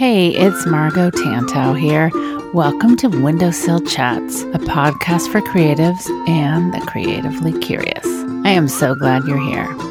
Hey, 0.00 0.28
it's 0.28 0.64
Margo 0.64 1.10
Tantau 1.10 1.78
here. 1.78 2.10
Welcome 2.54 2.96
to 2.96 3.08
Windowsill 3.08 3.80
Chats, 3.80 4.44
a 4.44 4.58
podcast 4.58 5.30
for 5.30 5.42
creatives 5.42 6.08
and 6.26 6.72
the 6.72 6.80
creatively 6.86 7.52
curious. 7.60 8.06
I 8.46 8.48
am 8.48 8.66
so 8.66 8.94
glad 8.94 9.24
you're 9.24 9.38
here. 9.38 9.89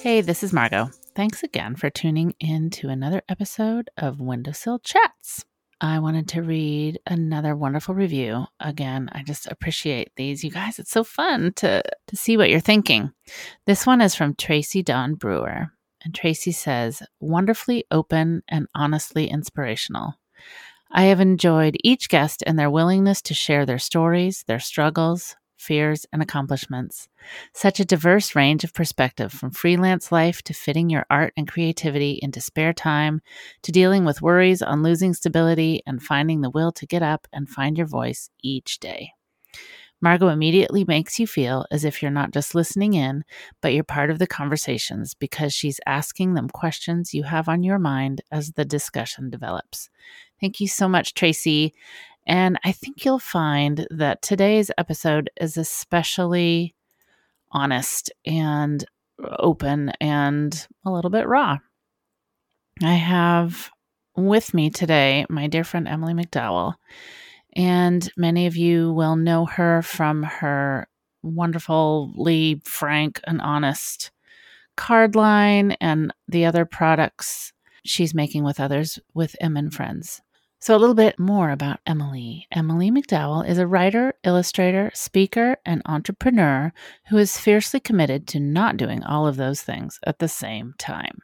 Hey, 0.00 0.22
this 0.22 0.42
is 0.42 0.54
Margo. 0.54 0.88
Thanks 1.14 1.42
again 1.42 1.76
for 1.76 1.90
tuning 1.90 2.34
in 2.40 2.70
to 2.70 2.88
another 2.88 3.20
episode 3.28 3.90
of 3.98 4.18
Windowsill 4.18 4.78
Chats. 4.78 5.44
I 5.78 5.98
wanted 5.98 6.26
to 6.28 6.42
read 6.42 6.98
another 7.06 7.54
wonderful 7.54 7.94
review. 7.94 8.46
Again, 8.60 9.10
I 9.12 9.22
just 9.22 9.46
appreciate 9.46 10.12
these. 10.16 10.42
You 10.42 10.52
guys, 10.52 10.78
it's 10.78 10.90
so 10.90 11.04
fun 11.04 11.52
to 11.56 11.82
to 12.06 12.16
see 12.16 12.38
what 12.38 12.48
you're 12.48 12.60
thinking. 12.60 13.12
This 13.66 13.86
one 13.86 14.00
is 14.00 14.14
from 14.14 14.34
Tracy 14.36 14.82
Don 14.82 15.16
Brewer. 15.16 15.70
And 16.02 16.14
Tracy 16.14 16.52
says, 16.52 17.02
wonderfully 17.20 17.84
open 17.90 18.42
and 18.48 18.68
honestly 18.74 19.28
inspirational. 19.28 20.14
I 20.90 21.04
have 21.04 21.20
enjoyed 21.20 21.76
each 21.84 22.08
guest 22.08 22.42
and 22.46 22.58
their 22.58 22.70
willingness 22.70 23.20
to 23.22 23.34
share 23.34 23.66
their 23.66 23.78
stories, 23.78 24.44
their 24.46 24.60
struggles, 24.60 25.36
fears, 25.60 26.06
and 26.12 26.22
accomplishments. 26.22 27.08
Such 27.52 27.78
a 27.78 27.84
diverse 27.84 28.34
range 28.34 28.64
of 28.64 28.74
perspective 28.74 29.32
from 29.32 29.50
freelance 29.50 30.10
life 30.10 30.42
to 30.42 30.54
fitting 30.54 30.90
your 30.90 31.06
art 31.10 31.32
and 31.36 31.46
creativity 31.46 32.18
into 32.22 32.40
spare 32.40 32.72
time 32.72 33.20
to 33.62 33.72
dealing 33.72 34.04
with 34.04 34.22
worries 34.22 34.62
on 34.62 34.82
losing 34.82 35.14
stability 35.14 35.82
and 35.86 36.02
finding 36.02 36.40
the 36.40 36.50
will 36.50 36.72
to 36.72 36.86
get 36.86 37.02
up 37.02 37.28
and 37.32 37.48
find 37.48 37.76
your 37.76 37.86
voice 37.86 38.30
each 38.42 38.80
day. 38.80 39.12
Margo 40.02 40.28
immediately 40.28 40.84
makes 40.84 41.18
you 41.18 41.26
feel 41.26 41.66
as 41.70 41.84
if 41.84 42.00
you're 42.00 42.10
not 42.10 42.32
just 42.32 42.54
listening 42.54 42.94
in, 42.94 43.22
but 43.60 43.74
you're 43.74 43.84
part 43.84 44.10
of 44.10 44.18
the 44.18 44.26
conversations 44.26 45.12
because 45.12 45.52
she's 45.52 45.78
asking 45.86 46.34
them 46.34 46.48
questions 46.48 47.12
you 47.12 47.24
have 47.24 47.48
on 47.48 47.62
your 47.62 47.78
mind 47.78 48.22
as 48.32 48.52
the 48.52 48.64
discussion 48.64 49.28
develops. 49.28 49.90
Thank 50.40 50.58
you 50.58 50.68
so 50.68 50.88
much, 50.88 51.12
Tracy. 51.12 51.74
And 52.26 52.58
I 52.64 52.72
think 52.72 53.04
you'll 53.04 53.18
find 53.18 53.86
that 53.90 54.22
today's 54.22 54.70
episode 54.78 55.30
is 55.40 55.56
especially 55.56 56.74
honest 57.50 58.12
and 58.24 58.84
uh, 59.22 59.36
open 59.38 59.92
and 60.00 60.66
a 60.84 60.90
little 60.90 61.10
bit 61.10 61.26
raw. 61.26 61.58
I 62.82 62.94
have 62.94 63.70
with 64.16 64.54
me 64.54 64.70
today 64.70 65.26
my 65.28 65.46
dear 65.46 65.64
friend 65.64 65.88
Emily 65.88 66.14
McDowell. 66.14 66.74
And 67.56 68.10
many 68.16 68.46
of 68.46 68.56
you 68.56 68.92
will 68.92 69.16
know 69.16 69.46
her 69.46 69.82
from 69.82 70.22
her 70.22 70.86
wonderfully 71.22 72.62
frank 72.64 73.20
and 73.24 73.40
honest 73.40 74.10
card 74.76 75.14
line 75.14 75.72
and 75.72 76.14
the 76.28 76.46
other 76.46 76.64
products 76.64 77.52
she's 77.84 78.14
making 78.14 78.44
with 78.44 78.60
others 78.60 78.98
with 79.14 79.36
Em 79.40 79.70
& 79.70 79.72
Friends. 79.72 80.22
So, 80.62 80.76
a 80.76 80.78
little 80.78 80.94
bit 80.94 81.18
more 81.18 81.50
about 81.50 81.80
Emily. 81.86 82.46
Emily 82.52 82.90
McDowell 82.90 83.48
is 83.48 83.56
a 83.56 83.66
writer, 83.66 84.12
illustrator, 84.24 84.90
speaker, 84.92 85.56
and 85.64 85.80
entrepreneur 85.86 86.74
who 87.08 87.16
is 87.16 87.38
fiercely 87.38 87.80
committed 87.80 88.26
to 88.28 88.40
not 88.40 88.76
doing 88.76 89.02
all 89.02 89.26
of 89.26 89.36
those 89.36 89.62
things 89.62 89.98
at 90.06 90.18
the 90.18 90.28
same 90.28 90.74
time. 90.76 91.20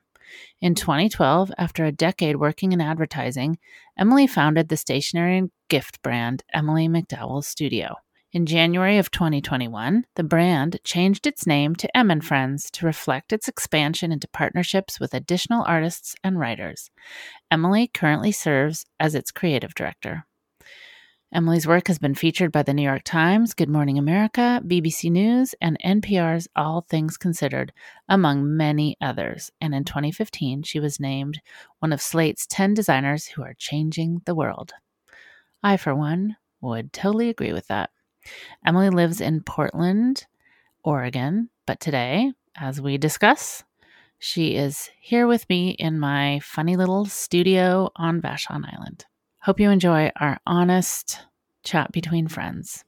In 0.63 0.75
2012, 0.75 1.53
after 1.59 1.85
a 1.85 1.93
decade 1.93 2.37
working 2.37 2.73
in 2.73 2.81
advertising, 2.81 3.59
Emily 3.99 4.27
founded 4.27 4.71
the 4.71 4.77
stationery 4.79 5.37
and 5.37 5.51
gift 5.69 6.01
brand 6.01 6.43
Emily 6.55 6.89
McDowell 6.89 7.45
Studio. 7.45 7.97
In 8.33 8.45
January 8.45 8.99
of 8.99 9.13
2021, 9.13 10.05
the 10.17 10.25
brand 10.25 10.79
changed 10.83 11.27
its 11.27 11.47
name 11.47 11.77
to 11.77 11.97
Em 11.97 12.21
& 12.21 12.23
Friends 12.23 12.71
to 12.73 12.85
reflect 12.85 13.33
its 13.33 13.47
expansion 13.47 14.11
into 14.11 14.29
partnerships 14.29 14.99
with 14.99 15.15
additional 15.15 15.65
artists 15.65 16.17
and 16.25 16.39
writers. 16.39 16.91
Emily 17.51 17.87
currently 17.87 18.33
serves 18.33 18.85
as 18.99 19.15
its 19.15 19.31
creative 19.31 19.75
director. 19.75 20.27
Emily's 21.33 21.69
work 21.69 21.87
has 21.87 21.99
been 21.99 22.15
featured 22.15 22.51
by 22.51 22.63
the 22.63 22.75
New 22.75 22.83
York 22.83 23.05
Times, 23.05 23.55
Good 23.55 23.69
Morning 23.69 23.97
America, 23.97 24.61
BBC 24.65 25.11
News, 25.11 25.55
and 25.61 25.79
NPR's 25.85 26.49
All 26.57 26.85
Things 26.89 27.17
Considered, 27.17 27.73
among 28.09 28.57
many 28.57 28.97
others. 29.01 29.51
And 29.61 29.75
in 29.75 29.85
2015, 29.85 30.65
she 30.65 30.81
was 30.81 30.99
named 30.99 31.41
one 31.79 31.93
of 31.93 32.03
Slate's 32.03 32.47
10 32.47 32.75
designers 32.75 33.27
who 33.27 33.43
are 33.43 33.55
changing 33.57 34.23
the 34.25 34.35
world. 34.35 34.73
I, 35.63 35.77
for 35.77 35.95
one, 35.95 36.37
would 36.61 36.93
totally 36.93 37.29
agree 37.29 37.53
with 37.53 37.69
that. 37.69 37.91
Emily 38.65 38.91
lives 38.91 39.21
in 39.21 39.43
Portland, 39.43 40.27
Oregon, 40.83 41.51
but 41.67 41.81
today, 41.81 42.33
as 42.57 42.81
we 42.81 42.99
discuss, 42.99 43.65
she 44.19 44.57
is 44.57 44.91
here 45.01 45.27
with 45.27 45.49
me 45.49 45.71
in 45.71 45.99
my 45.99 46.41
funny 46.41 46.77
little 46.77 47.05
studio 47.05 47.91
on 47.97 48.21
Vashon 48.23 48.65
Island. 48.73 49.05
Hope 49.41 49.61
you 49.61 49.71
enjoy 49.71 50.11
our 50.19 50.39
honest 50.47 51.21
chat 51.63 51.93
between 51.93 52.29
friends. 52.29 52.85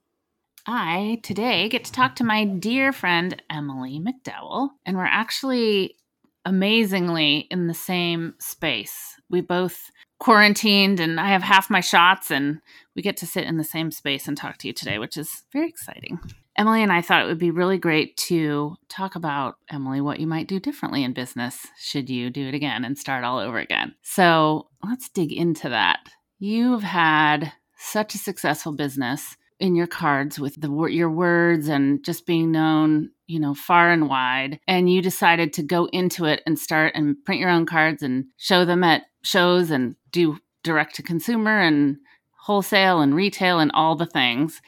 I 0.66 1.20
today 1.22 1.68
get 1.68 1.84
to 1.84 1.92
talk 1.92 2.16
to 2.16 2.24
my 2.24 2.44
dear 2.44 2.92
friend 2.92 3.40
Emily 3.48 4.00
McDowell, 4.00 4.70
and 4.84 4.96
we're 4.96 5.04
actually 5.04 5.96
amazingly 6.44 7.46
in 7.50 7.66
the 7.66 7.74
same 7.74 8.34
space. 8.38 9.14
We 9.30 9.40
both 9.40 9.90
quarantined, 10.18 11.00
and 11.00 11.20
I 11.20 11.28
have 11.28 11.42
half 11.42 11.70
my 11.70 11.80
shots, 11.80 12.30
and 12.30 12.60
we 12.96 13.02
get 13.02 13.16
to 13.18 13.26
sit 13.26 13.44
in 13.44 13.56
the 13.56 13.64
same 13.64 13.90
space 13.90 14.26
and 14.26 14.36
talk 14.36 14.58
to 14.58 14.66
you 14.66 14.72
today, 14.72 14.98
which 14.98 15.16
is 15.16 15.44
very 15.52 15.68
exciting. 15.68 16.18
Emily 16.56 16.82
and 16.82 16.90
I 16.90 17.02
thought 17.02 17.22
it 17.22 17.28
would 17.28 17.38
be 17.38 17.52
really 17.52 17.78
great 17.78 18.16
to 18.16 18.74
talk 18.88 19.14
about, 19.14 19.56
Emily, 19.70 20.00
what 20.00 20.18
you 20.18 20.26
might 20.26 20.48
do 20.48 20.58
differently 20.58 21.04
in 21.04 21.12
business 21.12 21.66
should 21.78 22.10
you 22.10 22.30
do 22.30 22.48
it 22.48 22.54
again 22.54 22.84
and 22.84 22.98
start 22.98 23.22
all 23.22 23.38
over 23.38 23.58
again. 23.58 23.94
So 24.02 24.66
let's 24.82 25.08
dig 25.08 25.32
into 25.32 25.68
that. 25.68 26.00
You've 26.40 26.82
had 26.82 27.52
such 27.76 28.16
a 28.16 28.18
successful 28.18 28.72
business 28.72 29.36
in 29.60 29.76
your 29.76 29.86
cards 29.86 30.40
with 30.40 30.60
the 30.60 30.68
your 30.86 31.10
words 31.10 31.68
and 31.68 32.04
just 32.04 32.26
being 32.26 32.50
known, 32.50 33.10
you 33.28 33.38
know, 33.38 33.54
far 33.54 33.92
and 33.92 34.08
wide. 34.08 34.58
And 34.66 34.90
you 34.90 35.00
decided 35.00 35.52
to 35.52 35.62
go 35.62 35.86
into 35.92 36.24
it 36.24 36.42
and 36.46 36.58
start 36.58 36.92
and 36.96 37.22
print 37.24 37.40
your 37.40 37.50
own 37.50 37.66
cards 37.66 38.02
and 38.02 38.24
show 38.38 38.64
them 38.64 38.82
at 38.82 39.02
shows 39.22 39.70
and 39.70 39.94
do 40.10 40.38
direct 40.64 40.96
to 40.96 41.02
consumer 41.02 41.60
and 41.60 41.98
wholesale 42.40 43.00
and 43.00 43.14
retail 43.14 43.60
and 43.60 43.70
all 43.74 43.94
the 43.94 44.06
things, 44.06 44.60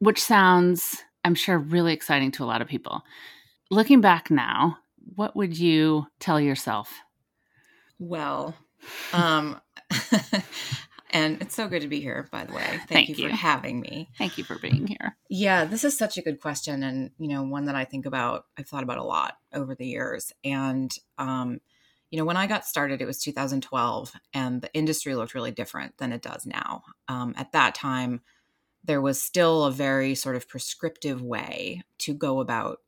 which 0.00 0.20
sounds, 0.20 1.04
I'm 1.24 1.36
sure, 1.36 1.58
really 1.58 1.92
exciting 1.92 2.32
to 2.32 2.44
a 2.44 2.46
lot 2.46 2.60
of 2.60 2.68
people. 2.68 3.02
Looking 3.70 4.00
back 4.00 4.30
now, 4.30 4.78
what 5.14 5.36
would 5.36 5.56
you 5.56 6.06
tell 6.18 6.40
yourself? 6.40 6.92
Well, 7.98 8.54
um, 9.12 9.60
And 11.10 11.40
it's 11.40 11.54
so 11.54 11.68
good 11.68 11.82
to 11.82 11.88
be 11.88 12.00
here, 12.00 12.28
by 12.30 12.44
the 12.44 12.52
way. 12.52 12.62
Thank, 12.62 12.88
Thank 12.88 13.08
you, 13.08 13.16
you. 13.16 13.28
for 13.30 13.36
having 13.36 13.80
me. 13.80 14.10
Thank 14.18 14.36
you 14.36 14.44
for 14.44 14.58
being 14.58 14.86
here. 14.86 15.16
Yeah, 15.30 15.64
this 15.64 15.84
is 15.84 15.96
such 15.96 16.18
a 16.18 16.22
good 16.22 16.40
question 16.40 16.82
and, 16.82 17.10
you 17.18 17.28
know, 17.28 17.42
one 17.42 17.64
that 17.64 17.74
I 17.74 17.84
think 17.84 18.04
about, 18.06 18.44
I've 18.58 18.66
thought 18.66 18.82
about 18.82 18.98
a 18.98 19.04
lot 19.04 19.38
over 19.52 19.74
the 19.74 19.86
years. 19.86 20.32
And 20.44 20.94
um, 21.16 21.60
you 22.10 22.18
know, 22.18 22.24
when 22.24 22.36
I 22.36 22.46
got 22.46 22.64
started, 22.64 23.02
it 23.02 23.06
was 23.06 23.20
2012 23.20 24.12
and 24.32 24.62
the 24.62 24.72
industry 24.72 25.14
looked 25.14 25.34
really 25.34 25.50
different 25.50 25.98
than 25.98 26.12
it 26.12 26.22
does 26.22 26.46
now. 26.46 26.82
Um, 27.06 27.34
at 27.36 27.52
that 27.52 27.74
time, 27.74 28.22
there 28.84 29.02
was 29.02 29.20
still 29.20 29.64
a 29.64 29.70
very 29.70 30.14
sort 30.14 30.36
of 30.36 30.48
prescriptive 30.48 31.20
way 31.20 31.82
to 31.98 32.14
go 32.14 32.40
about 32.40 32.78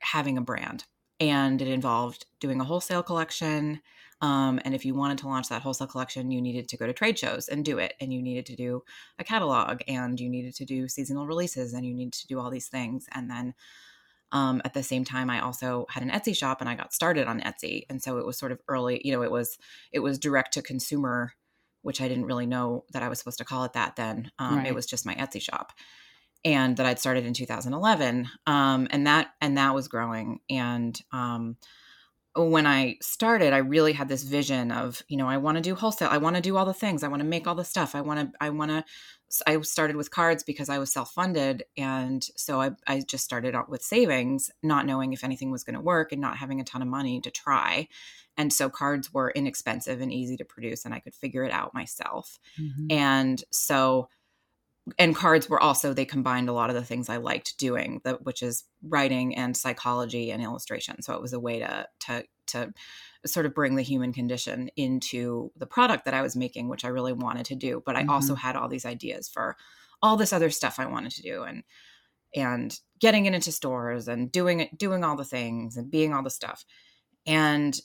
having 0.00 0.38
a 0.38 0.42
brand. 0.42 0.84
And 1.18 1.60
it 1.60 1.66
involved 1.66 2.26
doing 2.38 2.60
a 2.60 2.64
wholesale 2.64 3.02
collection, 3.02 3.80
um, 4.20 4.58
and 4.64 4.74
if 4.74 4.84
you 4.84 4.94
wanted 4.94 5.18
to 5.18 5.28
launch 5.28 5.48
that 5.48 5.62
wholesale 5.62 5.86
collection, 5.86 6.30
you 6.30 6.40
needed 6.40 6.68
to 6.68 6.76
go 6.76 6.86
to 6.86 6.92
trade 6.92 7.18
shows 7.18 7.48
and 7.48 7.64
do 7.64 7.78
it. 7.78 7.94
And 8.00 8.12
you 8.12 8.20
needed 8.20 8.46
to 8.46 8.56
do 8.56 8.82
a 9.18 9.24
catalog 9.24 9.80
and 9.86 10.18
you 10.18 10.28
needed 10.28 10.56
to 10.56 10.64
do 10.64 10.88
seasonal 10.88 11.26
releases 11.26 11.72
and 11.72 11.86
you 11.86 11.94
needed 11.94 12.14
to 12.14 12.26
do 12.26 12.40
all 12.40 12.50
these 12.50 12.68
things. 12.68 13.06
And 13.12 13.30
then 13.30 13.54
um, 14.32 14.60
at 14.64 14.74
the 14.74 14.82
same 14.82 15.04
time, 15.04 15.30
I 15.30 15.40
also 15.40 15.86
had 15.88 16.02
an 16.02 16.10
Etsy 16.10 16.36
shop 16.36 16.60
and 16.60 16.68
I 16.68 16.74
got 16.74 16.92
started 16.92 17.28
on 17.28 17.40
Etsy. 17.40 17.84
And 17.88 18.02
so 18.02 18.18
it 18.18 18.26
was 18.26 18.36
sort 18.36 18.52
of 18.52 18.60
early, 18.68 19.00
you 19.04 19.12
know, 19.12 19.22
it 19.22 19.30
was, 19.30 19.56
it 19.92 20.00
was 20.00 20.18
direct 20.18 20.54
to 20.54 20.62
consumer, 20.62 21.34
which 21.82 22.00
I 22.00 22.08
didn't 22.08 22.26
really 22.26 22.46
know 22.46 22.84
that 22.92 23.04
I 23.04 23.08
was 23.08 23.20
supposed 23.20 23.38
to 23.38 23.44
call 23.44 23.64
it 23.64 23.74
that 23.74 23.94
then. 23.94 24.32
Um, 24.38 24.58
Right. 24.58 24.66
It 24.66 24.74
was 24.74 24.86
just 24.86 25.06
my 25.06 25.14
Etsy 25.14 25.40
shop 25.40 25.72
and 26.44 26.76
that 26.76 26.86
I'd 26.86 26.98
started 26.98 27.24
in 27.24 27.34
2011. 27.34 28.28
Um, 28.46 28.88
and 28.90 29.06
that, 29.06 29.28
and 29.40 29.56
that 29.58 29.74
was 29.74 29.86
growing. 29.86 30.40
And, 30.50 31.00
um, 31.12 31.56
when 32.44 32.66
I 32.66 32.96
started, 33.00 33.52
I 33.52 33.58
really 33.58 33.92
had 33.92 34.08
this 34.08 34.22
vision 34.22 34.70
of, 34.70 35.02
you 35.08 35.16
know, 35.16 35.28
I 35.28 35.36
want 35.38 35.56
to 35.56 35.62
do 35.62 35.74
wholesale. 35.74 36.08
I 36.10 36.18
want 36.18 36.36
to 36.36 36.42
do 36.42 36.56
all 36.56 36.64
the 36.64 36.74
things. 36.74 37.02
I 37.02 37.08
want 37.08 37.20
to 37.20 37.28
make 37.28 37.46
all 37.46 37.54
the 37.54 37.64
stuff. 37.64 37.94
I 37.94 38.00
want 38.00 38.32
to, 38.32 38.38
I 38.40 38.50
want 38.50 38.70
to, 38.70 38.84
I 39.46 39.60
started 39.60 39.96
with 39.96 40.10
cards 40.10 40.42
because 40.42 40.68
I 40.68 40.78
was 40.78 40.92
self 40.92 41.12
funded. 41.12 41.64
And 41.76 42.22
so 42.36 42.60
I, 42.60 42.70
I 42.86 43.02
just 43.06 43.24
started 43.24 43.54
out 43.54 43.68
with 43.68 43.82
savings, 43.82 44.50
not 44.62 44.86
knowing 44.86 45.12
if 45.12 45.24
anything 45.24 45.50
was 45.50 45.64
going 45.64 45.74
to 45.74 45.80
work 45.80 46.12
and 46.12 46.20
not 46.20 46.36
having 46.38 46.60
a 46.60 46.64
ton 46.64 46.82
of 46.82 46.88
money 46.88 47.20
to 47.20 47.30
try. 47.30 47.88
And 48.36 48.52
so 48.52 48.70
cards 48.70 49.12
were 49.12 49.30
inexpensive 49.32 50.00
and 50.00 50.12
easy 50.12 50.36
to 50.36 50.44
produce, 50.44 50.84
and 50.84 50.94
I 50.94 51.00
could 51.00 51.14
figure 51.14 51.44
it 51.44 51.50
out 51.52 51.74
myself. 51.74 52.38
Mhm. 52.58 52.86
And 52.92 53.42
so, 53.50 54.08
and 54.98 55.14
cards 55.14 55.48
were 55.48 55.60
also, 55.60 55.92
they 55.92 56.04
combined 56.04 56.48
a 56.48 56.52
lot 56.52 56.70
of 56.70 56.76
the 56.76 56.84
things 56.84 57.08
I 57.08 57.16
liked 57.16 57.58
doing, 57.58 58.00
the, 58.04 58.14
which 58.22 58.42
is 58.42 58.64
writing 58.82 59.36
and 59.36 59.56
psychology 59.56 60.30
and 60.30 60.42
illustration. 60.42 61.02
So 61.02 61.14
it 61.14 61.22
was 61.22 61.32
a 61.32 61.40
way 61.40 61.58
to, 61.58 61.86
to, 62.00 62.24
to 62.48 62.72
sort 63.26 63.46
of 63.46 63.54
bring 63.54 63.74
the 63.74 63.82
human 63.82 64.12
condition 64.12 64.70
into 64.76 65.50
the 65.56 65.66
product 65.66 66.04
that 66.04 66.14
I 66.14 66.22
was 66.22 66.36
making, 66.36 66.68
which 66.68 66.84
I 66.84 66.88
really 66.88 67.12
wanted 67.12 67.46
to 67.46 67.54
do. 67.54 67.82
But 67.84 67.96
I 67.96 68.04
also 68.08 68.34
had 68.34 68.56
all 68.56 68.68
these 68.68 68.86
ideas 68.86 69.28
for 69.28 69.56
all 70.00 70.16
this 70.16 70.32
other 70.32 70.50
stuff 70.50 70.78
I 70.78 70.86
wanted 70.86 71.12
to 71.12 71.22
do 71.22 71.42
and, 71.42 71.64
and 72.34 72.78
getting 73.00 73.26
it 73.26 73.34
into 73.34 73.50
stores 73.52 74.06
and 74.06 74.30
doing 74.30 74.60
it, 74.60 74.78
doing 74.78 75.02
all 75.02 75.16
the 75.16 75.24
things 75.24 75.76
and 75.76 75.90
being 75.90 76.14
all 76.14 76.22
the 76.22 76.30
stuff. 76.30 76.64
And 77.26 77.78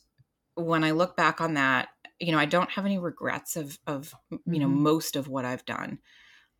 when 0.55 0.83
I 0.83 0.91
look 0.91 1.17
back 1.17 1.41
on 1.41 1.55
that, 1.55 1.89
you 2.19 2.31
know, 2.31 2.37
I 2.37 2.45
don't 2.45 2.69
have 2.69 2.85
any 2.85 2.99
regrets 2.99 3.55
of, 3.55 3.79
of, 3.87 4.13
you 4.45 4.59
know, 4.59 4.67
Mhm. 4.67 4.77
most 4.77 5.15
of 5.15 5.27
what 5.27 5.45
I've 5.45 5.65
done. 5.65 5.99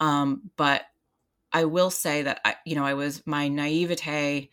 Um, 0.04 0.52
but 0.58 0.84
I 1.52 1.66
will 1.66 1.90
say 1.90 2.24
that 2.24 2.42
I, 2.44 2.56
you 2.66 2.76
know, 2.76 2.84
I 2.86 2.94
was 2.94 3.22
my 3.26 3.48
naivete 3.48 4.50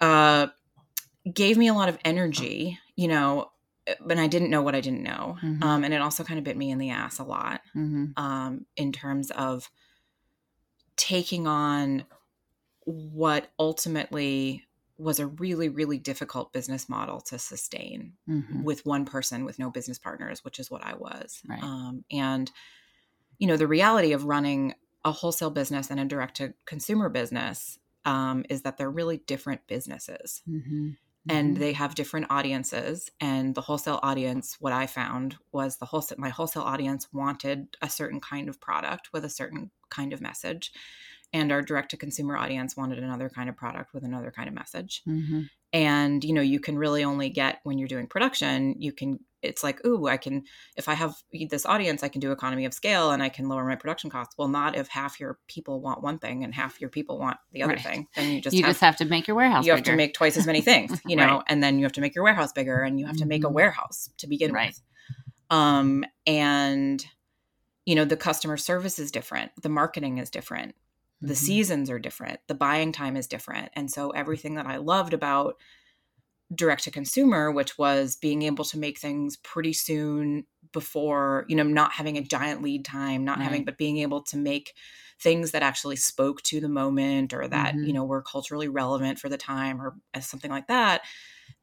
uh, 0.00 0.46
gave 1.32 1.58
me 1.58 1.66
a 1.68 1.74
lot 1.74 1.88
of 1.88 1.98
energy, 2.04 2.78
you 2.94 3.08
know, 3.08 3.50
but 4.00 4.18
I 4.18 4.28
didn't 4.28 4.50
know 4.50 4.62
what 4.62 4.74
I 4.74 4.80
didn't 4.80 5.02
know, 5.02 5.36
Mhm. 5.42 5.62
um, 5.62 5.84
and 5.84 5.92
it 5.92 6.00
also 6.00 6.22
kind 6.22 6.38
of 6.38 6.44
bit 6.44 6.56
me 6.56 6.70
in 6.70 6.78
the 6.78 6.90
ass 6.90 7.18
a 7.18 7.24
lot 7.24 7.62
Mhm. 7.74 8.16
um, 8.16 8.66
in 8.76 8.92
terms 8.92 9.30
of 9.32 9.70
taking 10.96 11.46
on 11.46 12.04
what 12.84 13.50
ultimately 13.58 14.64
was 14.96 15.18
a 15.18 15.26
really, 15.26 15.68
really 15.68 15.98
difficult 15.98 16.52
business 16.52 16.88
model 16.88 17.20
to 17.20 17.38
sustain 17.38 18.16
Mhm. 18.28 18.62
with 18.62 18.84
one 18.86 19.04
person 19.04 19.44
with 19.44 19.58
no 19.58 19.70
business 19.70 19.98
partners, 19.98 20.44
which 20.44 20.58
is 20.58 20.70
what 20.70 20.84
I 20.84 20.94
was. 20.94 21.42
Right. 21.48 21.62
Um, 21.62 22.04
and, 22.10 22.50
you 23.38 23.46
know, 23.46 23.56
the 23.56 23.66
reality 23.68 24.12
of 24.12 24.24
running 24.24 24.74
a 25.04 25.12
wholesale 25.12 25.50
business 25.50 25.90
and 25.90 26.00
a 26.00 26.04
direct 26.04 26.36
to 26.36 26.54
consumer 26.66 27.08
business 27.08 27.78
um, 28.04 28.44
is 28.50 28.62
that 28.62 28.76
they're 28.76 28.90
really 28.90 29.18
different 29.18 29.66
businesses 29.66 30.42
Mhm. 30.46 30.96
and 31.28 31.56
Mhm. 31.56 31.62
they 31.62 31.72
have 31.74 31.94
different 31.94 32.26
audiences. 32.30 33.10
And 33.20 33.54
the 33.54 33.60
wholesale 33.60 34.00
audience, 34.02 34.56
what 34.60 34.72
I 34.72 34.86
found 34.86 35.36
was 35.52 35.76
the 35.76 35.86
wholesale, 35.86 36.18
my 36.18 36.30
wholesale 36.30 36.62
audience 36.62 37.12
wanted 37.12 37.76
a 37.82 37.90
certain 37.90 38.20
kind 38.20 38.48
of 38.48 38.60
product 38.60 39.12
with 39.12 39.24
a 39.24 39.30
certain 39.30 39.70
kind 39.90 40.12
of 40.12 40.20
message. 40.20 40.72
And 41.32 41.52
our 41.52 41.60
direct 41.62 41.90
to 41.90 41.96
consumer 41.96 42.36
audience 42.36 42.76
wanted 42.76 42.98
another 42.98 43.28
kind 43.28 43.48
of 43.50 43.56
product 43.56 43.92
with 43.92 44.02
another 44.04 44.30
kind 44.30 44.48
of 44.48 44.54
message 44.54 45.02
Mhm. 45.06 45.50
and 45.74 46.24
you 46.24 46.32
know 46.32 46.40
you 46.40 46.58
can 46.60 46.78
really 46.78 47.04
only 47.04 47.28
get 47.28 47.60
when 47.64 47.76
you're 47.78 47.88
doing 47.88 48.06
production 48.06 48.74
you 48.78 48.90
can 48.90 49.20
it's 49.42 49.62
like 49.62 49.84
ooh 49.84 50.06
i 50.08 50.16
can 50.16 50.42
if 50.76 50.88
i 50.88 50.94
have 50.94 51.14
this 51.50 51.66
audience 51.66 52.02
i 52.02 52.08
can 52.08 52.20
do 52.22 52.32
economy 52.32 52.64
of 52.64 52.72
scale 52.72 53.10
and 53.10 53.22
i 53.22 53.28
can 53.28 53.48
lower 53.50 53.64
my 53.66 53.76
production 53.76 54.08
costs 54.08 54.34
well 54.38 54.48
not 54.48 54.74
if 54.74 54.88
half 54.88 55.20
your 55.20 55.38
people 55.46 55.82
want 55.82 56.02
one 56.02 56.18
thing 56.18 56.42
and 56.42 56.54
half 56.54 56.80
your 56.80 56.88
people 56.88 57.18
want 57.18 57.36
the 57.52 57.62
other 57.62 57.74
Right. 57.74 57.82
thing 57.82 58.08
then 58.16 58.30
you 58.30 58.40
just 58.40 58.56
you 58.56 58.62
have 58.62 58.70
just 58.70 58.80
have 58.80 58.96
to 58.96 59.04
make 59.04 59.28
your 59.28 59.36
warehouse. 59.36 59.66
you 59.66 59.72
have 59.72 59.82
to 59.82 59.94
make 59.94 60.14
twice 60.14 60.38
as 60.38 60.46
many 60.46 60.62
things 60.62 60.98
you 61.04 61.14
know 61.16 61.36
Right. 61.36 61.42
and 61.48 61.62
then 61.62 61.78
you 61.78 61.84
have 61.84 61.92
to 61.92 62.00
make 62.00 62.14
your 62.14 62.24
warehouse 62.24 62.52
bigger 62.52 62.80
and 62.82 62.98
you 62.98 63.04
have 63.06 63.18
to 63.18 63.26
make 63.26 63.44
a 63.44 63.48
Mhm. 63.48 63.52
warehouse 63.52 64.08
to 64.16 64.26
begin 64.26 64.52
Right. 64.54 64.68
with 64.68 64.80
um 65.50 66.04
and 66.26 67.04
you 67.84 67.94
know 67.94 68.06
the 68.06 68.16
customer 68.16 68.56
service 68.56 68.98
is 68.98 69.10
different 69.10 69.50
the 69.62 69.68
marketing 69.68 70.16
is 70.16 70.30
different 70.30 70.74
the 71.20 71.34
Mhm. 71.34 71.36
seasons 71.36 71.90
are 71.90 71.98
different 71.98 72.40
the 72.48 72.54
buying 72.54 72.92
time 72.92 73.16
is 73.16 73.26
different 73.26 73.70
and 73.74 73.90
so 73.90 74.10
everything 74.10 74.54
that 74.56 74.66
i 74.66 74.76
loved 74.76 75.14
about 75.14 75.56
direct 76.54 76.84
to 76.84 76.90
consumer 76.90 77.52
which 77.52 77.76
was 77.76 78.16
being 78.16 78.42
able 78.42 78.64
to 78.64 78.78
make 78.78 78.98
things 78.98 79.36
pretty 79.36 79.72
soon 79.74 80.46
before 80.72 81.44
you 81.46 81.54
know 81.54 81.62
not 81.62 81.92
having 81.92 82.16
a 82.16 82.22
giant 82.22 82.62
lead 82.62 82.84
time 82.86 83.22
not 83.22 83.42
having 83.42 83.64
but 83.64 83.76
being 83.76 83.98
able 83.98 84.22
to 84.22 84.36
make 84.38 84.74
things 85.20 85.50
that 85.50 85.62
actually 85.62 85.96
spoke 85.96 86.40
to 86.42 86.58
the 86.58 86.68
moment 86.68 87.34
or 87.34 87.46
that 87.48 87.76
Mhm. 87.76 87.82
you 87.82 87.92
know 87.92 88.04
were 88.04 88.22
culturally 88.22 88.68
relevant 88.68 89.18
for 89.18 89.28
the 89.28 89.36
time 89.36 89.78
or 89.80 89.94
something 90.22 90.50
like 90.50 90.68
that 90.68 91.02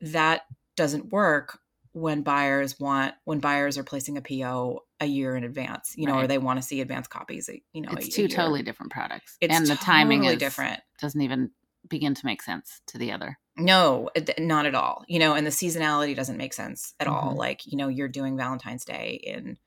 that 0.02 0.44
doesn't 0.76 1.12
work 1.12 1.60
when 1.96 2.24
buyers 2.24 2.78
want 2.78 3.14
when 3.24 3.40
buyers 3.40 3.78
are 3.78 3.84
placing 3.84 4.18
a 4.18 4.22
PO 4.22 4.82
a 5.00 5.06
year 5.06 5.34
in 5.38 5.46
advance, 5.46 5.94
you 5.96 6.06
know, 6.06 6.16
or 6.20 6.28
they 6.28 6.38
want 6.38 6.60
to 6.60 6.68
see 6.68 6.82
advance 6.82 7.08
copies, 7.08 7.50
you 7.72 7.80
know, 7.82 7.90
it's 7.94 8.08
a 8.08 8.12
two 8.12 8.22
year. 8.24 8.28
totally 8.28 8.64
different 8.64 8.92
products, 8.92 9.38
It's 9.40 9.56
and 9.56 9.66
the 9.66 9.76
timing 9.76 10.20
totally 10.20 10.34
is 10.36 10.40
different. 10.40 10.82
Doesn't 11.00 11.22
even 11.22 11.52
begin 11.90 12.14
to 12.14 12.26
make 12.26 12.42
sense 12.42 12.82
to 12.88 12.98
the 12.98 13.14
other. 13.14 13.40
No, 13.58 14.10
not 14.38 14.66
at 14.66 14.76
all. 14.76 15.06
You 15.08 15.20
know, 15.20 15.36
and 15.36 15.48
the 15.48 15.52
seasonality 15.52 16.14
doesn't 16.18 16.36
make 16.36 16.52
sense 16.54 16.94
at 17.00 17.08
all. 17.08 17.32
Mhm. 17.34 17.38
Like, 17.38 17.66
you 17.66 17.78
know, 17.78 17.88
you're 17.88 18.10
doing 18.10 18.36
Valentine's 18.36 18.84
Day 18.84 19.22
in 19.24 19.58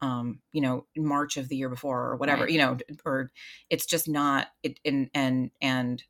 um, 0.00 0.40
you 0.52 0.60
know, 0.60 0.86
March 0.96 1.36
of 1.38 1.48
the 1.48 1.56
year 1.56 1.70
before 1.70 2.02
or 2.10 2.16
whatever, 2.16 2.42
Right. 2.44 2.52
you 2.52 2.58
know, 2.58 2.76
or 3.04 3.32
it's 3.70 3.86
just 3.86 4.06
not 4.06 4.48
it 4.62 4.78
and 4.84 5.08
and 5.14 5.50
and 5.60 6.04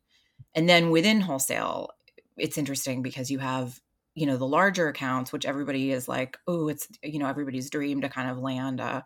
and 0.53 0.67
then 0.69 0.89
within 0.91 1.21
wholesale, 1.21 1.89
it's 2.37 2.57
interesting 2.57 3.01
because 3.01 3.31
you 3.31 3.39
have 3.39 3.79
you 4.15 4.25
know 4.25 4.37
the 4.37 4.47
larger 4.47 4.87
accounts 4.87 5.31
which 5.31 5.45
everybody 5.45 5.91
is 5.91 6.07
like 6.07 6.37
oh 6.47 6.67
it's 6.69 6.87
you 7.03 7.19
know 7.19 7.27
everybody's 7.27 7.69
dream 7.69 8.01
to 8.01 8.09
kind 8.09 8.29
of 8.31 8.37
land 8.39 8.79
a 8.79 9.03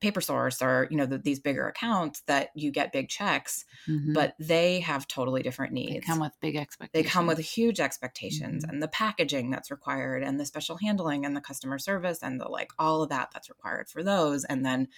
paper 0.00 0.20
source 0.20 0.60
or 0.60 0.86
you 0.90 0.96
know 0.98 1.06
the, 1.06 1.16
these 1.16 1.40
bigger 1.40 1.66
accounts 1.66 2.20
that 2.26 2.50
you 2.54 2.70
get 2.70 2.92
big 2.92 3.08
checks 3.08 3.64
Mhm. 3.88 4.12
but 4.12 4.34
they 4.38 4.80
have 4.80 5.08
totally 5.08 5.42
different 5.42 5.72
needs 5.72 5.92
they 5.94 6.00
come 6.00 6.20
with 6.20 6.32
big 6.40 6.56
expectations. 6.56 7.04
they 7.04 7.08
come 7.10 7.26
with 7.26 7.38
huge 7.38 7.80
expectations 7.80 8.64
Mhm. 8.64 8.68
and 8.70 8.82
the 8.82 8.88
packaging 8.88 9.50
that's 9.50 9.70
required 9.70 10.22
and 10.22 10.38
the 10.38 10.44
special 10.44 10.76
handling 10.76 11.24
and 11.24 11.34
the 11.34 11.40
customer 11.40 11.78
service 11.78 12.22
and 12.22 12.38
the 12.40 12.48
like 12.48 12.70
all 12.78 13.02
of 13.02 13.08
that 13.10 13.30
that's 13.32 13.48
required 13.48 13.88
for 13.88 14.02
those 14.02 14.44
and 14.44 14.64
then 14.66 14.88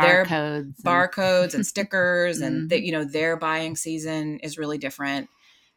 their 0.00 0.24
barcodes. 0.26 0.62
and- 0.64 0.84
barcodes 0.84 1.54
and 1.54 1.66
stickers 1.66 2.40
and 2.40 2.70
that 2.70 2.82
you 2.82 2.92
know 2.92 3.04
their 3.04 3.36
buying 3.36 3.74
season 3.74 4.38
is 4.40 4.58
really 4.58 4.78
different 4.78 5.28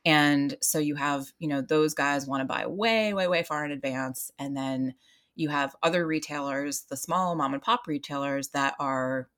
and 0.05 0.55
so 0.61 0.77
you 0.79 0.95
have 0.95 1.31
you 1.39 1.47
know 1.47 1.61
those 1.61 1.93
guys 1.93 2.27
want 2.27 2.41
to 2.41 2.45
buy 2.45 2.65
way 2.67 3.13
way 3.13 3.27
way 3.27 3.43
far 3.43 3.65
in 3.65 3.71
advance 3.71 4.31
and 4.39 4.55
then 4.55 4.93
you 5.35 5.49
have 5.49 5.75
other 5.83 6.05
retailers 6.05 6.83
the 6.83 6.97
small 6.97 7.35
mom 7.35 7.53
and 7.53 7.63
pop 7.63 7.87
retailers 7.87 8.49
that 8.49 8.75
are 8.79 9.29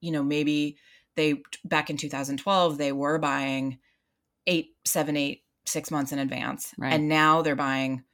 you 0.00 0.12
know 0.12 0.22
maybe 0.22 0.76
they 1.16 1.42
back 1.64 1.90
in 1.90 1.96
2012 1.96 2.78
they 2.78 2.92
were 2.92 3.18
buying 3.18 3.78
eight 4.46 4.76
seven 4.84 5.16
eight 5.16 5.42
six 5.66 5.90
months 5.90 6.12
in 6.12 6.18
advance 6.18 6.72
Right. 6.78 6.92
and 6.92 7.08
now 7.08 7.42
they're 7.42 7.56
buying 7.56 8.04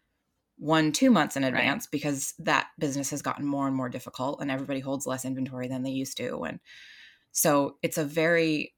one 0.58 0.90
two 0.92 1.10
months 1.10 1.36
in 1.36 1.42
Right. 1.42 1.50
advance 1.50 1.86
because 1.86 2.34
that 2.38 2.68
business 2.78 3.10
has 3.10 3.22
gotten 3.22 3.44
more 3.44 3.66
and 3.66 3.76
more 3.76 3.88
difficult 3.88 4.40
and 4.40 4.50
everybody 4.50 4.80
holds 4.80 5.06
less 5.06 5.24
inventory 5.24 5.68
than 5.68 5.82
they 5.82 5.90
used 5.90 6.16
to 6.16 6.44
and 6.44 6.60
so 7.32 7.76
it's 7.82 7.98
a 7.98 8.04
very 8.04 8.72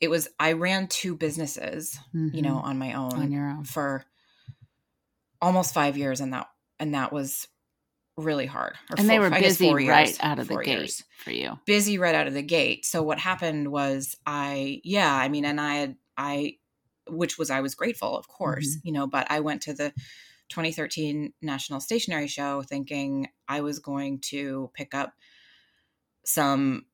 it 0.00 0.08
was 0.08 0.28
i 0.38 0.52
ran 0.52 0.86
two 0.88 1.14
businesses 1.16 1.98
you 2.12 2.42
know 2.42 2.54
Mhm. 2.56 2.64
on 2.64 2.78
my 2.78 2.92
own 2.94 3.12
on 3.14 3.32
your 3.32 3.48
own. 3.48 3.64
for 3.64 4.04
almost 5.40 5.74
five 5.74 5.96
years 5.96 6.20
and 6.20 6.32
that 6.32 6.48
and 6.78 6.94
that 6.94 7.12
was 7.12 7.48
really 8.18 8.46
hard. 8.46 8.74
and 8.96 9.08
they 9.10 9.18
were 9.18 9.28
busy 9.30 9.66
four 9.68 9.76
right 9.76 10.06
years, 10.08 10.18
out 10.20 10.38
of 10.38 10.48
the 10.48 10.54
four 10.54 10.62
gate 10.62 10.78
years. 10.78 11.04
for 11.18 11.30
you. 11.30 11.58
busy 11.66 11.98
right 11.98 12.14
out 12.14 12.26
of 12.26 12.32
the 12.34 12.42
gate. 12.42 12.86
So 12.86 13.02
what 13.02 13.18
happened 13.18 13.70
was 13.70 14.16
I 14.26 14.80
yeah, 14.84 15.14
I 15.14 15.28
mean 15.28 15.44
and 15.44 15.60
I 15.60 15.74
had 15.76 15.96
I 16.16 16.56
which 17.08 17.38
was 17.38 17.50
I 17.50 17.60
was 17.60 17.74
grateful, 17.74 18.16
of 18.16 18.26
course, 18.26 18.78
you 18.82 18.90
know, 18.92 19.06
but 19.06 19.30
I 19.30 19.40
went 19.40 19.62
to 19.62 19.74
the 19.74 19.92
2013 20.48 21.32
National 21.42 21.78
Stationery 21.80 22.26
Show 22.28 22.62
thinking 22.62 23.28
I 23.48 23.60
was 23.60 23.78
going 23.80 24.20
to 24.30 24.70
pick 24.74 24.94
up 24.94 25.12
some 26.24 26.86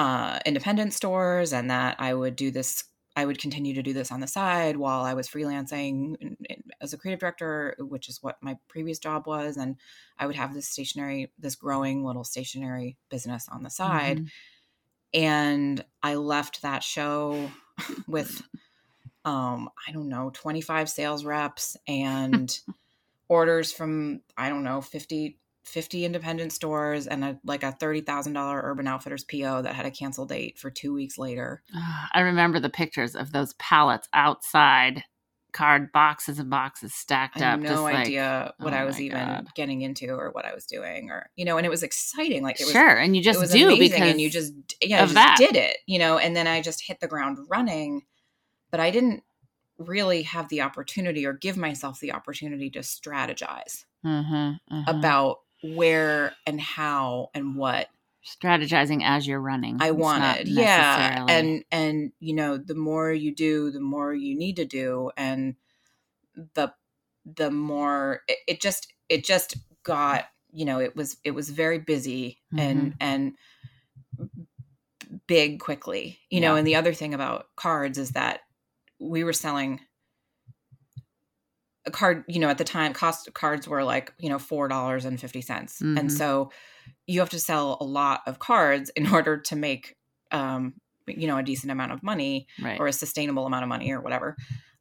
uh 0.00 0.38
independent 0.46 0.92
stores 0.94 1.52
and 1.52 1.70
that 1.70 1.96
I 2.00 2.14
would 2.14 2.36
do 2.36 2.50
this 2.50 2.84
I 3.16 3.26
would 3.26 3.38
continue 3.40 3.74
to 3.74 3.82
do 3.82 3.92
this 3.92 4.12
on 4.12 4.20
the 4.20 4.26
side 4.28 4.76
while 4.76 5.02
I 5.04 5.14
was 5.14 5.28
freelancing 5.28 6.16
in- 6.22 6.36
in- 6.48 6.62
as 6.80 6.92
a 6.94 6.98
creative 6.98 7.20
director, 7.20 7.76
which 7.80 8.08
is 8.08 8.22
what 8.22 8.38
my 8.42 8.56
previous 8.68 8.98
job 9.00 9.26
was 9.26 9.56
and 9.58 9.76
I 10.18 10.26
would 10.26 10.36
have 10.36 10.54
this 10.54 10.68
stationery 10.70 11.32
this 11.38 11.56
growing 11.56 12.04
little 12.04 12.24
stationery 12.24 12.96
business 13.10 13.48
on 13.48 13.62
the 13.64 13.70
side 13.70 14.18
Mhm. 14.20 14.30
and 15.14 15.84
I 16.02 16.14
left 16.14 16.62
that 16.62 16.82
show 16.84 17.50
with 18.08 18.42
um 19.24 19.70
I 19.88 19.92
don't 19.92 20.08
know 20.08 20.30
25 20.32 20.88
sales 20.90 21.24
reps 21.24 21.76
and 21.88 22.58
orders 23.28 23.72
from 23.72 24.22
I 24.38 24.50
don't 24.50 24.64
know 24.64 24.82
50 24.82 25.39
50 25.64 26.04
independent 26.04 26.52
stores 26.52 27.06
and 27.06 27.24
a, 27.24 27.38
like 27.44 27.62
a 27.62 27.72
$30,000 27.72 28.60
Urban 28.64 28.88
Outfitters 28.88 29.24
PO 29.24 29.62
that 29.62 29.74
had 29.74 29.86
a 29.86 29.90
cancel 29.90 30.26
date 30.26 30.58
for 30.58 30.70
2 30.70 30.92
weeks 30.92 31.18
later. 31.18 31.62
I 32.12 32.20
remember 32.20 32.58
the 32.60 32.70
pictures 32.70 33.14
of 33.14 33.32
those 33.32 33.52
pallets 33.54 34.08
outside, 34.12 35.04
card 35.52 35.90
boxes 35.92 36.38
and 36.38 36.48
boxes 36.48 36.94
stacked 36.94 37.42
I 37.42 37.54
up. 37.54 37.60
no 37.60 37.68
just 37.70 37.82
like- 37.82 37.96
idea 37.96 38.54
what 38.58 38.72
oh 38.72 38.76
I 38.76 38.84
was 38.84 39.00
even 39.00 39.18
God. 39.26 39.48
getting 39.56 39.82
into 39.82 40.08
or 40.10 40.30
what 40.30 40.44
I 40.44 40.54
was 40.54 40.64
doing 40.64 41.10
or 41.10 41.28
you 41.34 41.44
know 41.44 41.56
and 41.56 41.66
it 41.66 41.70
was 41.70 41.82
exciting 41.82 42.44
like 42.44 42.60
it 42.60 42.64
was 42.66 42.72
sure, 42.72 42.96
and 42.96 43.16
you 43.16 43.22
just 43.22 43.38
it 43.38 43.40
was 43.40 43.50
do 43.50 43.66
amazing 43.66 43.90
because 43.90 44.10
and 44.12 44.20
you 44.20 44.30
just 44.30 44.52
yeah, 44.80 45.04
just 45.06 45.38
did 45.38 45.56
it, 45.56 45.78
you 45.86 45.98
know, 45.98 46.18
and 46.18 46.36
then 46.36 46.46
I 46.46 46.62
just 46.62 46.86
hit 46.86 47.00
the 47.00 47.08
ground 47.08 47.38
running, 47.50 48.02
but 48.70 48.78
I 48.78 48.90
didn't 48.92 49.24
really 49.76 50.22
have 50.22 50.48
the 50.50 50.60
opportunity 50.60 51.26
or 51.26 51.32
give 51.32 51.56
myself 51.56 51.98
the 52.00 52.12
opportunity 52.12 52.70
to 52.70 52.78
strategize 52.80 53.84
Mhm, 54.06 54.58
mhm. 54.70 54.84
about 54.88 55.38
where 55.62 56.34
and 56.46 56.60
how 56.60 57.30
and 57.34 57.56
what 57.56 57.88
strategizing 58.24 59.02
as 59.04 59.26
you're 59.26 59.40
running. 59.40 59.78
I 59.80 59.92
wanted. 59.92 60.48
Yeah. 60.48 61.26
And 61.28 61.64
and 61.70 62.12
you 62.20 62.34
know, 62.34 62.56
the 62.56 62.74
more 62.74 63.12
you 63.12 63.34
do, 63.34 63.70
the 63.70 63.80
more 63.80 64.14
you 64.14 64.36
need 64.36 64.56
to 64.56 64.64
do 64.64 65.10
and 65.16 65.56
the 66.54 66.72
the 67.24 67.50
more 67.50 68.22
it, 68.28 68.38
it 68.46 68.60
just 68.60 68.92
it 69.08 69.24
just 69.24 69.56
got, 69.82 70.26
you 70.52 70.64
know, 70.64 70.80
it 70.80 70.96
was 70.96 71.16
it 71.24 71.32
was 71.32 71.50
very 71.50 71.78
busy 71.78 72.40
and 72.56 72.94
mm-hmm. 72.94 72.96
and 73.00 73.32
big 75.26 75.60
quickly. 75.60 76.18
You 76.30 76.40
know, 76.40 76.56
and 76.56 76.66
the 76.66 76.76
other 76.76 76.94
thing 76.94 77.14
about 77.14 77.46
cards 77.56 77.98
is 77.98 78.12
that 78.12 78.40
we 78.98 79.24
were 79.24 79.32
selling 79.32 79.80
card, 81.90 82.24
you 82.28 82.38
know, 82.38 82.48
at 82.48 82.58
the 82.58 82.64
time 82.64 82.92
cost 82.92 83.32
cards 83.34 83.68
were 83.68 83.84
like, 83.84 84.12
you 84.18 84.28
know, 84.28 84.38
four 84.38 84.68
dollars 84.68 85.04
and 85.04 85.20
fifty 85.20 85.40
cents. 85.40 85.80
Mhm. 85.80 85.98
And 85.98 86.12
so 86.12 86.50
you 87.06 87.20
have 87.20 87.30
to 87.30 87.40
sell 87.40 87.78
a 87.80 87.84
lot 87.84 88.22
of 88.26 88.38
cards 88.38 88.90
in 88.90 89.06
order 89.14 89.38
to 89.38 89.56
make 89.56 89.96
um, 90.32 90.74
you 91.06 91.26
know, 91.26 91.38
a 91.38 91.42
decent 91.42 91.72
amount 91.72 91.92
of 91.92 92.02
money 92.02 92.46
right. 92.62 92.78
or 92.78 92.86
a 92.86 92.92
sustainable 92.92 93.46
amount 93.46 93.64
of 93.64 93.68
money 93.68 93.90
or 93.92 94.00
whatever. 94.00 94.36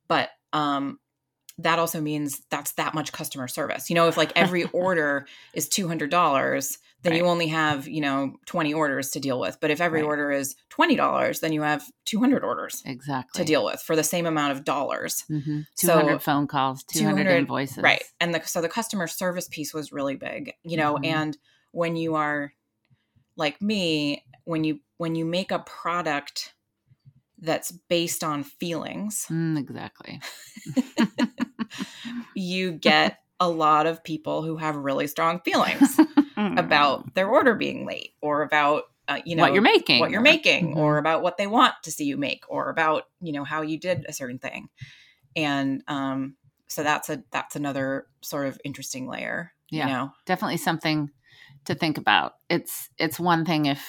But 0.08 0.30
um 0.54 1.00
that 1.60 1.80
also 1.80 2.02
means 2.02 2.42
that's 2.50 2.72
that 2.74 2.94
much 2.94 3.12
customer 3.12 3.48
service. 3.48 3.90
You 3.90 3.96
know, 3.96 4.08
if 4.08 4.18
like 4.18 4.32
every 4.36 4.64
order 4.74 5.28
is 5.54 5.68
$200, 5.70 6.78
then 7.04 7.16
you 7.16 7.26
only 7.26 7.48
have, 7.48 7.88
you 7.88 8.02
know, 8.02 8.36
20 8.46 8.74
orders 8.74 9.10
to 9.12 9.20
deal 9.20 9.40
with. 9.40 9.58
But 9.62 9.72
if 9.72 9.80
every 9.82 10.02
Right. 10.02 10.08
order 10.08 10.32
is 10.32 10.56
$20, 10.70 11.40
then 11.42 11.54
you 11.54 11.62
have 11.62 11.84
200 12.06 12.44
orders 12.44 12.82
exactly 12.86 13.40
to 13.42 13.46
deal 13.46 13.64
with 13.66 13.82
for 13.82 13.96
the 13.96 14.04
same 14.04 14.26
amount 14.26 14.54
of 14.54 14.64
dollars. 14.64 15.24
Mhm. 15.30 15.66
So, 15.76 15.88
200 16.00 16.24
phone 16.24 16.48
calls, 16.48 16.84
200, 16.84 17.24
200 17.24 17.40
invoices. 17.42 17.78
Right. 17.84 18.04
And 18.20 18.34
the, 18.34 18.42
so 18.44 18.62
the 18.62 18.70
customer 18.70 19.08
service 19.08 19.48
piece 19.50 19.74
was 19.74 19.92
really 19.92 20.16
big, 20.16 20.54
you 20.64 20.78
know, 20.78 20.96
Mhm. 20.96 21.06
and 21.06 21.38
when 21.72 21.96
you 21.96 22.16
are 22.16 22.54
like 23.38 23.62
me, 23.62 24.24
when 24.46 24.64
you 24.64 24.80
when 24.98 25.16
you 25.16 25.26
make 25.26 25.52
a 25.52 25.60
product 25.60 26.54
that's 27.42 27.72
based 27.72 28.24
on 28.24 28.44
feelings, 28.44 29.26
Mm, 29.30 29.58
exactly. 29.58 30.20
you 32.34 32.72
get 32.72 33.20
a 33.40 33.50
lot 33.50 33.88
of 33.88 34.04
people 34.04 34.44
who 34.44 34.58
have 34.58 34.76
really 34.76 35.08
strong 35.08 35.40
feelings 35.42 35.98
about 36.58 37.14
their 37.16 37.30
order 37.30 37.56
being 37.56 37.86
late 37.86 38.12
or 38.22 38.42
about 38.42 38.84
uh, 39.08 39.20
you 39.26 39.36
know 39.36 39.42
what 39.44 39.54
you're 39.54 39.62
making. 39.62 40.00
what 40.00 40.12
you're 40.12 40.20
or- 40.20 40.24
making 40.24 40.76
Mhm. 40.76 40.78
or 40.78 40.98
about 40.98 41.24
what 41.24 41.38
they 41.38 41.48
want 41.48 41.74
to 41.84 41.92
see 41.92 42.04
you 42.06 42.18
make 42.18 42.44
or 42.48 42.70
about 42.70 43.04
you 43.22 43.32
know 43.32 43.44
how 43.44 43.62
you 43.62 43.80
did 43.80 44.06
a 44.08 44.14
certain 44.14 44.38
thing 44.40 44.70
and 45.36 45.84
um 45.88 46.36
so 46.68 46.84
that's 46.84 47.10
a 47.10 47.24
that's 47.32 47.56
another 47.56 48.08
sort 48.22 48.48
of 48.48 48.60
interesting 48.64 49.08
layer 49.08 49.54
Yeah. 49.72 49.88
you 49.88 49.94
know 49.94 50.12
definitely 50.26 50.58
something 50.58 51.10
to 51.66 51.76
think 51.76 51.98
about. 51.98 52.34
It's 52.50 52.90
it's 52.98 53.20
one 53.20 53.46
thing 53.46 53.66
if 53.66 53.84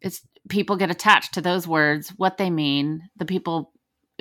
it's 0.00 0.22
people 0.48 0.76
get 0.76 0.90
attached 0.90 1.34
to 1.34 1.40
those 1.40 1.66
words, 1.66 2.10
what 2.16 2.36
they 2.36 2.50
mean, 2.50 3.08
the 3.16 3.24
people 3.24 3.72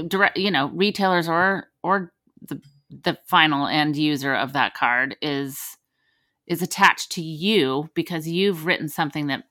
direct, 0.08 0.38
you 0.38 0.52
know, 0.52 0.70
retailers 0.70 1.28
or 1.28 1.68
or 1.84 2.14
the 2.42 2.62
the 2.90 3.18
final 3.26 3.68
end 3.68 3.98
user 3.98 4.34
of 4.36 4.54
that 4.54 4.74
card 4.74 5.16
is 5.22 5.78
is 6.46 6.62
attached 6.62 7.12
to 7.12 7.22
you 7.22 7.90
because 7.94 8.28
you've 8.28 8.66
written 8.66 8.90
something 8.90 9.28
that 9.28 9.46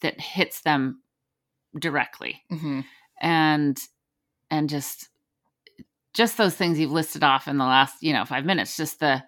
that 0.00 0.20
hits 0.20 0.60
them 0.62 1.00
directly. 1.78 2.42
Hmm 2.50 2.80
and 3.20 3.78
and 4.50 4.68
just 4.68 5.08
just 6.12 6.36
those 6.36 6.54
things 6.54 6.78
you've 6.78 6.90
listed 6.90 7.24
off 7.24 7.48
in 7.48 7.58
the 7.58 7.64
last 7.64 8.02
you 8.02 8.12
know 8.12 8.24
five 8.24 8.44
minutes 8.44 8.76
just 8.76 9.00
the 9.00 9.22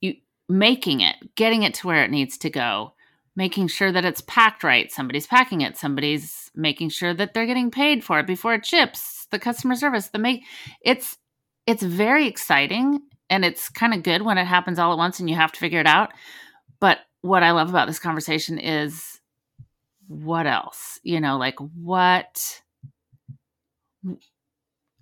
you 0.00 0.14
making 0.48 1.00
it 1.00 1.16
getting 1.34 1.62
it 1.62 1.74
to 1.74 1.86
where 1.86 2.04
it 2.04 2.10
needs 2.10 2.38
to 2.38 2.50
go 2.50 2.93
making 3.36 3.68
sure 3.68 3.90
that 3.92 4.04
it's 4.04 4.20
packed 4.22 4.62
right. 4.62 4.90
Somebody's 4.92 5.26
packing 5.26 5.60
it. 5.60 5.76
Somebody's 5.76 6.50
making 6.54 6.88
sure 6.90 7.12
that 7.14 7.34
they're 7.34 7.46
getting 7.46 7.70
paid 7.70 8.04
for 8.04 8.20
it 8.20 8.26
before 8.26 8.54
it 8.54 8.64
ships 8.64 9.26
the 9.30 9.38
customer 9.38 9.74
service 9.74 10.08
the 10.08 10.18
make 10.18 10.44
it's 10.82 11.16
it's 11.66 11.82
very 11.82 12.28
exciting 12.28 13.00
and 13.28 13.44
it's 13.44 13.68
kind 13.68 13.92
of 13.92 14.02
good 14.02 14.22
when 14.22 14.38
it 14.38 14.44
happens 14.44 14.78
all 14.78 14.92
at 14.92 14.98
once 14.98 15.18
and 15.18 15.28
you 15.28 15.34
have 15.34 15.50
to 15.50 15.58
figure 15.58 15.80
it 15.80 15.86
out. 15.86 16.12
But 16.80 16.98
what 17.22 17.42
i 17.42 17.52
love 17.52 17.70
about 17.70 17.86
this 17.86 17.98
conversation 17.98 18.58
is 18.58 19.20
what 20.06 20.46
else? 20.46 21.00
You 21.02 21.20
know 21.20 21.38
like 21.38 21.58
what 21.58 22.60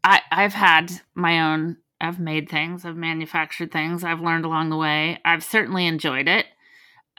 i 0.04 0.20
i've 0.30 0.54
had 0.54 0.92
my 1.14 1.52
own 1.52 1.76
i've 2.00 2.20
made 2.20 2.48
things 2.48 2.84
i've 2.84 2.96
manufactured 2.96 3.72
things 3.72 4.04
i've 4.04 4.20
learned 4.20 4.44
along 4.44 4.70
the 4.70 4.76
way 4.76 5.20
i've 5.24 5.42
certainly 5.42 5.86
enjoyed 5.86 6.28
it 6.28 6.46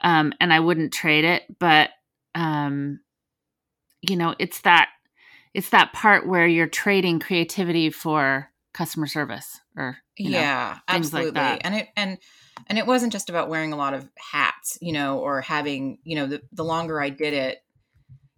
um 0.04 0.32
and 0.40 0.52
i 0.52 0.60
wouldn't 0.60 0.92
trade 0.92 1.24
it 1.24 1.42
but 1.58 1.90
um 2.36 3.00
you 4.02 4.16
know 4.16 4.34
it's 4.38 4.60
that 4.60 4.90
it's 5.54 5.70
that 5.70 5.92
part 5.92 6.28
where 6.28 6.46
you're 6.46 6.66
trading 6.66 7.18
creativity 7.18 7.90
for 7.90 8.50
customer 8.72 9.06
service 9.06 9.60
or 9.76 9.96
you 10.18 10.30
know, 10.30 10.38
yeah 10.38 10.68
like 10.88 10.96
absolutely 10.98 11.30
that. 11.32 11.60
and 11.64 11.74
it 11.74 11.88
and 11.96 12.18
and 12.68 12.78
it 12.78 12.86
wasn't 12.86 13.12
just 13.12 13.30
about 13.30 13.48
wearing 13.48 13.72
a 13.72 13.76
lot 13.76 13.94
of 13.94 14.08
hats 14.18 14.78
you 14.80 14.92
know 14.92 15.18
or 15.18 15.40
having 15.40 15.98
you 16.04 16.16
know 16.16 16.26
the, 16.26 16.42
the 16.52 16.64
longer 16.64 17.00
i 17.00 17.08
did 17.08 17.32
it 17.32 17.58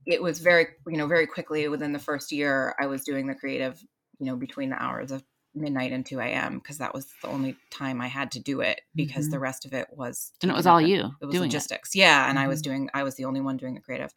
it 0.06 0.22
was 0.22 0.38
very 0.38 0.66
you 0.86 0.96
know 0.96 1.06
very 1.06 1.26
quickly 1.26 1.68
within 1.68 1.92
the 1.92 1.98
first 1.98 2.32
year 2.32 2.74
i 2.80 2.86
was 2.86 3.02
doing 3.02 3.26
the 3.26 3.34
creative 3.34 3.82
you 4.18 4.26
know 4.26 4.36
between 4.36 4.70
the 4.70 4.82
hours 4.82 5.10
of 5.10 5.24
midnight 5.56 5.92
and 5.92 6.04
2 6.06 6.20
a.m 6.20 6.58
because 6.58 6.78
that 6.78 6.92
was 6.94 7.06
the 7.22 7.28
only 7.28 7.56
time 7.70 8.00
i 8.00 8.06
had 8.06 8.30
to 8.32 8.40
do 8.40 8.60
it 8.60 8.80
because 8.94 9.28
Mhm. 9.28 9.30
the 9.32 9.38
rest 9.38 9.64
of 9.64 9.72
it 9.72 9.86
was 9.90 10.32
and 10.42 10.50
it 10.50 10.54
was 10.54 10.66
all 10.66 10.80
you 10.80 11.10
it 11.20 11.24
was 11.26 11.32
doing 11.34 11.48
logistics. 11.48 11.94
Yeah 11.94 12.28
and 12.28 12.38
i 12.38 12.46
was 12.46 12.60
Mhm. 12.60 12.64
doing 12.64 12.90
i 12.94 13.02
was 13.02 13.14
the 13.16 13.24
only 13.24 13.40
one 13.40 13.56
doing 13.56 13.74
the 13.74 13.80
creative 13.80 14.12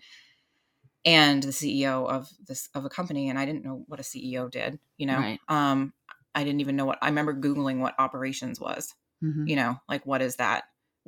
and 1.05 1.41
the 1.43 1.49
ceo 1.49 2.07
of 2.09 2.29
this 2.47 2.69
of 2.75 2.85
a 2.85 2.89
company 2.89 3.29
and 3.29 3.39
i 3.39 3.45
didn't 3.45 3.63
know 3.63 3.83
what 3.87 3.99
a 3.99 4.03
ceo 4.03 4.49
did 4.51 4.79
you 4.97 5.05
know? 5.05 5.17
Right. 5.19 5.39
um 5.47 5.93
i 6.35 6.43
didn't 6.43 6.59
even 6.61 6.75
know 6.75 6.85
what 6.85 6.99
i 7.01 7.07
remember 7.07 7.33
googling 7.33 7.79
what 7.79 7.95
operations 7.99 8.59
was 8.59 8.93
it 9.21 9.25
Mhm. 9.25 9.49
you 9.49 9.55
know? 9.55 9.79
Like 9.89 10.05
what 10.05 10.21
is 10.21 10.37
that? 10.37 10.63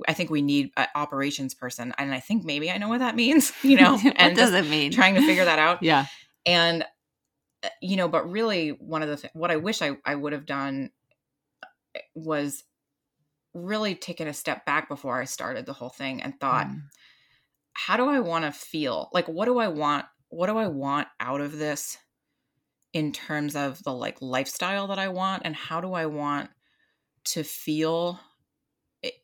I 0.08 0.14
think 0.14 0.30
we 0.30 0.42
need 0.42 0.72
an 0.78 0.88
operations 0.96 1.54
person 1.54 1.94
and 1.98 2.14
i 2.14 2.20
think 2.20 2.44
maybe 2.44 2.72
i 2.72 2.78
know 2.78 2.90
what 2.90 3.00
that 3.00 3.16
means 3.16 3.52
you 3.64 3.76
know? 3.78 3.98
What 4.04 4.16
and 4.18 4.36
does 4.36 4.54
it 4.54 4.68
mean? 4.68 4.92
trying 4.92 5.16
to 5.16 5.22
figure 5.22 5.46
that 5.46 5.60
out. 5.60 5.82
Yeah. 5.92 6.06
And 6.46 6.86
you 7.82 7.96
know 7.96 8.08
but 8.08 8.30
really 8.30 8.70
one 8.70 9.01
of 9.03 9.10
the 9.10 9.18
th- 9.18 9.34
what 9.34 9.51
i 9.51 9.56
wish 9.56 9.82
i, 9.82 9.98
I 10.06 10.15
would 10.15 10.34
have 10.34 10.46
done 10.46 10.91
uh, 11.96 12.00
was 12.15 12.63
really 13.53 13.96
taken 13.96 14.27
a 14.27 14.34
step 14.34 14.65
back 14.65 14.89
before 14.89 15.22
i 15.22 15.25
started 15.25 15.65
the 15.65 15.74
whole 15.74 15.89
thing 15.89 16.22
and 16.22 16.39
thought 16.39 16.68
Mm. 16.68 16.91
how 17.74 17.98
do 17.98 18.06
i 18.08 18.20
want 18.20 18.46
to 18.46 18.51
feel 18.51 19.10
like 19.13 19.27
what 19.27 19.46
do 19.46 19.58
i 19.60 19.68
want 19.68 20.06
what 20.30 20.48
do 20.48 20.58
i 20.58 20.68
want 20.68 21.08
out 21.20 21.41
of 21.41 21.58
this 21.58 21.98
in 22.94 23.12
terms 23.12 23.56
of 23.56 23.84
the 23.84 23.94
like 23.94 24.22
lifestyle 24.22 24.88
that 24.88 25.00
i 25.00 25.08
want 25.10 25.44
and 25.46 25.56
how 25.56 25.82
do 25.82 25.94
i 25.94 26.06
want 26.06 26.50
to 27.25 27.44
feel 27.44 28.20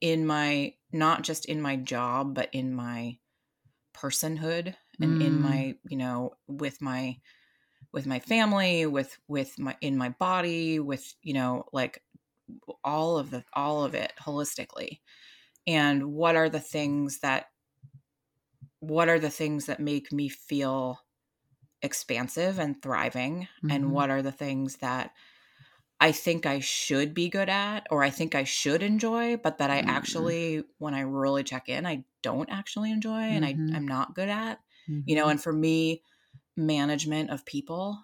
in 0.02 0.26
my 0.26 0.74
not 0.92 1.24
just 1.24 1.46
in 1.46 1.62
my 1.62 1.76
job 1.76 2.34
but 2.34 2.50
in 2.54 2.74
my 2.74 3.18
personhood 3.96 4.76
and 5.02 5.18
in 5.18 5.40
Mm. 5.40 5.42
my 5.42 5.78
you 5.88 5.98
know 5.98 6.34
with 6.48 6.82
my 6.82 7.18
with 7.94 8.06
my 8.06 8.20
family 8.20 8.86
with 8.86 9.18
with 9.28 9.58
my 9.60 9.78
in 9.82 9.98
my 9.98 10.10
body 10.10 10.80
with 10.80 11.16
you 11.22 11.34
know 11.34 11.66
like 11.74 12.04
all 12.84 13.18
of 13.18 13.32
the 13.32 13.44
all 13.54 13.84
of 13.84 13.96
it 13.96 14.14
holistically 14.20 15.02
and 15.68 16.14
what 16.14 16.36
are 16.36 16.50
the 16.50 16.60
things 16.62 17.20
that 17.22 17.48
what 18.80 19.10
are 19.10 19.20
the 19.20 19.30
things 19.30 19.66
that 19.66 19.80
make 19.80 20.12
me 20.12 20.30
feel 20.30 21.00
expansive 21.82 22.60
and 22.60 22.82
thriving 22.82 23.48
Mhm. 23.62 23.70
and 23.70 23.92
what 23.92 24.10
are 24.10 24.22
the 24.24 24.32
things 24.34 24.78
that 24.78 25.14
I 26.00 26.12
think 26.14 26.46
I 26.46 26.60
should 26.60 27.14
be 27.14 27.30
good 27.30 27.50
at 27.50 27.88
or 27.92 28.04
I 28.04 28.10
think 28.12 28.36
I 28.36 28.44
should 28.46 28.84
enjoy 28.84 29.38
but 29.38 29.60
that 29.60 29.72
I 29.72 29.80
Mhm. 29.80 29.88
actually 29.88 30.64
when 30.80 30.94
I 30.96 31.02
really 31.02 31.44
check 31.44 31.70
in 31.70 31.86
I 31.86 32.06
don't 32.24 32.50
actually 32.50 32.92
enjoy 32.92 33.22
and 33.22 33.46
Mhm. 33.46 33.46
I 33.46 33.62
I'm 33.74 33.88
not 33.88 34.16
good 34.16 34.30
at 34.30 34.60
you 35.06 35.16
know 35.16 35.30
and 35.30 35.42
for 35.42 35.54
me 35.54 36.04
management 36.58 37.30
of 37.30 37.46
people 37.46 37.98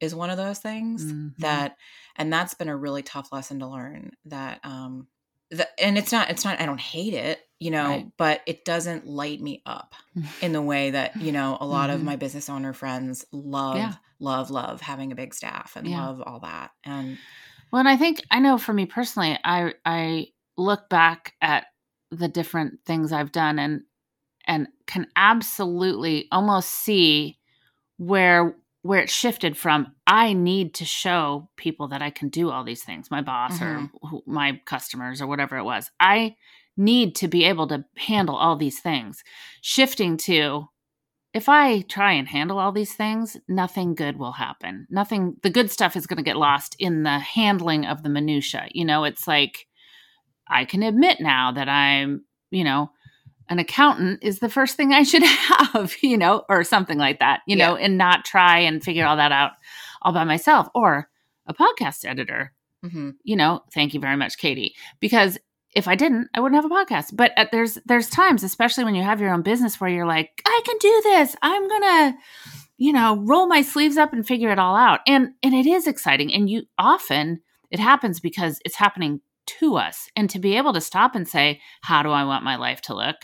is 0.00 0.14
one 0.14 0.30
of 0.30 0.36
those 0.36 0.58
things 0.58 1.02
Mhm. 1.04 1.34
that 1.38 1.76
and 2.16 2.32
that's 2.32 2.54
been 2.54 2.68
a 2.68 2.76
really 2.76 3.02
tough 3.02 3.32
lesson 3.32 3.60
to 3.60 3.66
learn 3.68 4.12
that 4.26 4.60
um 4.64 5.06
that 5.50 5.68
and 5.80 5.96
it's 5.96 6.12
not 6.12 6.30
it's 6.30 6.44
not 6.44 6.60
I 6.60 6.66
don't 6.66 6.80
hate 6.80 7.14
it 7.14 7.40
you 7.58 7.70
know 7.70 7.88
Right. 7.88 8.06
but 8.16 8.40
it 8.46 8.64
doesn't 8.64 9.06
light 9.06 9.40
me 9.40 9.62
up 9.66 9.94
in 10.42 10.52
the 10.52 10.62
way 10.62 10.90
that 10.90 11.20
you 11.20 11.32
know 11.32 11.56
a 11.60 11.66
lot 11.66 11.90
of 11.90 12.00
Mhm. 12.00 12.04
my 12.04 12.16
business 12.16 12.48
owner 12.48 12.72
friends 12.72 13.24
love 13.32 13.76
Yeah. 13.76 13.94
love 14.18 14.50
love 14.50 14.80
having 14.80 15.12
a 15.12 15.16
big 15.16 15.34
staff 15.34 15.76
and 15.76 15.88
Yeah. 15.88 16.06
love 16.06 16.22
all 16.22 16.40
that 16.40 16.72
and 16.84 17.16
Well, 17.72 17.80
and 17.80 17.88
I 17.88 17.96
think 17.96 18.20
I 18.30 18.40
know 18.40 18.58
for 18.58 18.72
me 18.72 18.86
personally, 18.86 19.38
I 19.44 19.74
I 19.84 20.28
look 20.56 20.88
back 20.88 21.34
at 21.40 21.66
the 22.10 22.26
different 22.28 22.80
things 22.84 23.12
I've 23.12 23.32
done 23.32 23.58
and 23.58 23.82
and 24.46 24.68
can 24.86 25.06
absolutely 25.16 26.26
almost 26.32 26.70
see 26.70 27.38
where 28.00 28.56
where 28.82 29.00
it 29.00 29.10
shifted 29.10 29.58
from 29.58 29.92
I 30.06 30.32
need 30.32 30.74
to 30.74 30.86
show 30.86 31.50
people 31.56 31.88
that 31.88 32.00
I 32.00 32.10
can 32.10 32.30
do 32.30 32.50
all 32.50 32.64
these 32.64 32.82
things, 32.82 33.10
my 33.10 33.20
boss 33.20 33.60
or 33.60 33.66
mm-hmm. 33.66 34.06
who, 34.06 34.22
my 34.26 34.60
customers 34.64 35.20
or 35.20 35.26
whatever 35.26 35.58
it 35.58 35.64
was. 35.64 35.90
I 36.00 36.36
need 36.78 37.14
to 37.16 37.28
be 37.28 37.44
able 37.44 37.68
to 37.68 37.84
handle 37.96 38.36
all 38.36 38.56
these 38.56 38.80
things. 38.80 39.22
Shifting 39.60 40.16
to 40.18 40.68
if 41.32 41.48
I 41.48 41.82
try 41.82 42.12
and 42.12 42.26
handle 42.26 42.58
all 42.58 42.72
these 42.72 42.94
things, 42.94 43.36
nothing 43.48 43.94
good 43.94 44.16
will 44.16 44.32
happen. 44.32 44.88
Nothing, 44.90 45.36
the 45.42 45.50
good 45.50 45.70
stuff 45.70 45.94
is 45.94 46.06
going 46.06 46.16
to 46.16 46.24
get 46.24 46.36
lost 46.36 46.74
in 46.80 47.04
the 47.04 47.20
handling 47.20 47.86
of 47.86 48.02
the 48.02 48.08
minutia. 48.08 48.66
You 48.72 48.84
know, 48.84 49.04
it's 49.04 49.28
like 49.28 49.68
I 50.48 50.64
can 50.64 50.82
admit 50.82 51.20
now 51.20 51.52
that 51.52 51.68
I'm, 51.68 52.24
you 52.50 52.64
know, 52.64 52.90
an 53.50 53.58
accountant 53.58 54.20
is 54.22 54.38
the 54.38 54.48
first 54.48 54.76
thing 54.76 54.92
I 54.92 55.02
should 55.02 55.22
have, 55.24 55.94
you 56.02 56.16
know, 56.16 56.44
or 56.48 56.64
something 56.64 56.96
like 56.96 57.18
that, 57.18 57.40
you 57.46 57.56
know, 57.56 57.76
and 57.76 57.98
not 57.98 58.24
try 58.24 58.60
and 58.60 58.82
figure 58.82 59.04
all 59.04 59.16
that 59.16 59.32
out 59.32 59.52
all 60.02 60.12
by 60.12 60.24
myself 60.24 60.68
or 60.74 61.10
a 61.46 61.52
podcast 61.52 62.06
editor 62.06 62.54
mhm. 62.84 63.14
you 63.22 63.36
know, 63.36 63.62
thank 63.72 63.92
you 63.92 64.00
very 64.00 64.16
much, 64.16 64.38
Katie. 64.38 64.74
Because 65.00 65.38
if 65.74 65.86
I 65.86 65.94
didn't, 65.94 66.28
I 66.34 66.40
wouldn't 66.40 66.60
have 66.60 66.70
a 66.70 66.74
podcast. 66.74 67.14
But 67.14 67.32
uh, 67.36 67.46
there's 67.52 67.78
there's 67.86 68.08
times, 68.08 68.42
especially 68.42 68.84
when 68.84 68.94
you 68.94 69.02
have 69.02 69.20
your 69.20 69.32
own 69.32 69.42
business, 69.42 69.80
where 69.80 69.90
you're 69.90 70.06
like, 70.06 70.30
I 70.44 70.60
can 70.64 70.76
do 70.80 71.00
this. 71.04 71.36
I'm 71.42 71.68
gonna, 71.68 72.18
you 72.76 72.92
know, 72.92 73.18
roll 73.18 73.46
my 73.46 73.62
sleeves 73.62 73.96
up 73.96 74.12
and 74.12 74.26
figure 74.26 74.50
it 74.50 74.58
all 74.58 74.76
out. 74.76 75.00
And 75.06 75.30
and 75.42 75.54
it 75.54 75.66
is 75.66 75.86
exciting. 75.86 76.32
And 76.32 76.48
you 76.48 76.62
often 76.78 77.40
it 77.70 77.78
happens 77.78 78.18
because 78.18 78.60
it's 78.64 78.76
happening 78.76 79.20
to 79.46 79.76
us. 79.76 80.08
And 80.16 80.28
to 80.30 80.38
be 80.38 80.56
able 80.56 80.72
to 80.72 80.80
stop 80.80 81.14
and 81.14 81.26
say, 81.26 81.60
how 81.82 82.02
do 82.02 82.10
I 82.10 82.24
want 82.24 82.44
my 82.44 82.56
life 82.56 82.80
to 82.82 82.94
look? 82.94 83.16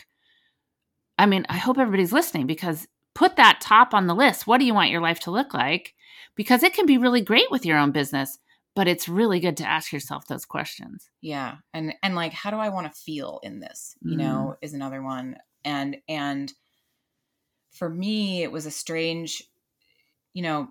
I 1.17 1.25
mean, 1.25 1.45
I 1.49 1.57
hope 1.57 1.77
everybody's 1.77 2.13
listening 2.13 2.47
because 2.47 2.87
put 3.15 3.35
that 3.37 3.59
top 3.61 3.93
on 3.93 4.07
the 4.07 4.15
list. 4.15 4.45
What 4.47 4.59
do 4.59 4.65
you 4.65 4.73
want 4.73 4.91
your 4.91 5.01
life 5.01 5.19
to 5.21 5.31
look 5.31 5.53
like? 5.53 5.95
Because 6.35 6.61
it 6.63 6.73
can 6.73 6.85
be 6.85 6.97
really 6.97 7.21
great 7.21 7.49
with 7.51 7.65
your 7.65 7.77
own 7.77 7.91
business 7.91 8.37
but 8.75 8.87
it's 8.87 9.09
really 9.09 9.39
good 9.39 9.57
to 9.57 9.65
ask 9.67 9.91
yourself 9.91 10.27
those 10.27 10.45
questions. 10.45 11.09
yeah 11.19 11.55
and 11.73 11.95
and 12.03 12.13
like 12.13 12.31
how 12.31 12.51
do 12.51 12.57
i 12.57 12.69
want 12.69 12.85
to 12.85 13.01
feel 13.01 13.39
in 13.41 13.59
this 13.59 13.95
you 14.03 14.15
Mm. 14.15 14.19
know 14.19 14.55
is 14.61 14.75
another 14.75 15.01
one 15.01 15.35
and 15.65 15.97
and 16.07 16.53
for 17.71 17.89
me 17.89 18.43
it 18.43 18.51
was 18.51 18.67
a 18.67 18.71
strange 18.71 19.41
you 20.35 20.43
know 20.43 20.67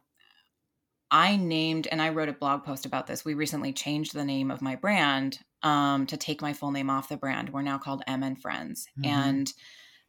i 1.11 1.37
named 1.37 1.87
and 1.91 2.01
i 2.01 2.11
wrote 2.11 2.29
a 2.29 2.33
blog 2.33 2.63
post 2.65 2.87
about 2.87 3.07
this 3.09 3.25
we 3.25 3.35
recently 3.35 3.73
changed 3.73 4.15
the 4.15 4.25
name 4.25 4.51
of 4.53 4.63
my 4.63 4.77
brand 4.77 5.39
um, 5.65 6.07
to 6.07 6.17
take 6.17 6.41
my 6.41 6.53
full 6.53 6.71
name 6.71 6.91
off 6.91 7.09
the 7.09 7.17
brand 7.17 7.51
we're 7.51 7.63
now 7.63 7.79
called 7.79 8.03
Em 8.07 8.37
& 8.37 8.41
Friends 8.41 8.87
Mhm. 9.01 9.07
and 9.07 9.53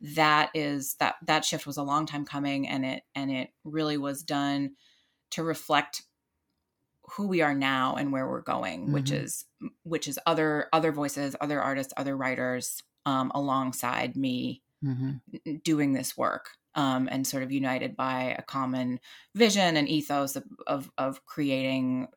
that 0.02 0.52
is 0.54 0.96
that 1.00 1.16
that 1.26 1.46
shift 1.46 1.66
was 1.68 1.78
a 1.78 1.84
long 1.84 2.06
time 2.06 2.26
coming 2.26 2.68
and 2.68 2.86
it 2.86 3.04
and 3.16 3.32
it 3.32 3.52
really 3.64 3.98
was 3.98 4.24
done 4.24 4.76
to 5.32 5.44
reflect 5.44 6.04
who 7.12 7.28
we 7.28 7.42
are 7.42 7.54
now 7.56 7.96
and 7.96 8.12
where 8.12 8.28
we're 8.28 8.42
going 8.42 8.92
which 8.92 9.12
Mhm. 9.12 9.24
is 9.24 9.46
which 9.84 10.08
is 10.08 10.20
other 10.26 10.68
other 10.74 10.92
voices 10.92 11.36
other 11.42 11.62
artists 11.62 11.94
other 11.98 12.18
writers 12.18 12.82
um, 13.06 13.32
alongside 13.34 14.16
me 14.18 14.62
Mm-hmm. 14.84 15.18
doing 15.64 15.94
this 15.94 16.18
work 16.18 16.57
um, 16.78 17.10
and 17.12 17.28
sort 17.28 17.44
of 17.44 17.52
united 17.52 17.98
by 17.98 18.36
a 18.40 18.44
common 18.44 19.00
vision 19.36 19.76
and 19.78 19.90
ethos 19.90 20.36
of, 20.38 20.46
of, 20.68 20.92
of 20.98 21.26
creating 21.26 22.08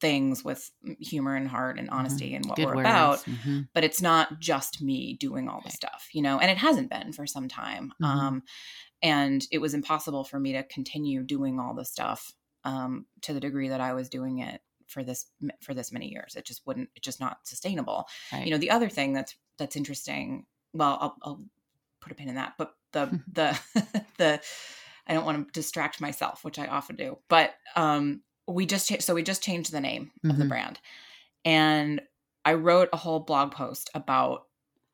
things 0.00 0.44
with 0.44 0.70
humor 1.00 1.34
and 1.36 1.48
heart 1.48 1.78
and 1.78 1.90
honesty 1.90 2.34
and 2.34 2.46
what 2.48 2.56
Good 2.56 2.66
we're 2.66 2.74
words. 2.74 2.90
about 2.90 3.24
Mhm. 3.26 3.68
but 3.74 3.84
it's 3.84 4.02
not 4.02 4.38
just 4.40 4.82
me 4.82 5.14
doing 5.16 5.48
all 5.48 5.60
the 5.62 5.68
Right. 5.68 5.72
stuff 5.72 6.08
you 6.12 6.22
know 6.22 6.38
and 6.38 6.50
it 6.50 6.58
hasn't 6.58 6.90
been 6.90 7.12
for 7.12 7.26
some 7.26 7.48
time 7.48 7.92
Mhm. 8.00 8.08
um, 8.08 8.42
and 9.02 9.46
it 9.50 9.58
was 9.58 9.74
impossible 9.74 10.24
for 10.24 10.38
me 10.40 10.52
to 10.52 10.62
continue 10.64 11.22
doing 11.22 11.58
all 11.60 11.74
the 11.74 11.84
stuff 11.84 12.32
um, 12.64 13.06
to 13.22 13.32
the 13.32 13.40
degree 13.40 13.68
that 13.68 13.80
i 13.80 13.92
was 13.94 14.08
doing 14.08 14.38
it 14.40 14.62
for 14.86 15.04
this 15.04 15.26
for 15.62 15.74
this 15.74 15.92
many 15.92 16.08
years 16.10 16.36
it 16.36 16.44
just 16.44 16.66
wouldn't 16.66 16.90
it's 16.96 17.04
just 17.04 17.20
not 17.20 17.46
sustainable 17.46 18.06
Right. 18.32 18.44
you 18.46 18.50
know 18.52 18.58
the 18.58 18.70
other 18.70 18.88
thing 18.88 19.12
that's 19.12 19.36
that's 19.58 19.76
interesting 19.76 20.46
well 20.74 20.98
i'll, 21.00 21.16
I'll 21.22 21.44
put 22.00 22.12
a 22.12 22.14
pin 22.14 22.28
in 22.28 22.34
that 22.36 22.54
but 22.58 22.74
the 22.92 23.20
the 23.32 23.58
the 24.18 24.40
i 25.06 25.14
don't 25.14 25.24
want 25.24 25.46
to 25.46 25.52
distract 25.52 26.00
myself 26.00 26.44
which 26.44 26.58
i 26.58 26.66
often 26.66 26.96
do 26.96 27.18
but 27.28 27.54
um 27.76 28.22
we 28.48 28.66
just 28.66 28.88
cha- 28.88 28.98
so 28.98 29.14
we 29.14 29.22
just 29.22 29.42
changed 29.42 29.72
the 29.72 29.80
name 29.80 30.10
of 30.28 30.38
the 30.38 30.44
Mhm. 30.44 30.48
brand 30.48 30.80
and 31.44 32.02
i 32.44 32.54
wrote 32.54 32.88
a 32.92 32.96
whole 32.98 33.20
blog 33.20 33.52
post 33.52 33.90
about 33.94 34.42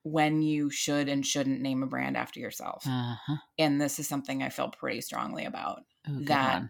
when 0.02 0.42
you 0.42 0.70
should 0.70 1.08
and 1.08 1.26
shouldn't 1.26 1.60
name 1.60 1.82
a 1.82 1.86
brand 1.86 2.16
after 2.16 2.40
yourself 2.40 2.84
uh-huh. 2.86 3.36
and 3.58 3.80
this 3.80 3.98
is 3.98 4.06
something 4.08 4.42
i 4.42 4.48
feel 4.48 4.68
pretty 4.70 5.00
strongly 5.00 5.44
about 5.44 5.82
good 6.18 6.26
that 6.28 6.62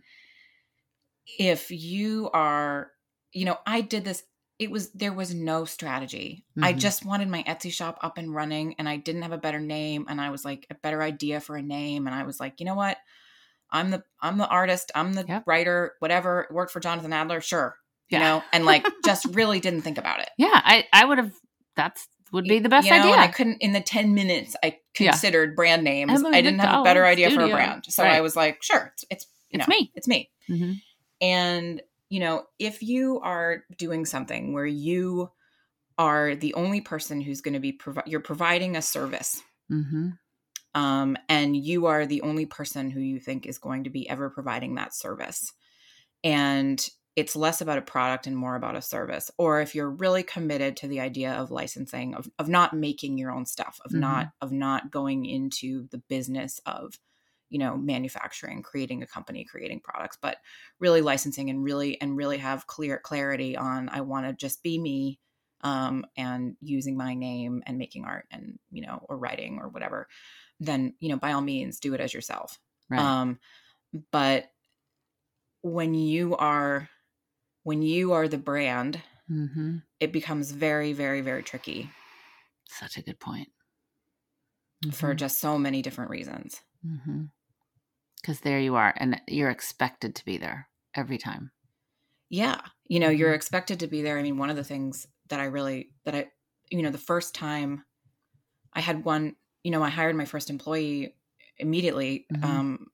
if 1.38 1.70
you 1.70 2.30
are 2.32 2.92
you 3.32 3.44
know 3.44 3.58
i 3.66 3.80
did 3.80 4.04
this 4.04 4.22
it 4.58 4.70
was 4.70 4.90
there 4.92 5.12
was 5.12 5.34
no 5.34 5.64
strategy 5.64 6.44
i 6.62 6.72
Mhm. 6.72 6.78
just 6.78 7.04
wanted 7.04 7.28
my 7.28 7.42
etsy 7.42 7.70
shop 7.72 7.98
up 8.02 8.16
and 8.18 8.34
running 8.34 8.74
and 8.78 8.88
i 8.88 8.96
didn't 8.96 9.22
have 9.22 9.32
a 9.32 9.38
better 9.38 9.60
name 9.60 10.06
and 10.08 10.20
i 10.20 10.30
was 10.30 10.44
like 10.44 10.66
a 10.70 10.74
better 10.74 11.02
idea 11.02 11.40
for 11.40 11.56
a 11.56 11.62
name 11.62 12.06
and 12.06 12.14
i 12.16 12.22
was 12.24 12.40
like 12.40 12.58
you 12.60 12.66
know 12.66 12.74
what 12.74 12.96
i'm 13.70 13.90
the 13.90 14.02
i'm 14.22 14.38
the 14.38 14.48
artist 14.48 14.90
i'm 14.94 15.12
the 15.12 15.24
Yep. 15.28 15.42
writer 15.46 15.94
whatever 15.98 16.46
worked 16.50 16.72
for 16.72 16.80
jonathan 16.80 17.12
adler 17.12 17.40
sure 17.40 17.76
Yeah. 18.08 18.18
you 18.18 18.24
know 18.24 18.42
and 18.52 18.64
like 18.64 18.86
just 19.04 19.26
really 19.26 19.60
didn't 19.60 19.82
think 19.82 19.98
about 19.98 20.20
it 20.20 20.30
Yeah, 20.38 20.48
I 20.64 20.86
I 20.92 21.04
would 21.04 21.18
have. 21.18 21.32
That's 21.76 22.08
would 22.32 22.44
be 22.46 22.58
the 22.58 22.68
best 22.68 22.86
you 22.88 22.92
know, 22.96 23.02
idea. 23.12 23.16
i 23.16 23.26
couldn't 23.28 23.58
in 23.60 23.72
the 23.72 23.80
10 23.80 24.14
minutes 24.14 24.56
i 24.64 24.78
Yeah. 24.98 25.10
considered 25.12 25.54
brand 25.54 25.84
names 25.84 26.10
Emily 26.12 26.38
i 26.38 26.40
didn't 26.40 26.60
have 26.60 26.80
a 26.80 26.82
better 26.82 27.02
McDowell 27.02 27.06
idea 27.12 27.30
for 27.30 27.42
a 27.42 27.48
brand 27.50 27.84
so 27.88 28.02
Right. 28.02 28.14
i 28.14 28.20
was 28.22 28.34
like 28.34 28.62
sure 28.62 28.92
it's 28.94 29.04
it's 29.10 29.26
you 29.50 29.58
It's 29.58 29.68
know, 29.68 29.74
me. 29.76 29.92
it's 29.94 30.08
me 30.08 30.30
Mhm. 30.48 30.80
And, 31.20 31.82
you 32.08 32.20
know, 32.20 32.44
if 32.58 32.82
you 32.82 33.20
are 33.20 33.64
doing 33.78 34.06
something 34.06 34.52
where 34.52 34.66
you 34.66 35.30
are 35.98 36.34
the 36.36 36.54
only 36.54 36.80
person 36.80 37.20
who's 37.20 37.40
going 37.40 37.54
to 37.54 37.60
be, 37.60 37.72
provi- 37.72 38.02
you're 38.06 38.20
providing 38.20 38.76
a 38.76 38.82
service, 38.82 39.42
Mhm. 39.70 40.18
um, 40.74 41.16
and 41.28 41.56
you 41.56 41.86
are 41.86 42.06
the 42.06 42.22
only 42.22 42.46
person 42.46 42.90
who 42.90 43.00
you 43.00 43.18
think 43.20 43.46
is 43.46 43.58
going 43.58 43.84
to 43.84 43.90
be 43.90 44.08
ever 44.08 44.30
providing 44.30 44.74
that 44.74 44.94
service. 44.94 45.52
And 46.24 46.86
it's 47.16 47.34
less 47.36 47.60
about 47.62 47.78
a 47.78 47.82
product 47.82 48.26
and 48.26 48.36
more 48.36 48.56
about 48.56 48.76
a 48.76 48.82
service. 48.82 49.30
Or 49.38 49.60
if 49.62 49.74
you're 49.74 49.90
really 49.90 50.22
committed 50.22 50.76
to 50.78 50.88
the 50.88 51.00
idea 51.00 51.32
of 51.32 51.50
licensing, 51.50 52.14
of, 52.14 52.28
of 52.38 52.48
not 52.48 52.74
making 52.74 53.16
your 53.18 53.30
own 53.32 53.46
stuff, 53.46 53.80
of 53.84 53.92
not 53.92 54.28
of 54.42 54.52
not 54.52 54.90
going 54.90 55.24
into 55.24 55.88
the 55.90 55.98
business 55.98 56.60
of 56.66 56.98
you 57.50 57.58
know 57.58 57.76
manufacturing 57.76 58.62
creating 58.62 59.02
a 59.02 59.06
company 59.06 59.44
creating 59.44 59.80
products 59.80 60.18
but 60.20 60.38
really 60.80 61.00
licensing 61.00 61.50
and 61.50 61.62
really 61.64 62.00
and 62.00 62.16
really 62.16 62.38
have 62.38 62.66
clear 62.66 62.98
clarity 62.98 63.56
on 63.56 63.88
i 63.90 64.00
want 64.00 64.26
to 64.26 64.32
just 64.32 64.62
be 64.62 64.78
me 64.78 65.20
um, 65.62 66.04
and 66.16 66.56
using 66.60 66.96
my 66.96 67.14
name 67.14 67.62
and 67.66 67.78
making 67.78 68.04
art 68.04 68.26
and 68.30 68.58
you 68.70 68.82
know 68.82 69.04
or 69.08 69.16
writing 69.18 69.58
or 69.58 69.68
whatever 69.68 70.06
then 70.60 70.94
you 71.00 71.08
know 71.08 71.16
by 71.16 71.32
all 71.32 71.40
means 71.40 71.80
do 71.80 71.94
it 71.94 72.00
as 72.00 72.12
yourself 72.14 72.58
Right. 72.88 73.16
um 73.16 73.38
but 74.12 74.50
when 75.62 75.94
you 75.94 76.36
are 76.36 76.88
when 77.64 77.82
you 77.82 78.12
are 78.12 78.28
the 78.28 78.38
brand 78.38 79.02
Mhm. 79.28 79.82
it 80.00 80.12
becomes 80.12 80.52
very 80.52 80.92
very 80.92 81.20
very 81.20 81.42
tricky 81.42 81.90
Such 82.68 82.96
a 82.96 83.02
good 83.02 83.18
point. 83.18 83.52
for 84.92 85.14
Mhm. 85.14 85.14
just 85.14 85.38
so 85.38 85.58
many 85.58 85.82
different 85.82 86.10
reasons. 86.10 86.60
Mm-hmm. 86.84 87.24
Because 88.20 88.40
there 88.40 88.58
you 88.58 88.74
are, 88.74 88.92
and 88.96 89.20
you're 89.28 89.50
expected 89.50 90.14
to 90.16 90.24
be 90.24 90.36
there 90.36 90.68
every 90.94 91.18
time. 91.18 91.52
Yeah. 92.28 92.60
You 92.88 92.98
know, 92.98 93.08
you're 93.08 93.30
Mhm. 93.32 93.36
expected 93.36 93.80
to 93.80 93.86
be 93.86 94.02
there. 94.02 94.18
I 94.18 94.22
mean, 94.22 94.36
one 94.38 94.50
of 94.50 94.56
the 94.56 94.64
things 94.64 95.06
that 95.28 95.38
I 95.38 95.44
really, 95.44 95.90
that 96.04 96.14
I, 96.14 96.26
you 96.70 96.82
know, 96.82 96.90
the 96.90 96.98
first 96.98 97.34
time 97.34 97.84
I 98.72 98.80
had 98.80 99.04
one, 99.04 99.36
you 99.62 99.70
know, 99.70 99.82
I 99.82 99.90
hired 99.90 100.16
my 100.16 100.24
first 100.24 100.50
employee 100.50 101.14
immediately 101.58 102.26
Mhm. 102.32 102.44
um, 102.44 102.86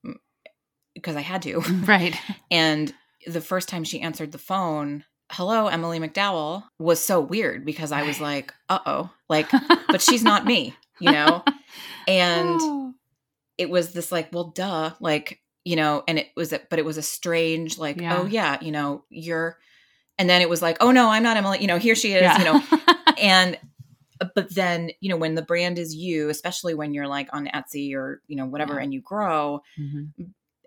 because 0.95 1.17
I 1.17 1.23
had 1.23 1.43
to. 1.43 1.63
Right. 1.87 2.15
And 2.51 2.93
the 3.27 3.41
first 3.41 3.69
time 3.71 3.85
she 3.85 4.01
answered 4.01 4.33
the 4.33 4.39
phone, 4.39 5.05
hello, 5.31 5.69
Emily 5.69 5.99
McDowell, 5.99 6.65
was 6.79 7.03
so 7.03 7.21
weird 7.21 7.65
because 7.65 7.91
I 7.91 8.03
was 8.03 8.21
like, 8.29 8.53
uh 8.69 8.81
oh, 8.85 9.11
like, 9.31 9.51
but 9.91 10.03
she's 10.03 10.23
not 10.23 10.45
me, 10.47 10.75
you 11.01 11.11
know? 11.11 11.43
And 12.07 12.61
Oh. 12.61 12.82
It 13.59 13.69
was 13.71 13.93
this 13.93 14.11
like, 14.13 14.29
well, 14.33 14.45
duh, 14.55 14.91
like, 15.01 15.41
you 15.65 15.77
know, 15.77 16.03
and 16.09 16.19
it 16.19 16.29
was, 16.37 16.53
a, 16.53 16.61
but 16.71 16.79
it 16.79 16.85
was 16.85 16.97
a 16.99 17.03
strange, 17.03 17.79
like, 17.79 18.01
Yeah. 18.01 18.19
oh, 18.21 18.27
yeah, 18.27 18.59
you 18.61 18.73
know, 18.73 19.05
you're, 19.11 19.59
and 20.19 20.29
then 20.29 20.43
it 20.43 20.49
was 20.49 20.63
like, 20.63 20.77
oh, 20.81 20.91
no, 20.91 21.09
I'm 21.11 21.23
not 21.23 21.37
Emily, 21.37 21.59
you 21.61 21.67
know, 21.67 21.79
here 21.79 21.95
she 21.95 22.13
is, 22.15 22.23
Yeah. 22.23 22.39
you 22.39 22.45
know, 22.45 22.63
and, 23.21 23.59
uh, 24.21 24.27
but 24.35 24.55
then, 24.55 24.91
you 25.01 25.09
know, 25.09 25.17
when 25.17 25.35
the 25.35 25.43
brand 25.43 25.79
is 25.79 25.95
you, 25.95 26.29
especially 26.31 26.75
when 26.75 26.93
you're 26.95 27.07
like 27.09 27.29
on 27.33 27.47
Etsy 27.47 27.95
or, 27.95 28.23
you 28.27 28.37
know, 28.37 28.47
whatever, 28.47 28.75
Yeah. 28.75 28.83
and 28.85 28.93
you 28.95 29.01
grow, 29.01 29.61
Mhm. 29.79 30.11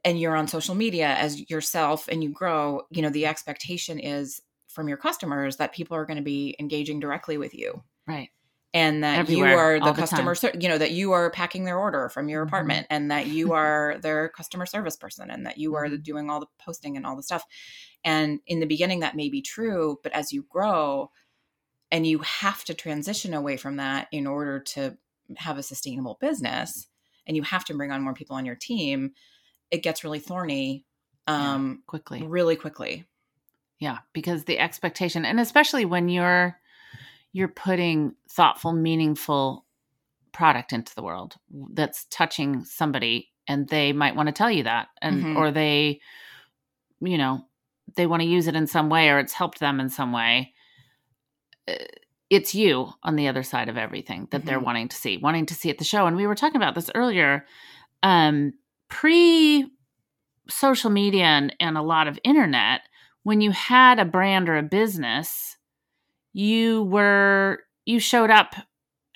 and 0.04 0.20
you're 0.20 0.36
on 0.36 0.48
social 0.48 0.76
media 0.76 1.08
as 1.08 1.50
yourself 1.50 2.08
and 2.08 2.24
you 2.24 2.30
grow, 2.30 2.84
you 2.92 3.02
know, 3.02 3.10
the 3.10 3.26
expectation 3.26 4.00
is 4.00 4.42
from 4.68 4.88
your 4.88 4.98
customers 4.98 5.58
that 5.58 5.74
people 5.74 5.96
are 5.98 6.06
going 6.06 6.18
to 6.18 6.24
be 6.24 6.56
engaging 6.60 7.00
directly 7.00 7.38
with 7.38 7.54
you 7.56 7.82
Right. 8.08 8.30
And 8.76 9.04
that 9.06 9.18
Everywhere, 9.18 9.52
you 9.52 9.58
are 9.58 9.80
the 9.80 9.94
the 9.94 10.02
customer, 10.02 10.36
ser- 10.36 10.52
you 10.60 10.68
know, 10.68 10.78
that 10.78 10.92
you 10.92 11.14
are 11.14 11.32
packing 11.32 11.64
their 11.64 11.80
order 11.80 12.10
from 12.10 12.28
your 12.30 12.44
Mhm. 12.44 12.48
apartment 12.50 12.88
and 12.90 13.10
that 13.10 13.26
you 13.28 13.54
are 13.54 13.98
their 14.02 14.28
customer 14.30 14.66
service 14.66 14.98
person 14.98 15.32
and 15.32 15.46
that 15.46 15.58
you 15.58 15.76
are 15.76 15.88
Mhm. 15.88 16.04
doing 16.04 16.30
all 16.30 16.42
the 16.42 16.48
posting 16.60 16.98
and 16.98 17.06
all 17.06 17.16
the 17.16 17.24
stuff. 17.24 17.46
And 18.04 18.42
in 18.46 18.60
the 18.60 18.66
beginning, 18.68 19.00
that 19.00 19.16
may 19.16 19.30
be 19.30 19.42
true, 19.42 19.98
but 20.04 20.12
as 20.12 20.32
you 20.34 20.44
grow 20.50 21.10
and 21.90 22.06
you 22.06 22.20
have 22.20 22.66
to 22.66 22.74
transition 22.74 23.34
away 23.34 23.56
from 23.58 23.78
that 23.78 24.10
in 24.12 24.28
order 24.28 24.60
to 24.60 24.98
have 25.38 25.58
a 25.58 25.64
sustainable 25.64 26.18
business 26.20 26.88
and 27.26 27.38
you 27.38 27.44
have 27.44 27.64
to 27.66 27.74
bring 27.74 27.92
on 27.92 28.02
more 28.04 28.14
people 28.14 28.36
on 28.36 28.46
your 28.46 28.56
team, 28.56 29.14
it 29.72 29.84
gets 29.84 30.04
really 30.04 30.20
thorny 30.20 30.84
Yeah. 31.28 31.54
um, 31.54 31.84
Quickly. 31.88 32.22
really 32.24 32.56
quickly. 32.58 33.06
Yeah, 33.80 34.00
because 34.14 34.44
the 34.44 34.60
expectation, 34.60 35.24
and 35.26 35.40
especially 35.40 35.86
when 35.86 36.10
you're 36.10 36.60
you're 37.36 37.50
putting 37.50 38.16
thoughtful, 38.30 38.72
meaningful 38.72 39.66
product 40.32 40.72
into 40.72 40.96
the 40.96 41.04
world 41.04 41.36
that's 41.74 42.06
touching 42.06 42.64
somebody, 42.64 43.30
and 43.46 43.68
they 43.68 43.92
might 43.92 44.16
want 44.16 44.28
to 44.28 44.34
tell 44.34 44.50
you 44.50 44.64
that, 44.64 44.88
and 45.02 45.24
Mhm. 45.24 45.36
or 45.36 45.52
they, 45.52 46.00
you 47.02 47.18
know, 47.18 47.46
they 47.98 48.08
want 48.08 48.22
to 48.22 48.28
use 48.38 48.48
it 48.48 48.56
in 48.56 48.68
some 48.68 48.90
way, 48.90 49.10
or 49.10 49.20
it's 49.20 49.34
helped 49.34 49.60
them 49.60 49.82
in 49.82 49.90
some 49.90 50.14
way. 50.14 50.54
Uh, 51.68 51.74
It's 52.30 52.56
you 52.56 52.92
on 53.04 53.18
the 53.18 53.28
other 53.28 53.44
side 53.44 53.70
of 53.70 53.78
everything 53.78 54.28
that 54.32 54.46
they're 54.46 54.60
Mhm. 54.60 54.66
wanting 54.66 54.88
to 54.88 54.96
see, 54.96 55.18
wanting 55.18 55.46
to 55.46 55.54
see 55.54 55.70
at 55.70 55.78
the 55.78 55.84
show. 55.84 56.08
And 56.08 56.16
we 56.18 56.26
were 56.26 56.36
talking 56.36 56.56
about 56.62 56.74
this 56.74 56.90
earlier. 56.96 57.46
Um, 58.02 58.54
pre 58.88 59.72
social 60.50 60.90
media 60.90 61.26
and, 61.26 61.56
and 61.60 61.78
a 61.78 61.82
lot 61.84 62.08
of 62.08 62.20
internet, 62.24 62.82
when 63.24 63.42
you 63.42 63.52
had 63.52 64.00
a 64.00 64.06
brand 64.06 64.48
or 64.50 64.58
a 64.58 64.64
business, 64.64 65.58
you 66.36 66.84
were 66.84 67.60
you 67.86 67.98
showed 67.98 68.30
up 68.30 68.56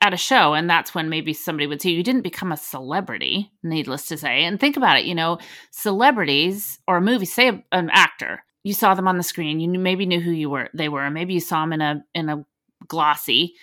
at 0.02 0.14
a 0.14 0.18
show 0.18 0.54
and 0.54 0.70
that's 0.70 0.96
when 0.96 1.10
maybe 1.10 1.34
somebody 1.34 1.68
would 1.68 1.82
see 1.82 1.92
you. 1.92 2.02
Didn't 2.02 2.22
become 2.22 2.54
a 2.54 2.58
celebrity, 2.58 3.52
needless 3.62 4.06
to 4.08 4.18
say. 4.18 4.46
And 4.46 4.58
think 4.58 4.78
about 4.78 4.98
it, 4.98 5.04
you 5.06 5.14
know, 5.14 5.38
celebrities 5.72 6.80
or 6.88 6.98
a 6.98 7.02
movie, 7.02 7.26
say 7.26 7.50
a- 7.50 7.64
an 7.74 7.90
actor, 7.92 8.46
you 8.64 8.74
saw 8.74 8.94
them 8.94 9.10
on 9.10 9.18
the 9.18 9.24
screen, 9.24 9.60
you 9.60 9.68
maybe 9.68 10.06
knew 10.06 10.22
who 10.22 10.32
you 10.32 10.50
were 10.50 10.70
they 10.74 10.88
were, 10.88 11.10
maybe 11.10 11.34
you 11.34 11.42
saw 11.42 11.60
them 11.62 11.74
in 11.74 11.82
a 11.82 12.02
in 12.16 12.30
a 12.30 12.46
glossy, 12.88 13.56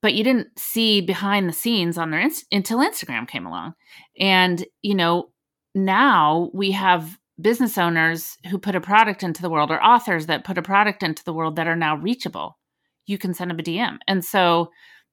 but 0.00 0.14
you 0.14 0.24
didn't 0.24 0.58
see 0.58 1.02
behind 1.02 1.46
the 1.46 1.52
scenes 1.52 1.98
on 1.98 2.10
their 2.10 2.20
inst- 2.20 2.46
until 2.50 2.78
Instagram 2.78 3.28
came 3.28 3.44
along. 3.44 3.74
And, 4.18 4.64
you 4.80 4.94
know, 4.94 5.28
now 5.74 6.50
we 6.54 6.70
have 6.70 7.18
business 7.38 7.76
owners 7.76 8.38
who 8.50 8.56
put 8.58 8.74
a 8.74 8.80
product 8.80 9.22
into 9.22 9.42
the 9.42 9.50
world 9.50 9.70
or 9.70 9.84
authors 9.84 10.26
that 10.26 10.44
put 10.44 10.56
a 10.56 10.62
product 10.62 11.02
into 11.02 11.22
the 11.24 11.34
world 11.34 11.56
that 11.56 11.66
are 11.66 11.76
now 11.76 11.96
reachable. 11.96 12.56
You 13.06 13.18
can 13.18 13.34
send 13.34 13.50
them 13.50 13.58
a 13.58 13.62
DM. 13.62 13.98
And 14.06 14.24
so 14.24 14.70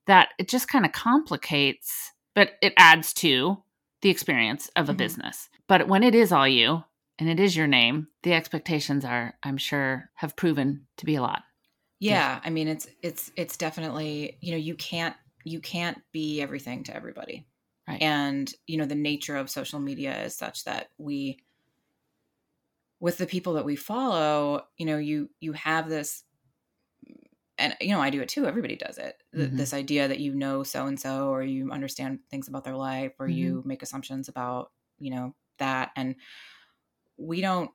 that 0.08 0.30
it 0.38 0.48
just 0.48 0.68
kind 0.68 0.86
of 0.86 0.92
complicates, 0.92 2.12
but 2.36 2.52
it 2.62 2.74
adds 2.78 3.14
to 3.14 3.62
the 4.02 4.10
experience 4.10 4.70
of 4.76 4.90
a 4.90 4.94
Mhm. 4.94 4.98
business. 4.98 5.50
But 5.68 5.88
when 5.88 6.04
it 6.04 6.16
is 6.16 6.32
all 6.32 6.48
you 6.48 6.84
and 7.18 7.30
it 7.30 7.40
is 7.40 7.56
your 7.56 7.68
name, 7.68 8.08
the 8.24 8.34
expectations 8.34 9.04
are, 9.06 9.38
I'm 9.44 9.58
sure, 9.58 10.10
have 10.16 10.36
proven 10.36 10.88
to 10.98 11.06
be 11.06 11.16
a 11.16 11.22
lot. 11.22 11.44
Yeah, 12.00 12.40
I 12.44 12.50
mean 12.50 12.68
it's 12.70 12.88
it's 13.02 13.32
it's 13.36 13.58
definitely, 13.58 14.38
you 14.40 14.52
know, 14.52 14.58
you 14.58 14.76
can't 14.76 15.16
you 15.44 15.60
can't 15.60 16.02
be 16.12 16.42
everything 16.42 16.84
to 16.86 16.96
everybody. 16.96 17.46
Right. 17.88 18.02
And, 18.02 18.54
you 18.68 18.78
know, 18.78 18.86
the 18.86 18.96
nature 18.96 19.36
of 19.36 19.50
social 19.50 19.80
media 19.80 20.24
is 20.24 20.36
such 20.36 20.64
that 20.66 20.92
we 20.98 21.40
with 23.00 23.18
the 23.18 23.26
people 23.26 23.54
that 23.54 23.66
we 23.66 23.76
follow, 23.76 24.66
you 24.78 24.86
know, 24.86 24.98
you 24.98 25.30
you 25.40 25.54
have 25.54 25.90
this 25.90 26.24
and 27.60 27.76
you 27.82 27.90
know, 27.90 28.02
I 28.02 28.10
do 28.10 28.22
it 28.22 28.30
too. 28.30 28.46
Everybody 28.48 28.76
does 28.76 28.98
it. 28.98 29.22
Th- 29.36 29.50
Mhm. 29.52 29.58
This 29.58 29.74
idea 29.74 30.08
that 30.08 30.20
you 30.20 30.34
know 30.36 30.64
so 30.64 30.88
and 30.88 31.00
so 31.00 31.30
or 31.30 31.44
you 31.44 31.72
understand 31.72 32.20
things 32.30 32.48
about 32.48 32.64
their 32.64 32.78
life 32.78 33.14
or 33.20 33.30
you 33.30 33.64
make 33.66 33.84
assumptions 33.84 34.30
about, 34.30 34.72
you 35.00 35.12
know, 35.12 35.36
that 35.60 35.92
and 35.96 36.16
we 37.18 37.42
don't 37.42 37.72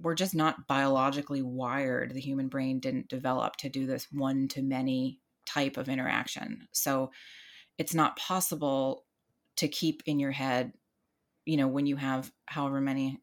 we're 0.00 0.14
just 0.14 0.34
not 0.34 0.66
biologically 0.66 1.40
wired. 1.40 2.12
The 2.12 2.20
human 2.20 2.48
brain 2.48 2.80
didn't 2.80 3.08
develop 3.08 3.56
to 3.58 3.68
do 3.68 3.86
this 3.86 4.10
one 4.10 4.48
to 4.48 4.62
many 4.62 5.20
type 5.46 5.76
of 5.76 5.88
interaction. 5.88 6.66
So 6.72 7.12
it's 7.78 7.94
not 7.94 8.16
possible 8.18 9.06
to 9.56 9.68
keep 9.68 10.02
in 10.06 10.18
your 10.20 10.32
head, 10.32 10.74
you 11.46 11.56
know, 11.56 11.68
when 11.68 11.86
you 11.86 11.96
have 11.96 12.32
however 12.46 12.80
many 12.80 13.22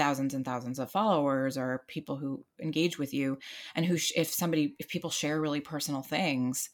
thousands 0.00 0.34
and 0.34 0.44
thousands 0.44 0.80
of 0.80 0.90
followers 0.90 1.58
or 1.58 1.84
people 1.88 2.16
who 2.16 2.44
engage 2.62 2.98
with 2.98 3.14
you 3.14 3.38
and 3.76 3.86
who 3.86 3.98
sh- 3.98 4.12
if 4.16 4.28
somebody 4.28 4.74
if 4.80 4.88
people 4.88 5.10
share 5.10 5.40
really 5.40 5.60
personal 5.60 6.02
things 6.02 6.70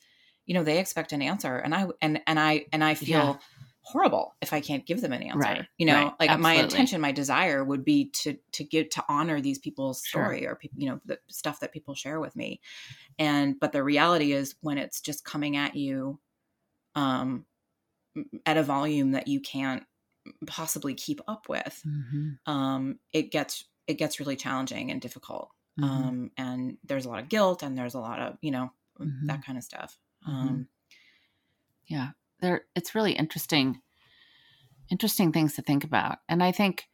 you 0.46 0.54
know 0.54 0.62
they 0.64 0.78
expect 0.78 1.12
an 1.12 1.22
answer. 1.22 1.56
And 1.58 1.74
i 1.74 1.86
and 2.00 2.20
and 2.26 2.38
i 2.40 2.66
and 2.72 2.84
i 2.84 2.94
feel 2.94 3.38
Yeah. 3.38 3.38
horrible 3.82 4.36
if 4.40 4.52
i 4.52 4.60
can't 4.60 4.86
give 4.86 5.00
them 5.00 5.12
an 5.12 5.22
answer 5.22 5.50
Right, 5.50 5.68
you 5.78 5.86
know? 5.86 6.14
Right, 6.14 6.18
like 6.20 6.36
my 6.36 6.54
intention 6.54 7.00
my 7.00 7.12
desire 7.12 7.64
would 7.64 7.84
be 7.84 8.10
to 8.22 8.36
to 8.52 8.64
give 8.64 8.90
to 8.90 9.04
honor 9.08 9.40
these 9.40 9.58
people's 9.58 10.02
Sure. 10.02 10.10
story 10.10 10.46
or 10.46 10.56
peop 10.56 10.72
you 10.76 10.88
know 10.88 11.00
the 11.04 11.18
stuff 11.28 11.60
that 11.60 11.72
people 11.72 11.94
share 11.94 12.20
with 12.20 12.36
me. 12.36 12.60
And 13.18 13.60
but 13.60 13.72
the 13.72 13.84
reality 13.84 14.32
is 14.32 14.56
when 14.62 14.78
it's 14.78 15.00
just 15.02 15.24
coming 15.24 15.56
at 15.56 15.76
you 15.76 16.20
um 16.96 17.46
at 18.46 18.56
a 18.56 18.62
volume 18.62 19.12
that 19.12 19.28
you 19.28 19.40
can't 19.40 19.84
possibly 20.46 20.94
keep 20.94 21.20
up 21.28 21.48
with 21.48 21.82
Mm-hmm. 21.86 22.50
um 22.52 22.98
it 23.12 23.30
gets 23.32 23.64
it 23.86 23.94
gets 23.94 24.18
really 24.20 24.36
challenging 24.36 24.90
and 24.90 25.00
difficult 25.00 25.50
Mm-hmm. 25.78 26.08
um 26.08 26.30
and 26.38 26.78
there's 26.84 27.04
a 27.04 27.08
lot 27.10 27.22
of 27.22 27.28
guilt 27.28 27.62
and 27.62 27.76
there's 27.76 27.94
a 27.94 28.00
lot 28.00 28.18
of 28.18 28.36
you 28.40 28.50
know 28.50 28.70
Mhm. 29.00 29.26
that 29.26 29.44
kind 29.44 29.58
of 29.58 29.64
stuff 29.64 29.98
Mhm. 30.26 30.32
um 30.32 30.68
yeah 31.86 32.10
there 32.40 32.62
it's 32.74 32.94
really 32.94 33.12
interesting 33.12 33.80
interesting 34.90 35.32
things 35.32 35.54
to 35.54 35.62
think 35.62 35.84
about 35.84 36.18
and 36.28 36.42
i 36.42 36.52
think 36.52 36.84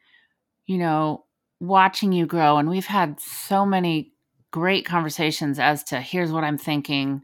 you 0.67 0.79
know 0.79 1.25
watching 1.61 2.13
you 2.13 2.27
grow 2.27 2.57
and 2.57 2.69
we've 2.69 2.87
had 2.87 3.21
so 3.21 3.65
many 3.65 4.13
great 4.51 4.85
conversations 4.85 5.59
as 5.59 5.85
to 5.85 6.01
here's 6.01 6.33
what 6.33 6.45
i'm 6.45 6.59
thinking 6.59 7.23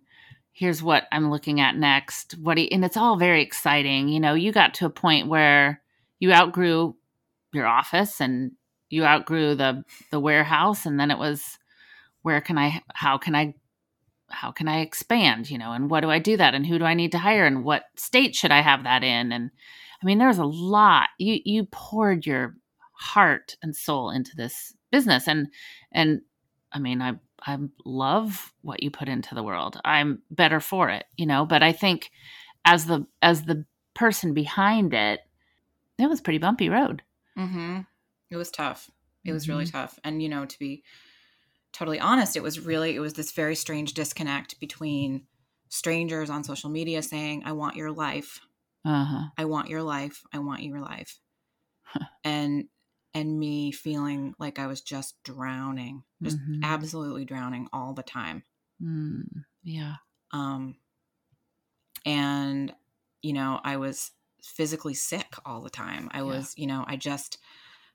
here's 0.53 0.83
what 0.83 1.07
i'm 1.13 1.31
looking 1.31 1.61
at 1.61 1.77
next 1.77 2.33
what 2.39 2.55
do 2.55 2.63
you, 2.63 2.69
and 2.71 2.85
it's 2.85 2.97
all 2.97 3.17
very 3.17 3.43
exciting 3.43 4.09
you 4.09 4.21
know 4.21 4.35
you 4.35 4.53
got 4.53 4.75
to 4.75 4.87
a 4.87 4.91
point 4.91 5.27
where 5.27 5.81
you 6.19 6.33
outgrew 6.33 6.97
your 7.53 7.67
office 7.67 8.21
and 8.21 8.53
you 8.91 9.05
outgrew 9.05 9.55
the 9.55 9.83
the 10.11 10.21
warehouse 10.21 10.87
and 10.87 10.99
then 10.99 11.11
it 11.11 11.19
was 11.19 11.59
where 12.23 12.41
can 12.41 12.59
i 12.59 12.83
how 12.95 13.19
can 13.19 13.35
i 13.35 13.55
how 14.31 14.51
can 14.51 14.69
I 14.69 14.81
expand, 14.81 15.51
you 15.51 15.59
know, 15.59 15.73
and 15.73 15.91
what 15.91 16.01
do 16.01 16.11
I 16.11 16.19
do 16.19 16.37
that 16.37 16.55
and 16.55 16.67
who 16.67 16.79
do 16.79 16.85
I 16.85 16.95
need 16.95 17.13
to 17.13 17.19
hire 17.19 17.47
and 17.47 17.65
what 17.65 17.85
state 17.97 18.35
should 18.35 18.51
I 18.51 18.61
have 18.61 18.85
that 18.85 19.03
in? 19.03 19.33
And 19.33 19.51
I 20.03 20.07
mean, 20.07 20.19
there's 20.19 20.39
a 20.39 20.45
lot. 20.45 21.09
You 21.19 21.41
you 21.45 21.67
poured 21.71 22.27
your 22.27 22.57
heart 22.93 23.57
and 23.63 23.75
soul 23.75 24.11
into 24.11 24.37
this 24.37 24.75
business 24.91 25.29
and 25.29 25.49
and 25.93 26.23
I 26.73 26.79
mean, 26.79 27.01
I 27.01 27.15
I 27.47 27.59
love 27.85 28.53
what 28.63 28.83
you 28.83 28.91
put 28.91 29.09
into 29.09 29.35
the 29.35 29.43
world. 29.43 29.81
I'm 29.85 30.23
better 30.31 30.61
for 30.61 30.91
it, 30.91 31.07
you 31.17 31.27
know, 31.27 31.47
but 31.47 31.63
I 31.63 31.73
think 31.73 32.11
as 32.65 32.87
the 32.87 33.07
as 33.23 33.45
the 33.45 33.65
person 33.95 34.35
behind 34.35 34.93
it, 34.95 35.21
it 35.99 36.09
was 36.09 36.21
a 36.21 36.23
pretty 36.23 36.39
bumpy 36.39 36.69
road. 36.69 37.03
mhm. 37.37 37.87
it 38.31 38.37
was 38.37 38.51
tough 38.51 38.91
it 39.25 39.33
was 39.33 39.49
really 39.49 39.65
Mhm. 39.65 39.73
tough 39.73 39.99
and 40.05 40.23
you 40.23 40.29
know 40.29 40.47
to 40.47 40.59
be 40.59 40.83
totally 41.73 42.01
honest 42.01 42.37
it 42.37 42.43
was 42.43 42.61
really 42.61 42.97
it 42.97 43.01
was 43.01 43.15
this 43.15 43.33
very 43.33 43.55
strange 43.57 43.95
disconnect 43.95 44.59
between 44.61 45.27
strangers 45.71 46.31
on 46.31 46.45
social 46.45 46.71
media 46.71 47.03
saying, 47.03 47.43
I 47.45 47.53
want 47.53 47.77
your 47.77 47.93
life. 47.93 48.41
Uh 48.85 49.05
huh. 49.05 49.31
I 49.39 49.47
want 49.47 49.69
your 49.71 49.83
life. 49.83 50.25
I 50.33 50.39
want 50.41 50.63
your 50.63 50.81
life. 50.81 51.21
and 52.25 52.69
and 53.15 53.39
me 53.39 53.73
feeling 53.73 54.35
like 54.39 54.59
I 54.59 54.67
was 54.67 54.81
just 54.83 55.23
drowning, 55.25 56.05
just 56.23 56.41
Mhm. 56.41 56.63
absolutely 56.63 57.25
drowning 57.25 57.69
all 57.73 57.95
the 57.95 58.03
time. 58.03 58.45
Mm, 58.81 59.45
yeah. 59.63 59.97
Um 60.33 60.79
and 62.05 62.75
you 63.23 63.33
know, 63.33 63.61
I 63.63 63.77
was 63.77 64.13
physically 64.43 64.95
sick 64.95 65.35
all 65.45 65.63
the 65.63 65.71
time. 65.71 66.09
I 66.13 66.19
Yeah. 66.19 66.25
was, 66.25 66.55
you 66.57 66.67
know, 66.67 66.85
I 66.87 66.97
just 66.97 67.39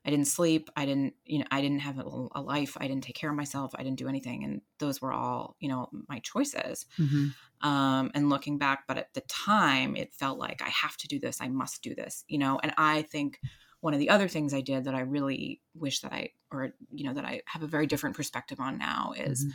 I 0.06 0.10
didn't 0.10 0.26
sleep. 0.26 0.70
I 0.76 0.84
didn't, 0.86 1.14
you 1.24 1.38
know, 1.38 1.46
I 1.50 1.62
didn't 1.62 1.80
have 1.80 1.98
a, 1.98 2.02
life. 2.40 2.76
I 2.78 2.88
didn't 2.88 3.04
take 3.04 3.16
care 3.16 3.30
of 3.30 3.36
myself. 3.36 3.72
I 3.74 3.82
didn't 3.82 3.98
do 3.98 4.08
anything. 4.08 4.44
And 4.44 4.60
those 4.78 5.00
were 5.00 5.12
all, 5.12 5.56
you 5.60 5.68
know, 5.68 5.88
my 6.08 6.18
choices. 6.20 6.86
hmm 6.98 7.28
um, 7.62 8.10
and 8.14 8.28
looking 8.28 8.58
back 8.58 8.84
but 8.86 8.98
at 8.98 9.14
the 9.14 9.22
time 9.22 9.96
it 9.96 10.12
felt 10.14 10.38
like 10.38 10.60
i 10.60 10.68
have 10.68 10.96
to 10.98 11.08
do 11.08 11.18
this 11.18 11.40
i 11.40 11.48
must 11.48 11.82
do 11.82 11.94
this 11.94 12.24
you 12.28 12.38
know 12.38 12.58
and 12.62 12.74
i 12.76 13.02
think 13.02 13.40
one 13.80 13.94
of 13.94 14.00
the 14.00 14.10
other 14.10 14.28
things 14.28 14.52
i 14.52 14.60
did 14.60 14.84
that 14.84 14.94
i 14.94 15.00
really 15.00 15.60
wish 15.74 16.00
that 16.00 16.12
i 16.12 16.30
or 16.50 16.74
you 16.90 17.04
know 17.06 17.14
that 17.14 17.24
i 17.24 17.40
have 17.46 17.62
a 17.62 17.66
very 17.66 17.86
different 17.86 18.16
perspective 18.16 18.60
on 18.60 18.76
now 18.78 19.12
is 19.16 19.46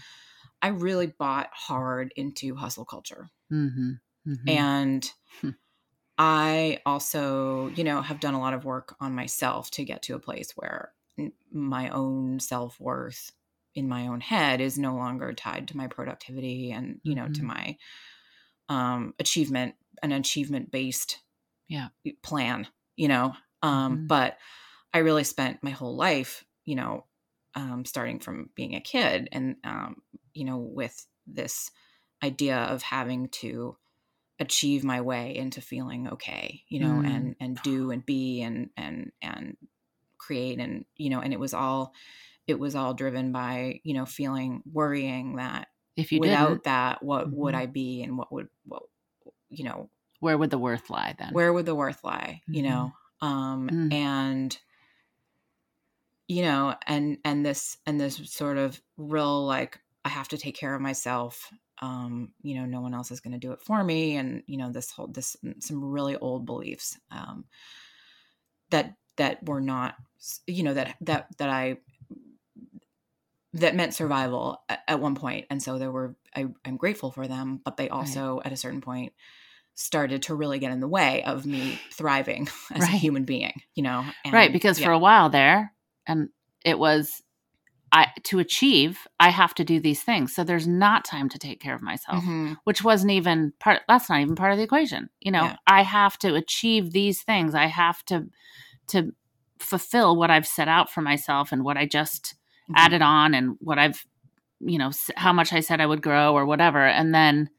i 0.62 0.70
really 0.70 1.08
bought 1.08 1.50
hard 1.54 2.14
into 2.16 2.56
hustle 2.56 2.86
culture 2.86 3.30
hmm 3.50 4.00
hmm 4.26 4.36
and 4.48 5.12
Hmm. 5.42 5.50
I 6.20 6.80
also 6.88 7.70
you 7.70 7.86
know 7.86 8.02
have 8.04 8.22
done 8.22 8.36
a 8.36 8.42
lot 8.42 8.56
of 8.56 8.66
work 8.66 8.96
on 9.02 9.16
myself 9.16 9.72
to 9.72 9.86
get 9.86 10.04
to 10.04 10.16
a 10.16 10.20
place 10.20 10.52
where 10.58 10.94
my 11.52 11.90
own 11.90 12.40
self-worth 12.40 13.32
in 13.76 13.90
my 13.90 14.08
own 14.08 14.22
head 14.22 14.62
is 14.62 14.80
no 14.80 14.96
longer 14.96 15.34
tied 15.34 15.68
to 15.70 15.78
my 15.78 15.88
productivity 15.88 16.72
and 16.72 17.02
you 17.04 17.16
know 17.16 17.30
to 17.30 17.44
Mhm. 17.44 17.46
my 17.46 17.78
um 18.70 19.14
achievement 19.20 19.76
an 20.04 20.12
achievement 20.12 20.72
based 20.72 21.24
Yeah. 21.68 21.90
plan 22.24 22.68
you 22.96 23.08
know 23.08 23.34
um 23.62 24.00
Mhm. 24.00 24.08
but 24.08 24.38
i 24.94 25.00
really 25.00 25.24
spent 25.24 25.64
my 25.64 25.72
whole 25.72 25.96
life 25.96 26.46
you 26.66 26.76
know 26.76 27.06
um 27.56 27.86
starting 27.86 28.20
from 28.20 28.50
being 28.56 28.76
a 28.76 28.82
kid 28.82 29.30
and 29.32 29.58
um 29.64 30.02
you 30.34 30.46
know 30.46 30.58
with 30.58 31.08
this 31.28 31.72
idea 32.24 32.58
of 32.58 32.82
having 32.82 33.30
to 33.30 33.78
achieve 34.40 34.84
my 34.84 35.02
way 35.02 35.36
into 35.36 35.62
feeling 35.62 36.08
okay 36.08 36.64
you 36.70 36.80
know 36.80 37.02
Mm. 37.02 37.06
and 37.06 37.36
and 37.40 37.62
do 37.62 37.92
and 37.92 38.06
be 38.06 38.42
and 38.42 38.70
and 38.78 39.12
and 39.22 39.58
create 40.18 40.60
and 40.60 40.86
you 40.98 41.10
know 41.10 41.22
and 41.22 41.34
it 41.34 41.40
was 41.40 41.54
all 41.54 41.94
it 42.48 42.60
was 42.60 42.76
all 42.76 42.94
driven 42.94 43.32
by 43.32 43.82
you 43.84 43.94
know 43.94 44.06
feeling 44.06 44.64
worrying 44.72 45.38
that 45.38 45.70
If 45.96 46.12
you 46.12 46.20
without 46.20 46.50
didn't, 46.54 46.64
that 46.66 47.04
what 47.04 47.34
would 47.34 47.56
Mhm. 47.56 47.60
i 47.62 47.68
be 47.68 48.04
and 48.04 48.18
what 48.18 48.32
would 48.32 48.50
what 48.66 48.84
you 49.50 49.64
know 49.66 49.90
where 50.20 50.38
would 50.38 50.50
the 50.52 50.58
worth 50.58 50.90
lie 50.90 51.16
then? 51.18 51.34
where 51.34 51.54
would 51.54 51.66
the 51.66 51.76
worth 51.76 52.04
lie 52.04 52.42
you 52.52 52.62
Mhm. 52.62 52.64
know 52.64 52.94
um 53.22 53.72
Mm. 53.72 53.90
and 53.92 54.60
you 56.28 56.42
know 56.42 56.76
and 56.86 57.18
and 57.26 57.46
this 57.46 57.78
and 57.86 58.00
this 58.00 58.18
sort 58.32 58.58
of 58.58 58.82
real 58.98 59.46
like 59.46 59.80
i 60.06 60.10
have 60.10 60.28
to 60.28 60.38
take 60.38 60.56
care 60.56 60.74
of 60.74 60.82
myself 60.82 61.50
um 61.82 62.32
you 62.42 62.56
know 62.56 62.66
no 62.66 62.82
one 62.82 62.94
else 62.94 63.12
is 63.12 63.20
going 63.20 63.34
to 63.34 63.40
do 63.40 63.52
it 63.52 63.62
for 63.62 63.84
me 63.84 64.16
and 64.16 64.44
you 64.48 64.58
know 64.58 64.72
this 64.72 64.92
whole 64.92 65.08
this 65.08 65.36
some 65.60 65.84
really 65.84 66.16
old 66.18 66.46
beliefs 66.46 66.98
um 67.12 67.46
that 68.70 68.96
that 69.18 69.46
were 69.48 69.62
not 69.62 69.96
you 70.48 70.64
know 70.64 70.74
that 70.74 70.96
that 71.02 71.28
that 71.38 71.50
i 71.50 71.78
that 73.54 73.76
meant 73.76 73.94
survival 73.94 74.62
at, 74.70 74.82
at 74.88 75.00
one 75.00 75.16
point 75.16 75.46
and 75.50 75.62
so 75.62 75.78
there 75.78 75.92
were 75.92 76.16
I, 76.36 76.48
i'm 76.66 76.78
grateful 76.78 77.12
for 77.12 77.28
them 77.28 77.62
but 77.64 77.78
they 77.78 77.90
also 77.90 78.42
at 78.44 78.52
a 78.52 78.58
certain 78.58 78.82
point 78.82 79.14
started 79.76 80.24
to 80.24 80.36
really 80.36 80.60
get 80.60 80.74
in 80.74 80.82
the 80.82 80.90
way 80.90 81.24
of 81.24 81.46
me 81.46 81.80
thriving 81.94 82.50
as 82.74 82.84
a 82.84 82.88
human 82.88 83.24
being 83.24 83.54
you 83.76 83.84
know 83.84 84.06
right, 84.32 84.52
because 84.52 84.80
yeah. 84.80 84.86
for 84.86 84.92
a 84.92 85.00
while 85.00 85.30
there, 85.30 85.74
and 86.06 86.30
it 86.66 86.78
was 86.78 87.24
I 87.92 88.08
to 88.24 88.40
achieve, 88.40 89.08
I 89.20 89.30
have 89.30 89.54
to 89.56 89.64
do 89.64 89.80
these 89.80 90.04
things. 90.04 90.34
So 90.36 90.44
there's 90.44 90.68
not 90.68 91.06
time 91.06 91.30
to 91.30 91.40
take 91.40 91.60
care 91.60 91.76
of 91.76 91.82
myself, 91.82 92.24
Mhm. 92.24 92.58
which 92.64 92.84
wasn't 92.84 93.12
even 93.12 93.54
part. 93.60 93.82
That's 93.88 94.10
not 94.10 94.22
even 94.22 94.36
part 94.36 94.52
of 94.52 94.58
the 94.58 94.64
equation. 94.64 95.10
You 95.20 95.32
know, 95.32 95.46
Yeah. 95.46 95.56
I 95.68 95.82
have 95.84 96.18
to 96.20 96.36
achieve 96.36 96.92
these 96.92 97.22
things. 97.24 97.56
I 97.56 97.66
have 97.68 98.04
to 98.06 98.30
to 98.88 99.14
fulfill 99.60 100.16
what 100.16 100.32
I've 100.32 100.48
set 100.48 100.68
out 100.68 100.90
for 100.90 101.02
myself 101.02 101.52
and 101.52 101.64
what 101.64 101.78
I 101.78 101.86
just 101.86 102.36
Mhm. 102.70 102.74
added 102.78 103.02
on 103.02 103.34
and 103.34 103.56
what 103.60 103.78
I've, 103.78 104.06
you 104.60 104.78
know, 104.80 104.92
how 105.16 105.32
much 105.34 105.54
I 105.54 105.60
said 105.60 105.80
I 105.82 105.86
would 105.86 106.02
grow 106.02 106.34
or 106.34 106.46
whatever. 106.46 106.86
And 106.88 107.14
then 107.14 107.50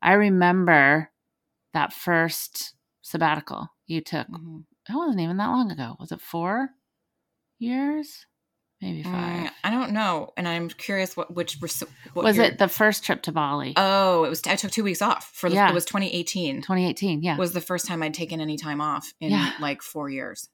I 0.00 0.12
remember 0.14 1.10
that 1.72 1.92
first 1.92 2.74
sabbatical 3.02 3.68
you 3.86 4.00
took. 4.00 4.26
Mhm. 4.28 4.64
It 4.88 4.94
wasn't 4.94 5.20
even 5.20 5.36
that 5.36 5.48
long 5.50 5.70
ago. 5.70 5.96
Was 6.00 6.10
it 6.10 6.20
four 6.20 6.70
years? 7.58 8.26
Maybe 8.82 9.02
five. 9.04 9.12
Mm, 9.46 9.50
I 9.64 9.70
don't 9.70 9.92
know, 9.92 10.32
and 10.36 10.46
I'm 10.48 10.68
curious 10.68 11.16
what 11.16 11.32
which 11.34 11.58
what 11.60 12.24
was 12.24 12.36
your- 12.36 12.46
it 12.46 12.58
the 12.58 12.66
first 12.68 13.04
trip 13.04 13.22
to 13.22 13.32
Bali? 13.32 13.72
Oh, 13.76 14.24
it 14.24 14.28
was. 14.28 14.42
I 14.46 14.56
took 14.56 14.72
two 14.72 14.82
weeks 14.84 15.00
off 15.00 15.30
for 15.32 15.48
the. 15.48 15.54
Yeah. 15.54 15.70
It 15.70 15.74
was 15.74 15.84
2018. 15.84 16.56
2018. 16.62 17.22
Yeah. 17.22 17.36
Was 17.38 17.52
the 17.52 17.60
first 17.60 17.86
time 17.86 18.02
I'd 18.02 18.12
taken 18.12 18.40
any 18.40 18.56
time 18.58 18.80
off 18.80 19.14
in 19.20 19.30
Yeah. 19.30 19.52
like 19.60 19.82
four 19.82 20.10
years, 20.10 20.48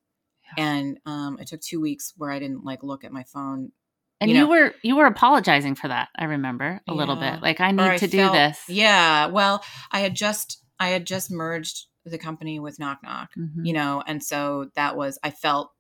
Yeah. 0.56 0.64
and 0.64 0.98
um, 1.06 1.38
I 1.40 1.44
took 1.44 1.62
two 1.62 1.80
weeks 1.80 2.12
where 2.18 2.30
I 2.30 2.38
didn't 2.38 2.64
like 2.64 2.82
look 2.82 3.02
at 3.04 3.12
my 3.12 3.24
phone. 3.24 3.72
and 4.20 4.30
you 4.30 4.36
you, 4.38 4.46
were 4.48 4.74
you 4.82 4.96
were 4.96 5.06
apologizing 5.06 5.74
for 5.74 5.88
that. 5.88 6.08
I 6.18 6.24
remember 6.24 6.80
a 6.86 6.92
little 6.92 7.16
bit. 7.16 7.40
Like 7.40 7.60
I 7.60 7.70
need 7.70 7.80
I 7.82 7.96
to 7.96 8.06
do 8.08 8.30
this. 8.30 8.60
Yeah. 8.68 9.26
Well, 9.28 9.64
I 9.90 10.00
had 10.00 10.14
just 10.14 10.62
I 10.78 10.88
had 10.88 11.06
just 11.06 11.30
merged 11.30 11.86
the 12.04 12.18
company 12.18 12.58
with 12.60 12.78
Knock 12.78 12.98
Knock, 13.02 13.30
Mhm. 13.38 13.64
you 13.66 13.72
know, 13.72 14.02
and 14.06 14.22
so 14.22 14.70
that 14.74 14.96
was 14.96 15.18
I 15.22 15.30
felt 15.30 15.70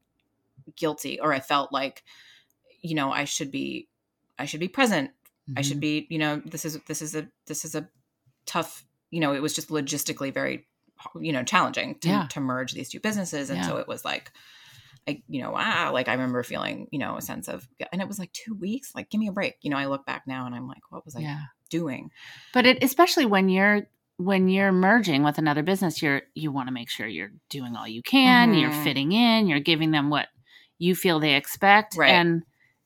guilty, 0.76 1.18
or 1.20 1.32
I 1.32 1.40
felt 1.40 1.72
like, 1.72 2.04
you 2.80 2.94
know, 2.94 3.10
I 3.12 3.24
should 3.24 3.50
be 3.50 3.88
I 4.38 4.44
should 4.46 4.60
be 4.60 4.68
present 4.68 5.10
I 5.56 5.62
should 5.62 5.78
Mhm. 5.78 5.80
be, 5.80 6.06
you 6.10 6.18
know, 6.18 6.42
this 6.44 6.64
is 6.66 6.78
this 6.86 7.00
is 7.00 7.14
a 7.14 7.26
this 7.46 7.64
is 7.64 7.74
a 7.74 7.88
tough, 8.44 8.84
you 9.10 9.18
know, 9.20 9.32
it 9.32 9.40
was 9.40 9.54
just 9.54 9.68
logistically 9.70 10.32
very, 10.32 10.66
you 11.18 11.32
know, 11.32 11.42
challenging 11.42 11.98
to, 12.00 12.08
Yeah. 12.08 12.26
to 12.28 12.40
merge 12.40 12.72
these 12.74 12.90
two 12.90 13.00
businesses, 13.00 13.48
and 13.48 13.58
Yeah. 13.60 13.66
so 13.66 13.76
it 13.78 13.88
was 13.88 14.04
like, 14.04 14.30
I, 15.08 15.22
you 15.26 15.40
know, 15.40 15.54
ah, 15.56 15.90
like 15.92 16.06
I 16.08 16.12
remember 16.12 16.42
feeling, 16.42 16.86
you 16.92 16.98
know, 16.98 17.16
a 17.16 17.22
sense 17.22 17.48
of, 17.48 17.66
and 17.92 18.02
it 18.02 18.08
was 18.08 18.18
like 18.18 18.30
two 18.34 18.54
weeks, 18.54 18.94
like 18.94 19.08
give 19.08 19.18
me 19.20 19.28
a 19.28 19.32
break, 19.32 19.56
you 19.62 19.70
know. 19.70 19.78
I 19.78 19.86
look 19.86 20.04
back 20.04 20.26
now 20.26 20.44
and 20.44 20.54
I'm 20.54 20.68
like, 20.68 20.82
what 20.90 21.04
was 21.06 21.16
I 21.16 21.20
yeah. 21.20 21.40
doing? 21.70 22.10
But 22.52 22.66
it 22.66 22.82
especially 22.84 23.24
when 23.24 23.48
you're 23.48 23.86
when 24.18 24.48
you're 24.48 24.72
merging 24.72 25.22
with 25.22 25.38
another 25.38 25.62
business, 25.62 26.02
you're 26.02 26.22
you 26.34 26.52
want 26.52 26.68
to 26.68 26.74
make 26.74 26.90
sure 26.90 27.06
you're 27.06 27.32
doing 27.48 27.74
all 27.74 27.88
you 27.88 28.02
can, 28.02 28.52
you're 28.52 28.70
Mhm. 28.70 28.84
fitting 28.84 29.12
in, 29.12 29.46
you're 29.46 29.60
giving 29.60 29.92
them 29.92 30.10
what 30.10 30.28
you 30.78 30.94
feel 30.94 31.20
they 31.20 31.36
expect, 31.36 31.96
Right. 31.96 32.10
and 32.10 32.42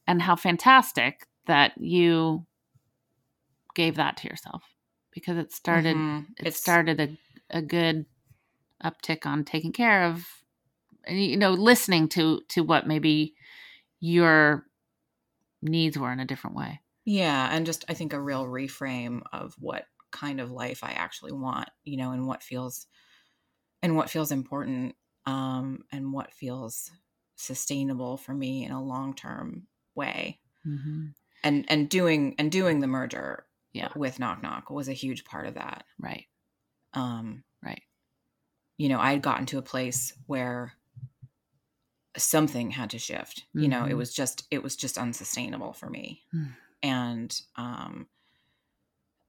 and 0.06 0.22
how 0.22 0.36
fantastic 0.36 1.26
that 1.46 1.76
you 1.78 2.46
gave 3.74 3.96
that 3.96 4.16
to 4.18 4.28
yourself 4.28 4.62
because 5.12 5.36
it 5.36 5.52
started 5.52 5.96
Mhm. 5.96 6.26
it 6.36 6.46
It's- 6.46 6.54
started 6.54 7.00
a, 7.00 7.18
a 7.50 7.62
good 7.62 8.06
uptick 8.84 9.26
on 9.26 9.44
taking 9.44 9.72
care 9.72 10.04
of 10.04 10.26
and, 11.04 11.22
you 11.22 11.36
know 11.36 11.52
listening 11.52 12.08
to 12.10 12.42
to 12.48 12.62
what 12.62 12.86
maybe 12.86 13.34
your 14.00 14.66
needs 15.62 15.98
were 15.98 16.12
in 16.12 16.20
a 16.20 16.26
different 16.26 16.56
way 16.56 16.80
Yeah, 17.04 17.48
and 17.50 17.66
just 17.66 17.84
I 17.88 17.94
think 17.94 18.12
a 18.12 18.20
real 18.20 18.46
reframe 18.46 19.22
of 19.32 19.54
what 19.58 19.86
kind 20.12 20.40
of 20.40 20.50
life 20.50 20.84
I 20.84 20.92
actually 20.92 21.32
want, 21.32 21.68
you 21.84 21.96
know, 21.96 22.12
and 22.12 22.26
what 22.26 22.42
feels 22.42 22.86
and 23.82 23.96
what 23.96 24.10
feels 24.10 24.32
important 24.32 24.96
um 25.26 25.84
and 25.92 26.12
what 26.12 26.32
feels 26.34 26.90
sustainable 27.36 28.16
for 28.16 28.34
me 28.34 28.64
in 28.64 28.72
a 28.72 28.82
long-term 28.82 29.66
way. 29.94 30.38
mm-hmm. 30.66 31.06
And 31.44 31.64
and 31.68 31.88
doing 31.88 32.34
and 32.38 32.50
doing 32.52 32.80
the 32.80 32.86
merger 32.86 33.44
Yeah. 33.72 33.88
with 33.96 34.18
Knock 34.18 34.42
Knock 34.42 34.70
was 34.70 34.88
a 34.88 34.92
huge 34.92 35.24
part 35.24 35.46
of 35.46 35.54
that. 35.54 35.84
right 35.98 36.26
Um 36.94 37.42
right 37.62 37.82
you 38.78 38.88
know, 38.88 38.98
I 39.00 39.12
had 39.12 39.22
gotten 39.22 39.46
to 39.46 39.58
a 39.58 39.62
place 39.62 40.12
where 40.26 40.72
something 42.16 42.70
had 42.70 42.90
to 42.90 42.98
shift. 42.98 43.44
You 43.54 43.68
know, 43.68 43.84
it 43.86 43.92
Mhm. 43.92 43.96
was 43.96 44.12
just 44.14 44.46
it 44.50 44.62
was 44.62 44.76
just 44.76 44.98
unsustainable 44.98 45.72
for 45.72 45.88
me. 45.88 46.22
Mm. 46.34 46.52
And 46.82 47.42
um 47.56 48.08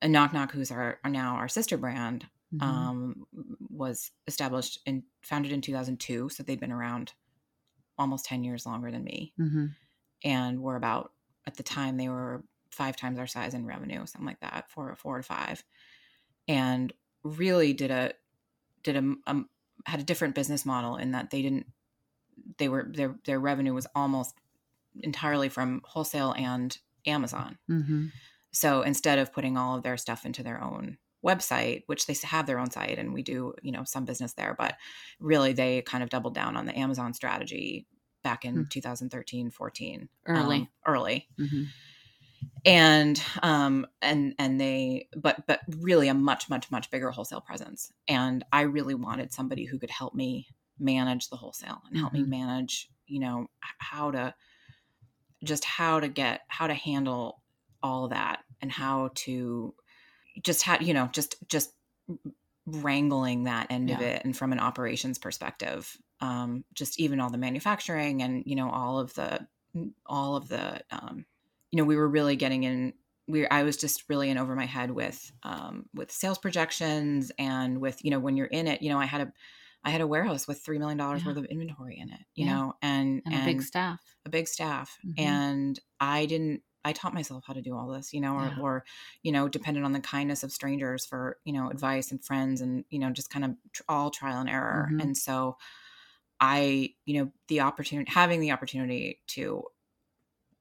and 0.02 0.12
Knock 0.12 0.34
Knock, 0.34 0.52
who's 0.52 0.69
our, 0.69 0.99
now 1.06 1.36
our 1.38 1.47
sister 1.47 1.78
brand, 1.78 2.28
Mhm. 2.54 2.62
um, 2.62 3.26
was 3.69 4.12
established 4.28 4.80
and 4.86 5.04
founded 5.21 5.54
in 5.54 5.62
2002. 5.62 6.28
So 6.28 6.43
they'd 6.43 6.60
been 6.60 6.73
around 6.73 7.13
almost 7.97 8.26
10 8.26 8.43
years 8.43 8.65
longer 8.65 8.91
than 8.91 9.04
me. 9.06 9.32
Mhm. 9.39 9.76
And 10.24 10.62
were 10.62 10.76
about, 10.76 11.12
at 11.46 11.56
the 11.56 11.64
time, 11.64 11.98
they 11.98 12.10
were 12.10 12.44
five 12.72 12.96
times 12.96 13.20
our 13.20 13.28
size 13.28 13.54
in 13.54 13.66
revenue, 13.66 14.06
something 14.06 14.26
like 14.26 14.40
that, 14.40 14.70
four, 14.70 14.96
four 14.96 15.18
to 15.18 15.24
five. 15.24 15.64
And 16.48 16.92
really 17.24 17.74
did 17.74 17.92
a, 17.92 18.14
did 18.84 18.96
a, 18.96 19.16
um, 19.28 19.50
had 19.86 20.00
a 20.00 20.04
different 20.04 20.36
business 20.36 20.66
model 20.66 20.96
in 20.98 21.12
that 21.12 21.30
they 21.30 21.42
didn't, 21.42 21.68
they 22.58 22.70
were, 22.70 22.90
their, 22.90 23.16
their 23.26 23.40
revenue 23.40 23.74
was 23.74 23.88
almost 23.96 24.36
entirely 25.02 25.50
from 25.50 25.82
wholesale 25.86 26.34
and 26.38 26.78
Amazon. 27.06 27.58
Mhm. 27.70 28.12
So 28.52 28.82
instead 28.82 29.20
of 29.20 29.34
putting 29.34 29.58
all 29.58 29.76
of 29.76 29.84
their 29.84 29.98
stuff 29.98 30.26
into 30.26 30.44
their 30.44 30.64
own 30.64 30.98
website, 31.26 31.84
which 31.88 32.06
they 32.06 32.16
have 32.24 32.46
their 32.46 32.60
own 32.60 32.70
site 32.70 33.00
and 33.00 33.14
we 33.14 33.24
do, 33.24 33.54
you 33.62 33.72
know, 33.72 33.84
some 33.84 34.06
business 34.06 34.34
there, 34.34 34.56
but 34.58 34.76
really 35.20 35.54
they 35.54 35.82
kind 35.82 36.04
of 36.04 36.10
doubled 36.10 36.36
down 36.36 36.56
on 36.58 36.66
the 36.66 36.78
Amazon 36.78 37.14
strategy 37.14 37.88
back 38.24 38.46
in 38.46 38.56
Hmm. 38.56 38.64
2013, 38.64 39.52
14. 39.52 40.10
Early. 40.26 40.58
um, 40.58 40.70
early. 40.86 41.28
Mhm. 41.40 41.68
And 42.66 43.22
um 43.42 43.86
and 44.02 44.36
and 44.40 44.60
they 44.60 45.10
but 45.18 45.46
but 45.48 45.60
really 45.80 46.08
a 46.08 46.14
much 46.14 46.50
much 46.50 46.72
much 46.72 46.90
bigger 46.90 47.12
wholesale 47.12 47.42
presence. 47.42 47.92
And 48.08 48.46
I 48.54 48.62
really 48.62 48.96
wanted 48.96 49.34
somebody 49.34 49.66
who 49.66 49.78
could 49.80 49.92
help 49.92 50.14
me 50.16 50.48
manage 50.80 51.30
the 51.30 51.36
wholesale 51.36 51.82
and 51.88 51.98
help 51.98 52.14
me 52.14 52.22
Mhm. 52.22 52.28
manage, 52.30 52.90
you 53.06 53.20
know, 53.20 53.48
how 53.80 54.12
to 54.12 54.34
just 55.44 55.66
how 55.66 56.00
to 56.00 56.08
get 56.08 56.42
how 56.48 56.68
to 56.68 56.74
handle 56.74 57.42
all 57.82 58.08
that 58.08 58.44
and 58.62 58.72
how 58.72 59.10
to 59.16 59.76
just 60.42 60.64
how 60.64 60.80
you 60.80 60.94
know 60.94 61.10
just 61.12 61.36
just 61.50 61.74
wrangling 62.66 63.44
that 63.44 63.68
end 63.70 63.90
of 63.92 64.00
it 64.00 64.24
and 64.24 64.38
from 64.38 64.54
an 64.54 64.60
operations 64.60 65.20
perspective 65.20 65.98
um 66.24 66.64
just 66.74 67.00
even 67.00 67.20
all 67.20 67.30
the 67.30 67.38
manufacturing 67.38 68.22
and 68.24 68.44
you 68.46 68.56
know 68.56 68.70
all 68.70 69.00
of 69.00 69.14
the 69.16 69.48
all 70.06 70.36
of 70.36 70.48
the 70.50 70.84
um 70.92 71.26
you 71.72 71.78
know 71.78 71.84
we 71.84 71.96
were 71.96 72.10
really 72.10 72.36
getting 72.36 72.64
in 72.64 72.94
we 73.28 73.48
I 73.48 73.64
was 73.64 73.78
just 73.78 74.10
really 74.10 74.30
in 74.30 74.38
over 74.38 74.56
my 74.56 74.66
head 74.66 74.92
with 74.92 75.32
um 75.44 75.90
with 75.94 76.12
sales 76.12 76.40
projections 76.40 77.32
and 77.38 77.80
with 77.82 78.04
you 78.06 78.12
know 78.12 78.20
when 78.20 78.38
you're 78.38 78.48
in 78.48 78.68
it 78.68 78.82
you 78.82 78.90
know 78.90 79.00
I 79.00 79.06
had 79.06 79.22
a 79.22 79.34
I 79.84 79.90
had 79.90 80.02
a 80.02 80.08
warehouse 80.08 80.48
with 80.48 80.64
3 80.64 80.80
million 80.80 80.98
dollars 80.98 81.26
Yeah. 81.26 81.26
worth 81.26 81.38
of 81.38 81.46
inventory 81.46 81.98
in 82.00 82.10
it 82.10 82.22
you 82.36 82.46
Yeah. 82.46 82.52
know 82.52 82.74
and 82.82 83.24
And, 83.26 83.36
a 83.36 83.40
big 83.40 83.62
staff. 83.62 84.16
a 84.26 84.30
big 84.30 84.48
staff 84.48 84.98
Mhm. 85.04 85.44
and 85.44 85.80
i 86.00 86.26
didn't 86.26 86.64
i 86.86 86.94
taught 86.94 87.14
myself 87.14 87.44
how 87.46 87.54
to 87.54 87.62
do 87.62 87.76
all 87.76 87.88
this 87.90 88.14
you 88.14 88.22
know 88.22 88.36
or, 88.36 88.54
Yeah. 88.54 88.58
or 88.58 88.86
you 89.24 89.32
know 89.32 89.48
depended 89.50 89.84
on 89.84 89.92
the 89.94 90.00
kindness 90.00 90.44
of 90.44 90.52
strangers 90.52 91.06
for 91.06 91.40
you 91.46 91.54
know 91.54 91.70
advice 91.70 92.12
and 92.12 92.24
friends 92.24 92.62
and 92.62 92.86
you 92.90 93.00
know 93.00 93.10
just 93.12 93.30
kind 93.30 93.46
of 93.46 93.52
tr- 93.74 93.84
all 93.90 94.10
trial 94.10 94.40
and 94.40 94.50
error 94.50 94.94
Mhm. 94.94 95.00
and 95.00 95.18
so 95.18 95.58
i 96.39 96.93
you 97.06 97.19
know 97.24 97.32
the 97.48 97.60
opportunity 97.62 98.10
having 98.12 98.39
the 98.41 98.52
opportunity 98.52 99.22
to 99.28 99.63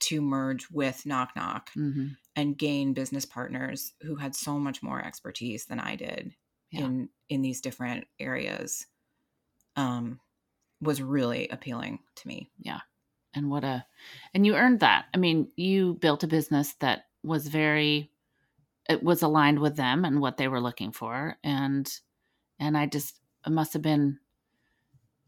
to 0.01 0.21
merge 0.21 0.69
with 0.71 1.07
knock 1.07 1.31
knock 1.37 1.71
Mhm. 1.77 2.17
and 2.35 2.59
gain 2.59 2.93
business 2.93 3.25
partners 3.25 3.93
who 4.03 4.17
had 4.17 4.35
so 4.35 4.59
much 4.59 4.83
more 4.83 5.05
expertise 5.05 5.67
than 5.67 5.81
i 5.81 5.97
did 5.97 6.35
Yeah. 6.71 6.87
in 6.87 7.09
in 7.29 7.43
these 7.43 7.61
different 7.61 8.07
areas 8.19 8.87
um 9.77 10.21
was 10.81 11.01
really 11.01 11.49
appealing 11.49 12.01
to 12.17 12.29
me 12.29 12.51
Yeah. 12.59 12.81
and 13.35 13.49
what 13.51 13.65
a 13.65 13.87
and 14.35 14.45
you 14.47 14.55
earned 14.57 14.81
that 14.81 15.07
i 15.15 15.17
mean 15.19 15.51
you 15.57 15.95
built 15.95 16.23
a 16.25 16.29
business 16.29 16.75
that 16.81 17.07
was 17.23 17.47
very 17.49 18.11
it 18.89 19.03
was 19.03 19.23
aligned 19.23 19.61
with 19.61 19.77
them 19.77 20.05
and 20.05 20.21
what 20.21 20.37
they 20.37 20.49
were 20.49 20.61
looking 20.61 20.91
for 20.93 21.39
and 21.45 22.01
and 22.59 22.77
i 22.77 22.87
just 22.87 23.21
it 23.47 23.51
must 23.51 23.73
have 23.75 23.83
been 23.83 24.19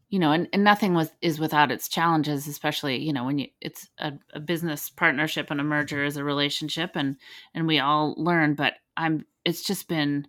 you 0.09 0.19
know 0.19 0.31
and, 0.31 0.47
and 0.53 0.63
nothing 0.63 0.93
was 0.93 1.11
is 1.21 1.39
without 1.39 1.71
its 1.71 1.87
challenges 1.87 2.47
especially 2.47 2.97
you 3.01 3.11
know 3.11 3.23
when 3.25 3.39
you 3.39 3.47
it's 3.61 3.89
a, 3.99 4.13
a 4.33 4.39
business 4.39 4.89
partnership 4.89 5.49
and 5.51 5.59
a 5.59 5.63
merger 5.63 6.03
is 6.05 6.17
a 6.17 6.23
relationship 6.23 6.91
and 6.95 7.17
and 7.53 7.67
we 7.67 7.79
all 7.79 8.13
learn 8.17 8.53
but 8.55 8.73
i'm 8.97 9.25
it's 9.43 9.63
just 9.63 9.87
been 9.87 10.27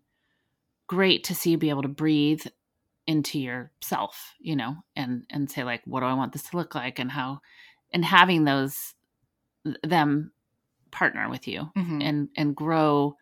great 0.86 1.24
to 1.24 1.34
see 1.34 1.50
you 1.50 1.58
be 1.58 1.70
able 1.70 1.82
to 1.82 1.88
breathe 1.88 2.44
into 3.06 3.38
yourself 3.38 4.34
you 4.40 4.56
know 4.56 4.74
and 4.96 5.24
and 5.30 5.50
say 5.50 5.62
like 5.64 5.82
what 5.84 6.00
do 6.00 6.06
i 6.06 6.14
want 6.14 6.32
this 6.32 6.44
to 6.44 6.56
look 6.56 6.74
like 6.74 6.98
and 6.98 7.10
how 7.10 7.38
and 7.92 8.04
having 8.04 8.44
those 8.44 8.94
them 9.82 10.32
partner 10.90 11.28
with 11.28 11.46
you 11.46 11.70
Mhm. 11.76 12.02
and 12.02 12.28
and 12.36 12.56
grow 12.56 13.16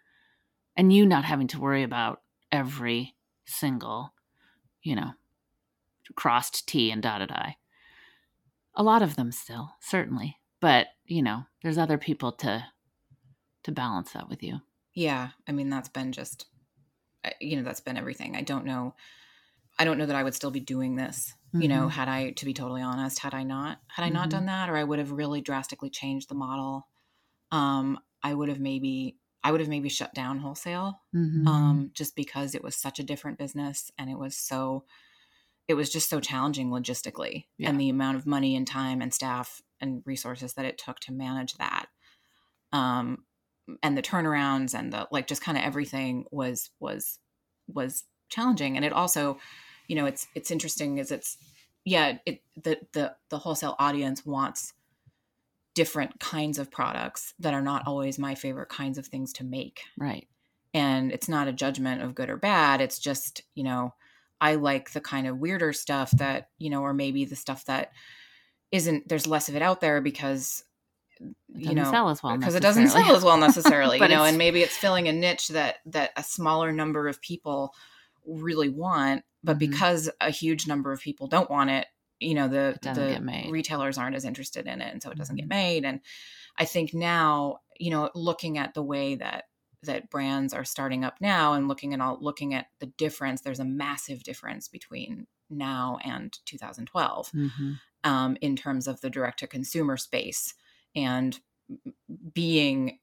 and 0.77 0.93
you 0.93 1.07
not 1.07 1.25
having 1.25 1.49
to 1.49 1.61
worry 1.61 1.83
about 1.83 2.21
every 2.53 3.15
single 3.47 4.15
you 4.83 4.95
know 4.95 5.13
crossed 6.17 6.67
t 6.69 6.91
and 6.91 7.03
dotted 7.03 7.31
i 7.33 7.57
a 8.75 8.83
lot 8.83 9.03
of 9.03 9.17
them 9.17 9.33
still 9.33 9.75
certainly 9.81 10.41
but 10.61 10.89
you 11.05 11.23
know 11.23 11.45
there's 11.63 11.79
other 11.79 11.99
people 11.99 12.33
to 12.33 12.67
to 13.65 13.73
balance 13.73 14.13
that 14.13 14.29
with 14.29 14.43
you 14.43 14.61
yeah 14.95 15.31
i 15.49 15.53
mean 15.53 15.69
that's 15.71 15.89
been 15.89 16.13
just 16.13 16.47
you 17.41 17.57
know 17.57 17.63
that's 17.65 17.81
been 17.81 17.97
everything 17.97 18.37
i 18.37 18.43
don't 18.43 18.65
know 18.67 18.95
i 19.79 19.85
don't 19.85 19.99
know 19.99 20.07
that 20.07 20.17
i 20.17 20.23
would 20.25 20.35
still 20.35 20.51
be 20.51 20.61
doing 20.61 20.97
this 20.97 21.35
you 21.59 21.69
know 21.69 21.89
Mhm. 21.89 21.91
had 21.91 22.09
i 22.09 22.31
to 22.33 22.45
be 22.47 22.55
totally 22.55 22.83
honest 22.83 23.21
had 23.21 23.35
i 23.35 23.43
not 23.45 23.81
had 23.89 24.05
i 24.05 24.11
not 24.11 24.31
Mhm. 24.31 24.31
done 24.31 24.47
that 24.47 24.71
or 24.71 24.77
i 24.77 24.85
would 24.85 24.99
have 24.99 25.13
really 25.13 25.41
drastically 25.41 25.91
changed 25.91 26.29
the 26.31 26.37
model 26.37 26.89
um 27.53 27.99
i 28.23 28.35
would 28.35 28.49
have 28.49 28.61
maybe 28.61 29.19
i 29.45 29.53
would 29.53 29.61
have 29.61 29.71
maybe 29.71 29.89
shut 29.89 30.15
down 30.15 30.39
wholesale 30.39 31.03
Mhm. 31.13 31.47
um 31.47 31.91
just 31.95 32.17
because 32.17 32.55
it 32.55 32.65
was 32.65 32.77
such 32.77 32.99
a 33.01 33.05
different 33.05 33.39
business 33.39 33.91
and 33.99 34.11
it 34.11 34.19
was 34.19 34.37
so 34.37 34.87
it 35.69 35.75
was 35.75 35.91
just 35.91 36.11
so 36.11 36.21
challenging 36.21 36.71
logistically 36.71 37.45
Yeah. 37.59 37.71
and 37.71 37.81
the 37.81 37.89
amount 37.89 38.17
of 38.17 38.27
money 38.27 38.55
and 38.57 38.67
time 38.67 39.01
and 39.01 39.13
staff 39.15 39.63
and 39.81 40.03
resources 40.05 40.55
that 40.55 40.65
it 40.65 40.79
took 40.79 41.01
to 41.01 41.13
manage 41.13 41.55
that 41.55 41.87
um 42.73 43.25
and 43.83 43.97
the 43.97 44.03
turnarounds 44.03 44.79
and 44.79 44.93
the 44.93 45.09
like 45.11 45.27
just 45.27 45.43
kind 45.43 45.57
of 45.57 45.65
everything 45.65 46.27
was 46.31 46.71
was 46.81 47.19
was 47.67 48.05
challenging. 48.29 48.77
And 48.77 48.85
it 48.85 48.93
also 48.93 49.39
you 49.89 49.97
know 49.97 50.07
it's 50.07 50.27
it's 50.35 50.51
interesting 50.51 50.99
is 50.99 51.11
it's 51.11 51.39
yeah 51.85 52.19
it 52.27 52.43
the 52.63 52.79
the 52.93 53.15
the 53.31 53.39
wholesale 53.39 53.77
audience 53.79 54.27
wants 54.27 54.75
different 55.75 56.21
kinds 56.21 56.59
of 56.59 56.71
products 56.71 57.35
that 57.39 57.55
are 57.55 57.63
not 57.63 57.87
always 57.87 58.19
my 58.19 58.35
favorite 58.35 58.69
kinds 58.69 58.99
of 58.99 59.07
things 59.07 59.33
to 59.35 59.45
make. 59.45 59.81
Right. 59.99 60.29
And 60.73 61.11
it's 61.11 61.29
not 61.29 61.49
a 61.49 61.53
judgment 61.53 62.03
of 62.03 62.15
good 62.15 62.29
or 62.31 62.37
bad. 62.37 62.81
It's 62.81 62.99
just 62.99 63.43
you 63.55 63.65
know 63.65 63.95
i 64.49 64.55
like 64.57 64.87
the 64.93 65.01
kind 65.01 65.27
of 65.27 65.39
weirder 65.39 65.73
stuff 65.73 66.11
that 66.13 66.49
you 66.59 66.71
know 66.71 66.83
or 66.83 66.93
maybe 66.95 67.25
the 67.25 67.37
stuff 67.37 67.65
that 67.65 67.93
isn't 68.71 69.09
there's 69.09 69.27
less 69.27 69.49
of 69.49 69.57
it 69.57 69.63
out 69.63 69.81
there 69.81 70.01
because 70.01 70.65
you 71.55 71.75
know 71.75 71.91
sell 71.91 72.09
as 72.11 72.23
well 72.23 72.37
because 72.37 72.55
it 72.55 72.63
doesn't 72.69 72.89
sell 72.89 73.15
as 73.17 73.23
well 73.25 73.37
necessarily 73.49 73.97
you 73.99 74.09
know 74.09 74.15
it's- 74.25 74.29
and 74.31 74.39
maybe 74.39 74.61
it's 74.63 74.77
filling 74.77 75.07
a 75.09 75.13
niche 75.13 75.49
that 75.49 75.77
that 75.87 76.11
a 76.17 76.23
smaller 76.23 76.73
number 76.73 77.09
of 77.09 77.21
people 77.23 77.73
really 78.27 78.69
want 78.69 79.23
but 79.43 79.57
Mhm. 79.57 79.61
because 79.61 80.11
a 80.21 80.31
huge 80.31 80.67
number 80.67 80.91
of 80.93 81.01
people 81.01 81.27
don't 81.29 81.51
want 81.51 81.71
it 81.71 81.87
you 82.21 82.35
know 82.35 82.49
the 82.49 82.79
the 82.83 83.51
retailers 83.53 83.97
aren't 83.99 84.17
as 84.17 84.25
interested 84.25 84.67
in 84.67 84.81
it 84.81 84.93
and 84.93 85.03
so 85.03 85.11
it 85.11 85.19
doesn't 85.19 85.37
Mhm. 85.37 85.41
get 85.41 85.49
made 85.49 85.85
and 85.85 86.01
i 86.59 86.65
think 86.65 86.93
now 86.95 87.59
you 87.79 87.91
know 87.91 88.11
looking 88.15 88.59
at 88.59 88.75
the 88.75 88.83
way 88.83 89.15
that 89.17 89.45
that 89.85 90.11
brands 90.11 90.53
are 90.55 90.65
starting 90.65 91.05
up 91.05 91.21
now 91.21 91.53
and 91.55 91.69
looking 91.69 91.95
at 91.95 92.01
all 92.01 92.19
looking 92.21 92.55
at 92.55 92.67
the 92.81 92.87
difference 92.87 93.41
there's 93.43 93.61
a 93.61 93.65
massive 93.65 94.23
difference 94.23 94.69
between 94.69 95.27
now 95.51 95.99
and 96.05 96.39
2012 96.47 97.31
Mhm. 97.33 97.81
um, 98.05 98.37
in 98.41 98.57
terms 98.57 98.87
of 98.89 99.01
the 99.01 99.11
direct 99.11 99.39
to 99.41 99.47
consumer 99.47 99.97
space 99.97 100.55
and 100.95 101.41
being 102.33 102.99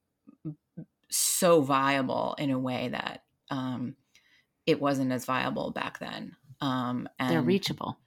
so 1.10 1.62
viable 1.62 2.36
in 2.38 2.52
a 2.52 2.60
way 2.60 2.90
that 2.90 3.24
um, 3.50 3.96
it 4.66 4.80
wasn't 4.80 5.12
as 5.12 5.26
viable 5.26 5.72
back 5.72 6.00
then. 6.00 6.36
Um, 6.62 7.10
and 7.20 7.30
they're 7.32 7.42
reachable 7.42 7.98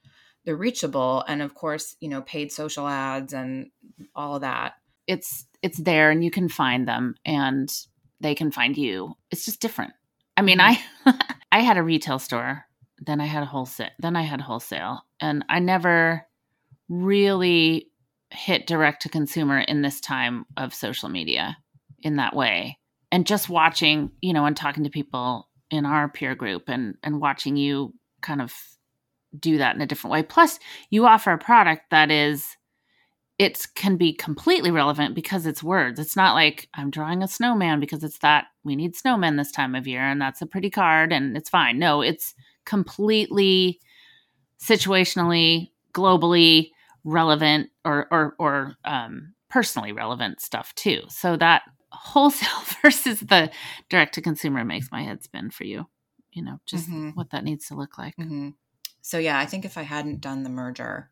they're 0.45 0.55
reachable, 0.55 1.23
and 1.27 1.41
of 1.41 1.55
course, 1.55 1.95
you 1.99 2.07
know, 2.07 2.21
paid 2.21 2.51
social 2.51 2.87
ads 2.87 3.33
and 3.33 3.71
all 4.15 4.35
of 4.35 4.41
that. 4.41 4.75
it's 5.07 5.45
it's 5.61 5.79
there 5.79 6.11
and 6.11 6.23
you 6.23 6.29
can 6.31 6.47
find 6.47 6.87
them 6.87 7.15
and 7.25 7.71
they 8.19 8.35
can 8.35 8.51
find 8.51 8.77
you. 8.77 9.15
It's 9.31 9.45
just 9.45 9.61
different. 9.61 9.93
I 10.37 10.41
mean 10.41 10.59
mm-hmm. 10.59 11.09
i 11.09 11.35
i 11.51 11.59
had 11.61 11.77
a 11.77 11.83
retail 11.83 12.19
store 12.19 12.65
then 12.99 13.21
i 13.21 13.25
had 13.25 13.43
a 13.43 13.45
wholesale 13.45 13.89
then 13.99 14.15
i 14.15 14.21
had 14.21 14.41
wholesale 14.41 15.01
and 15.19 15.43
i 15.49 15.59
never 15.59 16.25
really 16.89 17.89
hit 18.31 18.67
direct 18.67 19.03
to 19.03 19.09
consumer 19.09 19.59
in 19.59 19.81
this 19.81 19.99
time 19.99 20.45
of 20.57 20.73
social 20.73 21.09
media 21.09 21.57
in 22.01 22.17
that 22.17 22.35
way. 22.35 22.77
And 23.11 23.25
just 23.25 23.49
watching 23.49 24.11
you 24.21 24.33
know 24.33 24.45
and 24.45 24.57
talking 24.57 24.83
to 24.83 24.89
people 24.89 25.49
in 25.71 25.85
our 25.85 26.09
peer 26.09 26.35
group 26.35 26.63
and 26.67 26.95
and 27.03 27.21
watching 27.21 27.55
you 27.55 27.93
kind 28.21 28.41
of 28.41 28.53
do 29.37 29.57
that 29.57 29.75
in 29.75 29.81
a 29.81 29.87
different 29.87 30.11
way. 30.11 30.23
Plus 30.23 30.59
you 30.89 31.05
offer 31.05 31.31
a 31.31 31.37
product 31.37 31.89
that 31.91 32.11
is 32.11 32.57
it 33.37 33.65
can 33.75 33.97
be 33.97 34.13
completely 34.13 34.71
relevant 34.71 35.13
because 35.13 35.45
it's 35.45 35.61
words. 35.63 35.99
It's 35.99 36.15
not 36.15 36.35
like 36.35 36.69
I'm 36.73 36.89
drawing 36.89 37.21
a 37.21 37.27
snowman 37.27 37.79
because 37.79 38.03
it's 38.03 38.19
that 38.19 38.47
we 38.63 38.75
need 38.75 38.95
snowmen 38.95 39.37
this 39.37 39.51
time 39.51 39.75
of 39.75 39.87
year 39.87 40.01
and 40.01 40.21
that's 40.21 40.41
a 40.41 40.45
pretty 40.45 40.69
card 40.69 41.11
and 41.11 41.35
it's 41.35 41.49
fine. 41.49 41.77
No, 41.77 42.01
it's 42.01 42.33
completely 42.65 43.79
situationally, 44.59 45.71
globally 45.93 46.71
relevant 47.03 47.69
or 47.83 48.07
or 48.11 48.35
or 48.39 48.75
um, 48.85 49.33
personally 49.49 49.91
relevant 49.91 50.41
stuff 50.41 50.73
too. 50.75 51.01
So 51.09 51.37
that 51.37 51.63
wholesale 51.91 52.63
versus 52.81 53.19
the 53.19 53.51
direct 53.89 54.15
to 54.15 54.21
consumer 54.21 54.63
makes 54.63 54.91
my 54.91 55.03
head 55.03 55.23
spin 55.23 55.49
for 55.51 55.63
you. 55.65 55.85
You 56.31 56.43
know, 56.43 56.59
just 56.65 56.89
Mhm. 56.89 57.15
what 57.15 57.29
that 57.31 57.43
needs 57.43 57.67
to 57.67 57.75
look 57.75 57.97
like. 57.97 58.15
hmm 58.15 58.49
So 59.01 59.17
yeah, 59.17 59.37
I 59.39 59.45
think 59.45 59.65
if 59.65 59.77
I 59.77 59.83
hadn't 59.83 60.21
done 60.21 60.43
the 60.43 60.49
merger, 60.49 61.09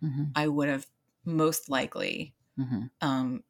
hmm 0.00 0.24
I 0.34 0.48
would 0.48 0.68
have 0.68 0.86
most 1.28 1.68
likely 1.70 2.34
hmm 2.56 2.86
um, 3.02 3.44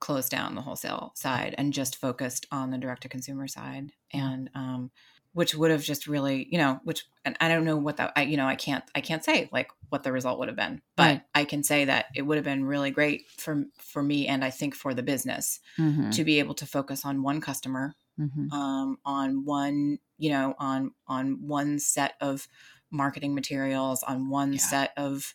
closed 0.00 0.30
down 0.30 0.54
the 0.54 0.62
wholesale 0.62 1.12
side 1.16 1.54
and 1.58 1.72
just 1.72 1.96
focused 1.96 2.46
on 2.52 2.70
the 2.70 2.78
direct 2.78 3.02
to 3.02 3.08
consumer 3.08 3.48
side 3.48 3.92
and 4.12 4.48
um 4.54 4.90
which 5.32 5.54
would 5.56 5.70
have 5.72 5.82
just 5.82 6.06
really 6.06 6.46
you 6.52 6.58
know 6.58 6.78
which 6.84 7.04
and 7.24 7.36
i 7.40 7.48
don't 7.48 7.64
know 7.64 7.76
what 7.76 7.96
that 7.96 8.12
i 8.16 8.22
you 8.22 8.36
know 8.36 8.46
i 8.46 8.54
can't 8.54 8.84
i 8.94 9.00
can't 9.00 9.24
say 9.24 9.48
like 9.52 9.70
what 9.88 10.04
the 10.04 10.12
result 10.12 10.38
would 10.38 10.48
have 10.48 10.56
been 10.56 10.80
but 10.96 11.04
Right. 11.16 11.22
i 11.34 11.44
can 11.44 11.64
say 11.64 11.84
that 11.84 12.06
it 12.14 12.22
would 12.22 12.36
have 12.36 12.44
been 12.44 12.64
really 12.64 12.92
great 12.92 13.28
for 13.30 13.64
for 13.80 14.02
me 14.04 14.28
and 14.28 14.44
i 14.44 14.50
think 14.50 14.74
for 14.76 14.94
the 14.94 15.02
business 15.02 15.60
Mhm. 15.78 16.12
to 16.12 16.24
be 16.24 16.38
able 16.38 16.54
to 16.54 16.66
focus 16.66 17.04
on 17.04 17.22
one 17.22 17.40
customer 17.40 17.94
Mhm. 18.20 18.52
um, 18.52 18.98
on 19.04 19.44
one 19.44 19.98
you 20.18 20.30
know 20.30 20.54
on 20.58 20.92
on 21.08 21.46
one 21.48 21.78
set 21.80 22.14
of 22.20 22.46
marketing 22.90 23.34
materials 23.34 24.02
on 24.04 24.28
one 24.28 24.52
Yeah. 24.52 24.58
set 24.58 24.92
of 24.96 25.34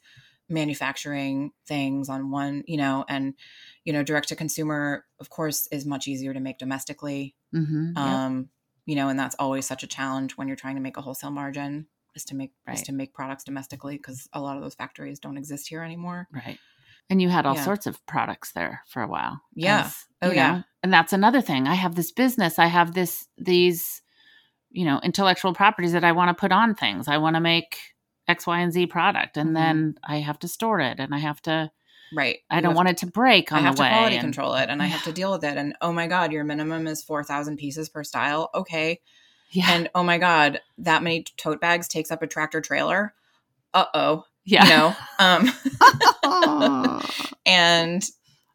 manufacturing 0.50 1.52
things 1.66 2.10
on 2.10 2.32
one 2.32 2.64
you 2.68 2.78
know 2.78 3.04
and 3.10 3.34
you 3.84 3.94
know 3.94 4.04
direct 4.04 4.28
to 4.30 4.36
consumer 4.36 5.06
of 5.20 5.30
course 5.30 5.68
is 5.72 5.86
much 5.86 6.08
easier 6.08 6.34
to 6.34 6.40
make 6.40 6.58
domestically 6.58 7.36
Mhm. 7.54 7.94
Yep. 7.96 8.06
um 8.06 8.50
you 8.86 8.96
know 8.96 9.10
and 9.10 9.20
that's 9.20 9.36
always 9.40 9.66
such 9.66 9.84
a 9.84 9.88
challenge 9.88 10.38
when 10.38 10.48
you're 10.48 10.56
trying 10.58 10.76
to 10.76 10.82
make 10.82 10.98
a 10.98 11.02
wholesale 11.02 11.32
margin 11.32 11.88
is 12.16 12.24
to 12.26 12.36
make 12.36 12.52
is 12.74 12.82
to 12.84 12.92
make 12.94 13.14
products 13.14 13.44
domestically 13.44 13.98
because 13.98 14.28
a 14.34 14.42
lot 14.42 14.56
of 14.58 14.64
those 14.64 14.76
factories 14.76 15.20
don't 15.20 15.38
exist 15.38 15.68
here 15.68 15.84
anymore 15.84 16.28
Right. 16.32 16.60
And 17.10 17.22
you 17.22 17.30
had 17.30 17.46
all 17.46 17.56
Yeah. 17.56 17.64
sorts 17.64 17.88
of 17.88 18.06
products 18.06 18.52
there 18.52 18.82
for 18.86 19.02
a 19.02 19.08
while. 19.08 19.40
Yeah. 19.56 19.90
Oh, 20.22 20.32
yeah. 20.32 20.52
know, 20.58 20.64
And 20.84 20.92
that's 20.92 21.14
another 21.14 21.40
thing. 21.40 21.66
I 21.66 21.76
have 21.76 21.96
this 21.96 22.12
business. 22.12 22.60
I 22.60 22.66
have 22.68 22.94
this 22.94 23.30
these, 23.38 24.02
you 24.72 24.84
know, 24.84 25.00
intellectual 25.02 25.54
properties 25.54 25.94
that 25.94 26.04
I 26.04 26.12
want 26.12 26.30
to 26.36 26.40
put 26.42 26.52
on 26.52 26.76
things. 26.76 27.08
I 27.08 27.18
want 27.18 27.38
to 27.38 27.40
make 27.40 27.78
X, 28.28 28.46
Y, 28.48 28.60
and 28.60 28.72
Z 28.74 28.88
product. 28.88 29.38
And 29.38 29.52
Mhm. 29.52 29.54
then 29.54 29.96
I 30.04 30.18
have 30.18 30.40
to 30.40 30.48
store 30.48 30.80
it 30.80 31.00
and 31.00 31.14
I 31.16 31.20
have 31.20 31.42
to 31.44 31.72
right 32.14 32.38
I 32.50 32.56
You 32.58 32.62
don't 32.62 32.74
want 32.76 32.88
it 32.90 32.98
to 33.00 33.06
break 33.06 33.52
on 33.52 33.60
I 33.60 33.62
have 33.64 33.76
the 33.76 33.84
to 33.84 33.90
way. 33.90 33.90
quality 33.90 34.16
and- 34.16 34.24
control 34.24 34.56
it 34.56 34.70
and 34.70 34.82
I 34.82 34.86
have 34.86 35.04
to 35.04 35.12
deal 35.20 35.32
with 35.32 35.44
it. 35.44 35.58
And 35.58 35.76
oh 35.82 35.92
my 35.92 36.08
God, 36.08 36.32
your 36.32 36.44
minimum 36.44 36.88
is 36.88 37.04
4,000 37.04 37.58
pieces 37.58 37.90
per 37.90 38.04
style. 38.04 38.50
Okay. 38.56 39.02
Yeah. 39.52 39.66
And 39.72 39.90
oh 39.96 40.04
my 40.04 40.18
God, 40.18 40.60
that 40.78 41.04
many 41.04 41.24
tote 41.38 41.60
bags 41.62 41.88
takes 41.88 42.12
up 42.12 42.22
a 42.22 42.28
tractor 42.28 42.62
trailer. 42.62 43.14
Uh 43.74 43.86
oh. 43.94 44.24
yeah. 44.46 44.64
You 44.64 44.70
know? 44.70 44.96
Um, 45.20 47.02
and 47.46 48.04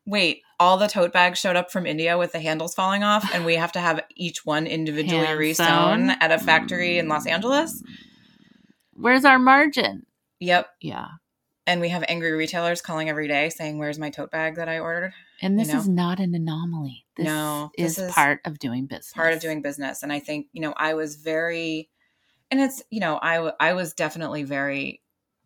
wait, 0.06 0.42
all 0.58 0.76
the 0.78 0.86
tote 0.88 1.12
bags 1.12 1.38
showed 1.38 1.56
up 1.56 1.70
from 1.70 1.86
India 1.86 2.16
with 2.18 2.32
the 2.32 2.40
handles 2.40 2.74
falling 2.74 3.02
off, 3.02 3.28
and 3.34 3.44
we 3.44 3.56
have 3.56 3.72
to 3.72 3.80
have 3.80 4.00
each 4.16 4.44
one 4.46 4.66
individually 4.66 5.26
Hand 5.26 5.56
sewn? 5.56 6.10
at 6.10 6.30
a 6.32 6.38
factory 6.38 6.98
in 6.98 7.08
Los 7.08 7.26
Angeles. 7.26 7.82
Where's 8.94 9.24
our 9.24 9.38
margin? 9.38 10.06
Yep. 10.40 10.68
Yeah. 10.80 11.08
And 11.66 11.80
we 11.80 11.90
have 11.90 12.04
angry 12.08 12.32
retailers 12.32 12.82
calling 12.82 13.08
every 13.08 13.28
day 13.28 13.48
saying, 13.48 13.78
Where's 13.78 13.98
my 13.98 14.10
tote 14.10 14.30
bag 14.30 14.56
that 14.56 14.68
I 14.68 14.80
ordered? 14.80 15.12
And 15.40 15.58
this 15.58 15.68
know? 15.68 15.78
is 15.78 15.88
not 15.88 16.18
an 16.20 16.34
anomaly. 16.34 17.04
This 17.16 17.26
No, 17.26 17.70
is, 17.76 17.96
this 17.96 18.06
is 18.08 18.12
part 18.12 18.40
of 18.44 18.58
doing 18.58 18.86
business. 18.86 19.12
part 19.12 19.32
of 19.34 19.40
doing 19.40 19.60
business 19.60 20.02
and 20.02 20.10
i 20.10 20.18
think 20.18 20.46
you 20.54 20.62
know 20.62 20.72
i 20.78 20.94
was 20.94 21.16
very 21.16 21.90
and 22.50 22.58
it's 22.58 22.82
you 22.90 23.00
know 23.00 23.16
I, 23.20 23.52
I 23.60 23.74
was 23.74 23.92
definitely 23.92 24.44
very 24.44 25.02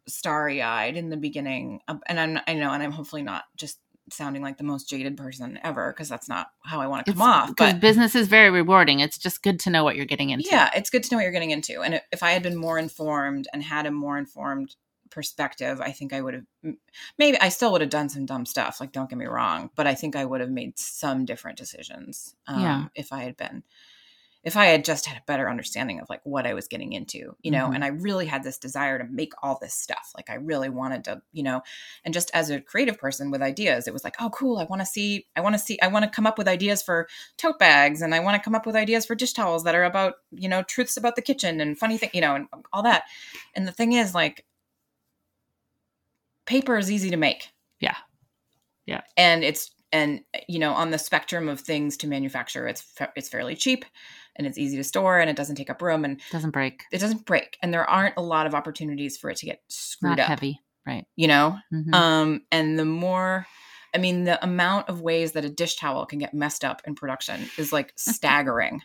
starry-eyed 0.07 0.97
in 0.97 1.11
the 1.11 1.17
beginning 1.17 1.81
um, 1.89 2.01
and 2.07 2.21
i'm 2.21 2.39
i 2.47 2.55
know 2.55 2.71
and 2.71 2.83
i'm 2.83 2.93
hopefully 2.93 3.23
not 3.23 3.45
just 3.57 3.81
sounding 4.11 4.43
like 4.43 4.57
the 4.59 4.65
most 4.65 4.89
jaded 4.89 5.17
person 5.17 5.59
ever 5.65 5.93
because 5.93 6.09
that's 6.09 6.29
not 6.29 6.49
how 6.65 6.81
i 6.81 6.87
want 6.87 7.05
to 7.05 7.11
It's 7.11 7.19
come 7.19 7.29
off 7.29 7.49
because 7.49 7.73
but 7.75 7.81
business 7.81 8.15
is 8.15 8.29
very 8.29 8.51
rewarding. 8.51 9.01
It's 9.01 9.19
just 9.19 9.43
good 9.43 9.59
to 9.61 9.71
know 9.71 9.83
what 9.85 9.97
you're 9.97 10.05
getting 10.07 10.31
into. 10.31 10.49
yeah 10.49 10.71
it's 10.77 10.91
good 10.91 11.03
to 11.03 11.11
know 11.13 11.17
what 11.19 11.23
you're 11.25 11.33
getting 11.33 11.51
into 11.51 11.83
and 11.83 12.01
if 12.13 12.23
i 12.23 12.31
had 12.31 12.43
been 12.43 12.57
more 12.57 12.79
informed 12.79 13.49
and 13.53 13.63
had 13.63 13.85
a 13.87 13.91
more 13.91 14.17
informed 14.17 14.77
perspective 15.11 15.81
i 15.81 15.93
think 15.93 16.13
i 16.13 16.21
would 16.21 16.35
have 16.35 16.75
maybe 17.19 17.39
i 17.41 17.49
still 17.49 17.73
would 17.73 17.81
have 17.81 17.91
done 17.91 18.09
some 18.09 18.27
dumb 18.27 18.45
stuff 18.45 18.81
like 18.81 18.93
don't 18.93 19.09
get 19.09 19.19
me 19.19 19.25
wrong 19.27 19.71
but 19.77 19.87
i 19.87 19.95
think 19.95 20.15
i 20.17 20.25
would 20.25 20.41
have 20.41 20.51
made 20.51 20.79
some 20.79 21.25
different 21.25 21.57
decisions 21.57 22.35
um, 22.49 22.61
Yeah. 22.61 22.85
if 22.95 23.13
i 23.13 23.23
had 23.23 23.37
been 23.37 23.63
if 24.47 24.57
i 24.57 24.67
had 24.67 24.85
just 24.85 25.05
had 25.05 25.19
a 25.19 25.23
better 25.27 25.51
understanding 25.51 26.01
of 26.01 26.09
like 26.09 26.23
what 26.25 26.47
i 26.47 26.55
was 26.55 26.69
getting 26.69 26.95
into 26.95 27.37
you 27.43 27.51
know 27.51 27.69
Mhm. 27.69 27.75
and 27.75 27.85
i 27.85 27.89
really 27.89 28.25
had 28.25 28.43
this 28.43 28.57
desire 28.59 28.99
to 28.99 29.05
make 29.05 29.33
all 29.43 29.59
this 29.61 29.75
stuff 29.75 30.13
like 30.17 30.31
i 30.31 30.35
really 30.35 30.71
wanted 30.71 31.05
to 31.05 31.21
you 31.33 31.43
know 31.43 31.61
and 32.05 32.15
just 32.15 32.31
as 32.33 32.49
a 32.49 32.61
creative 32.61 32.99
person 32.99 33.31
with 33.31 33.43
ideas 33.43 33.87
it 33.87 33.93
was 33.93 34.05
like 34.05 34.17
oh 34.21 34.31
cool 34.31 34.57
i 34.59 34.65
want 34.65 34.81
to 34.81 34.87
see 34.87 35.27
i 35.37 35.41
want 35.43 35.55
to 35.55 35.59
see 35.59 35.79
i 35.83 35.89
want 35.89 36.05
to 36.05 36.11
come 36.11 36.27
up 36.27 36.39
with 36.39 36.49
ideas 36.49 36.83
for 36.83 37.07
tote 37.37 37.59
bags 37.59 38.01
and 38.03 38.15
I 38.15 38.21
want 38.21 38.41
to 38.41 38.45
come 38.45 38.55
up 38.55 38.67
with 38.67 38.77
ideas 38.77 39.05
for 39.05 39.15
dish 39.15 39.33
towels 39.33 39.65
that 39.65 39.75
are 39.75 39.85
about, 39.85 40.15
you 40.31 40.49
know, 40.49 40.63
truths 40.63 40.97
about 40.97 41.17
the 41.17 41.23
kitchen 41.23 41.61
and 41.61 41.77
funny 41.79 41.99
thing, 41.99 42.11
you 42.15 42.21
know, 42.21 42.35
and 42.35 42.47
all 42.73 42.83
that. 42.85 43.03
And 43.55 43.67
the 43.67 43.73
thing 43.73 43.93
is 43.93 44.15
like 44.15 44.45
paper 46.47 46.77
is 46.79 46.91
easy 46.91 47.11
to 47.11 47.17
make. 47.17 47.51
Yeah. 47.81 47.97
Yeah. 48.87 49.03
And 49.17 49.45
it's 49.45 49.71
and 49.93 50.21
you 50.49 50.59
know, 50.59 50.73
on 50.73 50.91
the 50.91 50.99
spectrum 50.99 51.49
of 51.49 51.61
things 51.61 51.97
to 51.99 52.07
manufacture, 52.07 52.67
it's 52.67 52.85
it's 53.17 53.29
fairly 53.29 53.57
cheap 53.57 53.85
and 54.37 54.47
it's 54.47 54.59
easy 54.59 54.77
to 54.77 54.85
store 54.85 55.19
and 55.19 55.29
it 55.31 55.37
doesn't 55.37 55.57
take 55.57 55.71
up 55.71 55.83
room 55.83 56.05
and 56.05 56.21
Doesn't 56.31 56.51
break. 56.51 56.85
it 56.93 56.99
doesn't 56.99 57.25
break 57.25 57.57
and 57.63 57.73
there 57.73 57.89
aren't 57.89 58.15
a 58.17 58.23
lot 58.23 58.47
of 58.47 58.55
opportunities 58.55 59.17
for 59.17 59.31
it 59.31 59.37
to 59.39 59.47
get 59.47 59.63
screwed 59.69 60.11
Not 60.11 60.21
up, 60.21 60.29
heavy. 60.29 60.61
Right. 60.87 61.07
you 61.17 61.27
know? 61.29 61.59
Mhm. 61.73 61.95
Um, 61.95 62.43
and 62.53 62.79
the 62.79 62.85
more, 62.85 63.47
I 63.95 63.99
mean, 63.99 64.25
the 64.25 64.43
amount 64.45 64.89
of 64.89 65.01
ways 65.01 65.33
that 65.33 65.45
a 65.45 65.49
dish 65.51 65.77
towel 65.77 66.07
can 66.07 66.19
get 66.19 66.33
messed 66.35 66.65
up 66.65 66.83
in 66.87 66.95
production 66.95 67.41
is 67.59 67.73
like 67.73 67.93
staggering. 67.97 68.83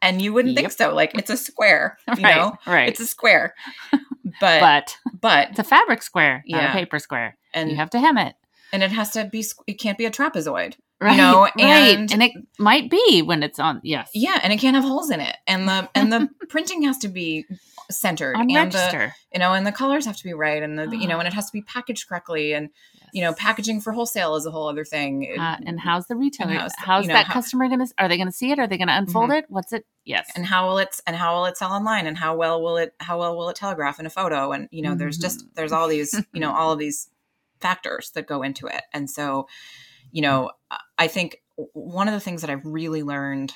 and 0.00 0.20
you 0.20 0.32
wouldn't 0.32 0.56
think 0.56 0.72
so. 0.72 0.92
Like 0.94 1.14
it's 1.16 1.30
a 1.30 1.36
square, 1.36 1.96
you 2.16 2.22
right. 2.24 2.36
know, 2.36 2.56
right. 2.66 2.88
it's 2.88 3.00
a 3.00 3.06
square. 3.06 3.54
But, 4.40 4.60
but 4.60 4.96
but, 5.20 5.50
it's 5.50 5.58
a 5.58 5.64
fabric 5.64 6.02
square, 6.02 6.42
not 6.48 6.62
Yeah. 6.62 6.70
a 6.70 6.72
paper 6.72 6.98
square. 6.98 7.36
and 7.52 7.70
you 7.70 7.76
have 7.76 7.90
to 7.90 8.00
hem 8.00 8.16
it. 8.16 8.34
and 8.72 8.82
it 8.82 8.90
has 8.90 9.10
to 9.10 9.26
be. 9.26 9.44
It 9.66 9.74
can't 9.74 9.98
be 9.98 10.06
a 10.06 10.10
trapezoid. 10.10 10.74
Right. 11.02 11.16
know, 11.16 11.42
right. 11.42 11.96
and- 11.96 12.12
and 12.12 12.22
it 12.22 12.32
might 12.58 12.90
be 12.90 13.22
when 13.22 13.42
it's 13.42 13.58
on. 13.58 13.80
Yes. 13.82 14.10
Yeah, 14.14 14.38
and 14.42 14.52
it 14.52 14.58
can't 14.58 14.76
have 14.76 14.84
holes 14.84 15.10
in 15.10 15.20
it, 15.20 15.36
and 15.46 15.68
the 15.68 15.88
and 15.94 16.12
the 16.12 16.28
printing 16.48 16.82
has 16.82 16.98
to 16.98 17.08
be 17.08 17.46
centered, 17.90 18.34
On 18.36 18.42
and 18.42 18.50
the 18.50 18.54
register. 18.54 19.14
you 19.32 19.38
know, 19.38 19.52
and 19.52 19.66
the 19.66 19.72
colors 19.72 20.06
have 20.06 20.16
to 20.16 20.24
be 20.24 20.32
right, 20.32 20.62
and 20.62 20.78
the 20.78 20.96
you 20.96 21.06
know, 21.06 21.18
and 21.18 21.26
it 21.26 21.34
has 21.34 21.46
to 21.46 21.52
be 21.52 21.64
ah. 21.66 21.72
packaged 21.72 22.08
correctly, 22.08 22.52
and 22.52 22.70
you 23.12 23.20
know, 23.20 23.34
packaging 23.34 23.80
for 23.80 23.92
wholesale 23.92 24.36
is 24.36 24.46
a 24.46 24.50
whole 24.50 24.68
other 24.68 24.84
thing. 24.84 25.36
Uh, 25.38 25.58
and 25.66 25.78
how's 25.78 26.06
the 26.06 26.16
retailer? 26.16 26.54
how's 26.54 26.72
how's, 26.76 27.02
you 27.04 27.08
know, 27.08 27.14
that 27.14 27.26
how- 27.26 27.34
customer 27.34 27.68
going 27.68 27.86
to? 27.86 27.92
Are 27.98 28.08
they 28.08 28.16
going 28.16 28.28
to 28.28 28.32
see 28.32 28.50
it? 28.50 28.58
Are 28.58 28.66
they 28.66 28.78
going 28.78 28.88
to 28.88 28.96
unfold 28.96 29.30
mm-hmm. 29.30 29.38
it? 29.38 29.46
What's 29.48 29.72
it? 29.72 29.86
Yes. 30.04 30.30
and 30.34 30.44
how 30.44 30.68
will 30.68 30.78
it 30.78 31.00
and 31.06 31.14
how 31.14 31.36
will 31.36 31.44
it 31.46 31.56
sell 31.56 31.72
online 31.72 32.06
and 32.06 32.18
how 32.18 32.34
well 32.34 32.60
will 32.60 32.76
it 32.76 32.92
how 32.98 33.18
well 33.18 33.36
will 33.36 33.48
it 33.50 33.56
telegraph 33.56 34.00
in 34.00 34.06
a 34.06 34.10
photo 34.10 34.50
and 34.50 34.68
you 34.72 34.82
know 34.82 34.96
there's 34.96 35.16
just 35.16 35.40
mm-hmm. 35.40 35.48
there's 35.54 35.70
all 35.70 35.86
these 35.86 36.20
you 36.32 36.40
know 36.40 36.52
all 36.56 36.72
of 36.72 36.78
these 36.78 37.08
factors 37.60 38.10
that 38.14 38.26
go 38.26 38.42
into 38.42 38.66
it 38.66 38.82
and 38.92 39.08
so 39.08 39.46
you 40.12 40.22
know 40.22 40.50
i 40.98 41.08
think 41.08 41.38
one 41.72 42.06
of 42.06 42.14
the 42.14 42.20
things 42.20 42.40
that 42.40 42.50
i've 42.50 42.64
really 42.64 43.02
learned 43.02 43.52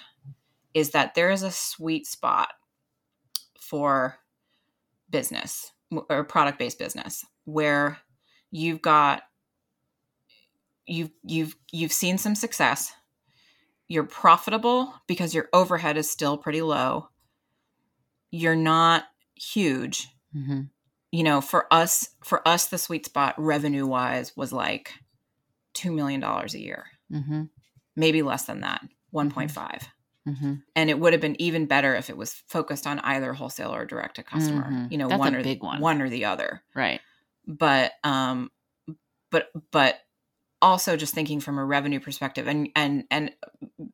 is 0.74 0.90
that 0.90 1.14
there 1.14 1.30
is 1.30 1.42
a 1.42 1.50
sweet 1.50 2.06
spot 2.06 2.48
for 3.60 4.16
business 5.08 5.72
or 6.10 6.24
product 6.24 6.58
based 6.58 6.78
business 6.78 7.24
where 7.44 7.98
you've 8.50 8.82
got 8.82 9.22
you've 10.86 11.10
you've 11.22 11.54
you've 11.72 11.92
seen 11.92 12.18
some 12.18 12.34
success 12.34 12.92
you're 13.88 14.04
profitable 14.04 14.92
because 15.06 15.34
your 15.34 15.48
overhead 15.52 15.96
is 15.96 16.10
still 16.10 16.36
pretty 16.36 16.62
low 16.62 17.08
you're 18.32 18.56
not 18.56 19.04
huge. 19.36 20.08
Hmm 20.32 20.62
you 21.12 21.22
know 21.22 21.40
for 21.40 21.72
us 21.72 22.10
for 22.22 22.46
us 22.46 22.66
the 22.66 22.76
sweet 22.76 23.06
spot 23.06 23.34
revenue 23.38 23.86
wise 23.86 24.36
was 24.36 24.52
like 24.52 24.92
2 25.76 25.92
million 25.92 26.20
dollars 26.20 26.54
a 26.54 26.60
year. 26.60 26.86
Hmm 27.10 27.44
maybe 27.98 28.20
less 28.22 28.44
than 28.44 28.60
that 28.60 28.82
1.5 29.14 29.82
hmm 30.26 30.54
and 30.74 30.90
it 30.90 30.98
would 30.98 31.14
have 31.14 31.22
been 31.22 31.40
even 31.40 31.64
better 31.64 31.94
if 31.94 32.10
it 32.10 32.16
was 32.16 32.34
focused 32.46 32.86
on 32.86 32.98
either 33.00 33.32
wholesale 33.32 33.74
or 33.74 33.86
direct 33.86 34.16
to 34.16 34.22
customer 34.22 34.70
Mhm. 34.70 34.92
you 34.92 34.98
know 34.98 35.08
That's 35.08 35.18
one 35.20 35.34
a 35.34 35.38
or 35.38 35.42
big 35.42 35.62
one. 35.62 35.80
one 35.80 36.02
or 36.02 36.10
the 36.10 36.24
other. 36.26 36.62
Right. 36.74 37.00
but 37.46 37.92
um 38.04 38.50
but 39.30 39.48
but 39.70 39.94
also 40.60 40.96
just 40.96 41.14
thinking 41.14 41.40
from 41.40 41.58
a 41.58 41.64
revenue 41.64 42.00
perspective 42.00 42.46
and 42.48 42.68
and 42.74 43.04
and 43.10 43.30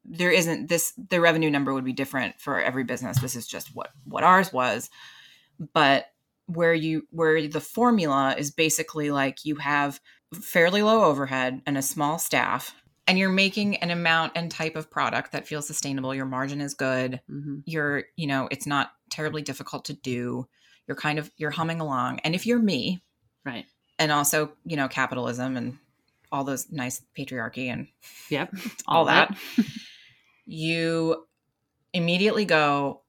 there 0.04 0.32
isn't 0.32 0.68
this 0.68 0.92
the 1.10 1.20
revenue 1.20 1.50
number 1.50 1.72
would 1.74 1.84
be 1.84 1.92
different 1.92 2.40
for 2.40 2.60
every 2.60 2.84
business. 2.84 3.20
This 3.20 3.36
is 3.36 3.46
just 3.46 3.74
what 3.76 3.90
what 4.04 4.24
ours 4.24 4.52
was. 4.52 4.90
But 5.74 6.06
where 6.46 6.74
you 6.74 7.06
where 7.10 7.46
the 7.46 7.60
formula 7.60 8.34
is 8.36 8.50
basically 8.50 9.10
like 9.10 9.44
you 9.44 9.56
have 9.56 10.00
fairly 10.34 10.82
low 10.82 11.04
overhead 11.04 11.60
and 11.66 11.76
a 11.78 11.82
small 11.82 12.18
staff 12.18 12.74
and 13.06 13.18
you're 13.18 13.28
making 13.28 13.76
an 13.76 13.90
amount 13.90 14.32
and 14.36 14.50
type 14.50 14.76
of 14.76 14.90
product 14.90 15.32
that 15.32 15.46
feels 15.46 15.66
sustainable 15.66 16.14
your 16.14 16.24
margin 16.26 16.60
is 16.60 16.74
good 16.74 17.20
hmm 17.28 17.58
you're 17.64 18.04
you 18.16 18.26
know 18.26 18.48
it's 18.50 18.66
not 18.66 18.90
terribly 19.10 19.40
difficult 19.42 19.84
to 19.84 19.92
do 19.92 20.48
you're 20.88 20.96
kind 20.96 21.18
of 21.20 21.30
you're 21.36 21.50
humming 21.50 21.80
along 21.80 22.18
and 22.24 22.34
if 22.34 22.44
you're 22.46 22.58
me 22.58 23.02
Right. 23.44 23.66
and 24.00 24.10
also 24.10 24.52
you 24.64 24.76
know 24.76 24.88
capitalism 24.88 25.56
and 25.56 25.78
all 26.32 26.42
those 26.44 26.72
nice 26.72 27.02
patriarchy 27.16 27.66
and 27.68 27.86
Yep. 28.30 28.54
all 28.88 29.02
of 29.02 29.08
that 29.08 29.36
you 30.46 31.24
immediately 31.92 32.44
go 32.44 33.02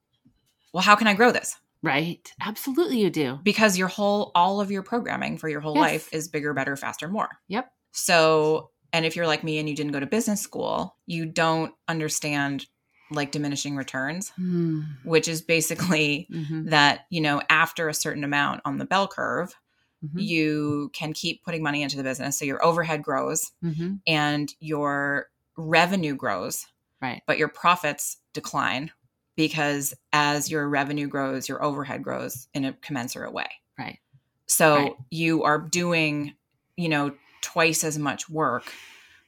well 0.74 0.84
how 0.84 0.95
can 0.95 1.07
i 1.07 1.13
grow 1.13 1.32
this 1.32 1.55
Right. 1.84 2.31
Absolutely, 2.41 3.01
you 3.01 3.09
do. 3.11 3.39
because 3.43 3.77
your 3.77 3.89
whole 3.89 4.31
all 4.34 4.61
of 4.61 4.71
your 4.71 4.81
programming 4.84 5.38
for 5.38 5.49
your 5.49 5.59
whole 5.61 5.75
Yes. 5.75 5.81
life 5.81 6.09
is 6.13 6.27
bigger 6.29 6.53
better 6.53 6.75
faster 6.77 7.07
more 7.09 7.29
Yep. 7.49 7.69
so 7.91 8.71
and 8.93 9.05
if 9.05 9.15
you're 9.15 9.27
like 9.27 9.43
me 9.43 9.57
and 9.59 9.67
you 9.67 9.75
didn't 9.75 9.91
go 9.91 9.99
to 9.99 10.05
business 10.05 10.39
school, 10.41 10.95
you 11.07 11.25
don't 11.25 11.73
understand 11.88 12.67
like 13.11 13.31
diminishing 13.31 13.75
returns, 13.75 14.29
Hmm. 14.36 14.81
which 15.03 15.27
is 15.27 15.41
basically 15.41 16.27
Mhm. 16.31 16.69
that, 16.69 17.01
you 17.09 17.19
know, 17.19 17.41
after 17.49 17.89
a 17.89 17.93
certain 17.93 18.23
amount 18.23 18.61
on 18.65 18.77
the 18.77 18.86
bell 18.86 19.07
curve, 19.07 19.55
Mhm. 20.05 20.21
you 20.21 20.91
can 20.93 21.11
keep 21.13 21.43
putting 21.43 21.63
money 21.63 21.81
into 21.81 21.97
the 21.97 22.03
business. 22.03 22.38
So 22.38 22.45
your 22.45 22.63
overhead 22.63 23.01
grows 23.03 23.51
Mhm. 23.63 23.99
and 24.05 24.51
your 24.59 25.27
revenue 25.57 26.15
grows, 26.15 26.65
Right. 27.01 27.23
but 27.27 27.38
your 27.39 27.47
profits 27.49 28.17
decline 28.34 28.91
because 29.36 29.93
as 30.11 30.49
your 30.51 30.67
revenue 30.69 31.07
grows, 31.07 31.47
your 31.49 31.63
overhead 31.63 32.03
grows 32.03 32.47
in 32.53 32.65
a 32.65 32.73
commensurate 32.73 33.34
way. 33.34 33.49
Right. 33.77 33.99
So 34.47 34.75
Right. 34.75 34.93
you 35.09 35.43
are 35.43 35.59
doing, 35.59 36.36
you 36.77 36.89
know, 36.89 37.15
twice 37.41 37.84
as 37.84 37.97
much 37.97 38.29
work 38.29 38.71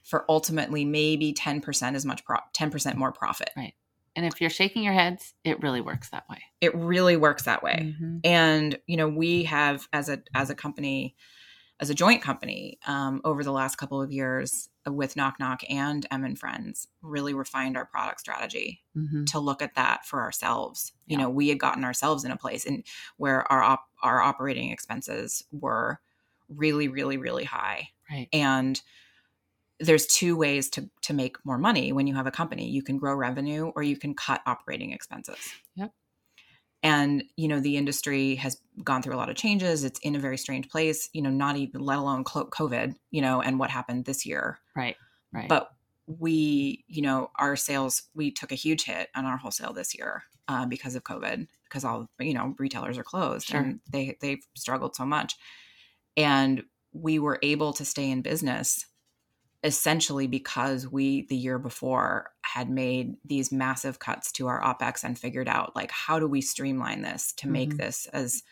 for 0.04 0.26
ultimately 0.30 0.86
maybe 0.86 1.34
10% 1.34 1.96
as 1.96 2.06
much 2.06 2.24
pro- 2.26 2.38
10% 2.54 2.96
more 2.96 3.12
profit. 3.12 3.50
Right. 3.58 3.74
And 4.16 4.26
if 4.26 4.40
you're 4.40 4.50
shaking 4.50 4.84
your 4.84 4.94
heads, 4.94 5.34
it 5.44 5.62
really 5.62 5.82
works 5.82 6.10
that 6.12 6.30
way. 6.30 6.38
It 6.62 6.74
really 6.76 7.18
works 7.18 7.44
that 7.44 7.64
way. 7.64 7.96
Mhm. 8.00 8.22
and 8.24 8.80
you 8.88 8.96
know 8.98 9.08
we 9.10 9.44
have 9.44 9.88
as 9.92 10.08
a 10.10 10.22
as 10.34 10.50
a 10.50 10.56
company 10.56 11.16
as 11.80 11.90
a 11.90 11.94
joint 11.94 12.22
company 12.22 12.80
um, 12.88 13.20
over 13.26 13.44
the 13.44 13.52
last 13.52 13.76
couple 13.78 14.02
of 14.02 14.12
years 14.12 14.70
with 14.88 15.16
knock 15.16 15.40
knock 15.40 15.62
and 15.70 16.06
Em 16.12 16.36
& 16.36 16.38
Friends 16.38 16.88
really 17.02 17.34
refined 17.34 17.76
our 17.76 17.86
product 17.86 18.20
strategy 18.22 18.82
Mhm. 18.96 19.26
to 19.32 19.40
look 19.40 19.62
at 19.62 19.76
that 19.76 20.06
for 20.06 20.22
ourselves 20.22 20.94
you 21.06 21.18
know 21.18 21.30
we 21.30 21.50
had 21.50 21.60
gotten 21.60 21.84
ourselves 21.84 22.24
in 22.24 22.32
a 22.32 22.38
place 22.38 22.66
in 22.66 22.84
where 23.18 23.50
our 23.52 23.62
op- 23.62 23.90
our 24.04 24.22
operating 24.22 24.72
expenses 24.72 25.44
were 25.52 26.00
really 26.48 26.88
really 26.88 27.18
really 27.18 27.44
high 27.44 27.90
Right. 28.10 28.30
and 28.32 28.82
there's 29.80 30.08
two 30.08 30.38
ways 30.38 30.70
to 30.70 30.90
to 31.02 31.14
make 31.14 31.36
more 31.46 31.58
money 31.58 31.92
when 31.92 32.08
you 32.08 32.16
have 32.16 32.28
a 32.28 32.32
company 32.32 32.70
you 32.70 32.82
can 32.84 32.98
grow 32.98 33.14
revenue 33.16 33.72
or 33.76 33.84
you 33.84 33.98
can 33.98 34.14
cut 34.14 34.42
operating 34.46 34.92
expenses 34.92 35.38
Yep. 35.76 35.92
And 36.86 37.24
you 37.36 37.48
know 37.48 37.60
the 37.60 37.78
industry 37.78 38.36
has 38.36 38.58
gone 38.84 39.02
through 39.02 39.16
a 39.16 39.18
lot 39.18 39.30
of 39.30 39.36
changes 39.36 39.84
it's 39.84 40.00
in 40.00 40.16
a 40.16 40.20
very 40.20 40.38
strange 40.38 40.70
place 40.70 41.10
you 41.14 41.22
know 41.22 41.30
not 41.30 41.58
even 41.58 41.82
let 41.82 41.98
alone 41.98 42.24
covid 42.24 42.96
you 43.12 43.22
know 43.22 43.42
and 43.42 43.60
what 43.60 43.70
happened 43.70 44.06
this 44.06 44.26
year 44.26 44.60
Right. 44.76 44.96
Right. 45.34 45.50
but 45.50 45.72
we 46.08 46.84
you 46.88 47.02
know 47.02 47.32
our 47.38 47.56
sales 47.56 48.04
we 48.14 48.32
took 48.32 48.52
a 48.52 48.56
huge 48.56 48.84
hit 48.84 49.10
on 49.16 49.26
our 49.26 49.38
wholesale 49.38 49.74
this 49.74 49.96
year 49.98 50.24
uh, 50.48 50.66
because 50.68 50.96
of 50.96 51.04
covid 51.04 51.48
because 51.64 51.84
all 51.84 52.08
you 52.20 52.34
know 52.34 52.54
retailers 52.60 52.98
are 52.98 53.04
closed 53.04 53.48
Sure. 53.48 53.62
and 53.62 53.80
they 53.92 54.18
they've 54.22 54.46
struggled 54.56 54.96
so 54.96 55.06
much 55.06 55.36
and 56.16 56.64
we 56.94 57.20
were 57.20 57.40
able 57.42 57.74
to 57.74 57.84
stay 57.86 58.10
in 58.10 58.22
business 58.22 58.86
essentially 59.66 60.28
because 60.28 60.88
we 60.88 61.26
the 61.26 61.36
year 61.36 61.58
before 61.58 62.30
had 62.44 62.70
made 62.70 63.16
these 63.26 63.52
massive 63.52 63.98
cuts 63.98 64.32
to 64.32 64.46
our 64.48 64.62
opex 64.62 65.04
and 65.04 65.18
figured 65.18 65.50
out 65.50 65.76
like 65.76 65.90
how 65.90 66.20
do 66.20 66.28
we 66.28 66.40
streamline 66.40 67.02
this 67.02 67.34
to 67.34 67.48
make 67.50 67.72
Mhm. 67.72 67.78
this 67.78 68.06
as 68.14 68.44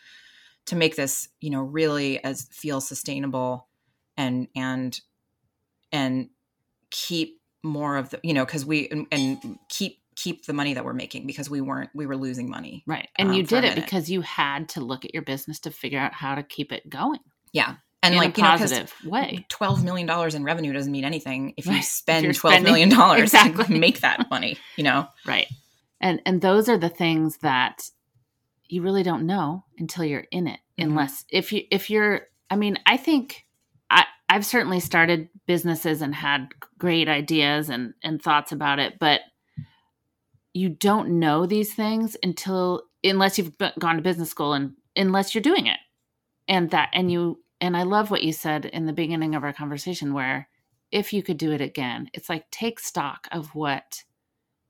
to 0.66 0.74
make 0.74 0.96
this 0.96 1.28
you 1.40 1.50
know 1.50 1.62
really 1.62 2.22
as 2.24 2.48
feel 2.50 2.80
sustainable 2.80 3.68
and 4.16 4.48
and 4.56 5.00
and 5.92 6.30
keep 6.90 7.40
more 7.62 7.96
of 7.96 8.10
the 8.10 8.18
you 8.24 8.34
know 8.34 8.44
because 8.44 8.66
we 8.66 8.88
and, 8.88 9.06
and 9.12 9.58
keep 9.68 10.00
keep 10.16 10.46
the 10.46 10.52
money 10.52 10.74
that 10.74 10.84
we're 10.84 10.92
making 10.92 11.26
because 11.26 11.48
we 11.48 11.60
weren't 11.60 11.90
we 11.94 12.06
were 12.06 12.16
losing 12.16 12.50
money 12.50 12.82
right. 12.86 13.08
And 13.16 13.28
um, 13.28 13.34
you 13.34 13.42
did 13.44 13.62
it 13.64 13.74
because 13.76 14.10
you 14.10 14.20
had 14.20 14.68
to 14.70 14.80
look 14.80 15.04
at 15.04 15.14
your 15.14 15.22
business 15.22 15.60
to 15.60 15.70
figure 15.70 15.98
out 15.98 16.12
how 16.12 16.34
to 16.34 16.42
keep 16.42 16.72
it 16.72 16.88
going 16.90 17.20
yeah 17.52 17.76
and 18.04 18.14
in 18.14 18.18
like 18.20 18.36
a 18.36 18.40
you 18.40 18.44
know 18.44 18.50
positive 18.50 18.94
way. 19.04 19.46
twelve 19.48 19.82
million 19.84 20.06
dollars 20.06 20.34
in 20.34 20.44
revenue 20.44 20.72
doesn't 20.72 20.92
mean 20.92 21.04
anything 21.04 21.54
if 21.56 21.66
you 21.66 21.72
Right. 21.72 21.78
If 21.80 21.84
spend 21.86 22.24
you're 22.24 22.32
twelve 22.34 22.62
million 22.62 22.88
dollars 22.88 23.22
Exactly. 23.34 23.64
to 23.64 23.78
make 23.78 24.00
that 24.00 24.30
money. 24.30 24.56
You 24.76 24.84
know, 24.84 25.08
Right. 25.26 25.46
And 26.00 26.20
and 26.26 26.40
those 26.40 26.68
are 26.68 26.78
the 26.78 26.88
things 26.88 27.38
that 27.38 27.88
you 28.68 28.82
really 28.82 29.02
don't 29.02 29.26
know 29.26 29.64
until 29.78 30.04
you're 30.04 30.26
in 30.30 30.46
it. 30.48 30.60
Mhm. 30.78 30.84
Unless 30.84 31.24
if 31.30 31.52
you 31.52 31.62
if 31.70 31.90
you're 31.90 32.22
I 32.50 32.56
mean, 32.56 32.78
I 32.86 32.96
think 32.96 33.46
I 33.90 34.04
I've 34.28 34.46
certainly 34.46 34.80
started 34.80 35.28
businesses 35.46 36.00
and 36.02 36.14
had 36.14 36.48
great 36.78 37.08
ideas 37.08 37.68
and 37.70 37.94
and 38.02 38.20
thoughts 38.22 38.52
about 38.52 38.78
it, 38.78 38.98
but 38.98 39.20
you 40.52 40.68
don't 40.68 41.18
know 41.18 41.46
these 41.46 41.74
things 41.74 42.16
until 42.22 42.82
unless 43.02 43.38
you've 43.38 43.52
gone 43.78 43.96
to 43.96 44.02
business 44.02 44.30
school 44.30 44.52
and 44.52 44.72
unless 44.96 45.34
you're 45.34 45.42
doing 45.42 45.66
it. 45.66 45.78
And 46.48 46.70
that 46.70 46.90
and 46.92 47.10
you 47.10 47.42
and 47.64 47.78
I 47.78 47.84
love 47.84 48.10
what 48.10 48.22
you 48.22 48.34
said 48.34 48.66
in 48.66 48.84
the 48.84 48.92
beginning 48.92 49.34
of 49.34 49.42
our 49.42 49.54
conversation 49.54 50.12
where 50.12 50.50
if 50.92 51.14
you 51.14 51.22
could 51.22 51.38
do 51.38 51.50
it 51.50 51.62
again, 51.62 52.10
it's 52.12 52.28
like 52.28 52.50
take 52.50 52.78
stock 52.78 53.26
of 53.32 53.54
what 53.54 54.04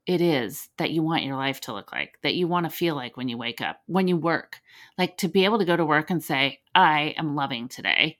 it 0.05 0.21
is 0.21 0.69
that 0.77 0.91
you 0.91 1.03
want 1.03 1.25
your 1.25 1.35
life 1.35 1.59
to 1.61 1.73
look 1.73 1.91
like, 1.91 2.17
that 2.23 2.35
you 2.35 2.47
want 2.47 2.65
to 2.65 2.69
feel 2.69 2.95
like 2.95 3.17
when 3.17 3.27
you 3.27 3.37
wake 3.37 3.59
up, 3.59 3.81
when 3.87 4.07
you 4.07 4.15
work. 4.15 4.61
Like 4.97 5.17
to 5.17 5.27
be 5.27 5.43
able 5.43 5.59
to 5.59 5.65
go 5.65 5.75
to 5.75 5.83
work 5.83 6.09
and 6.09 6.23
say, 6.23 6.61
I 6.73 7.13
am 7.17 7.35
loving 7.35 7.67
today 7.67 8.17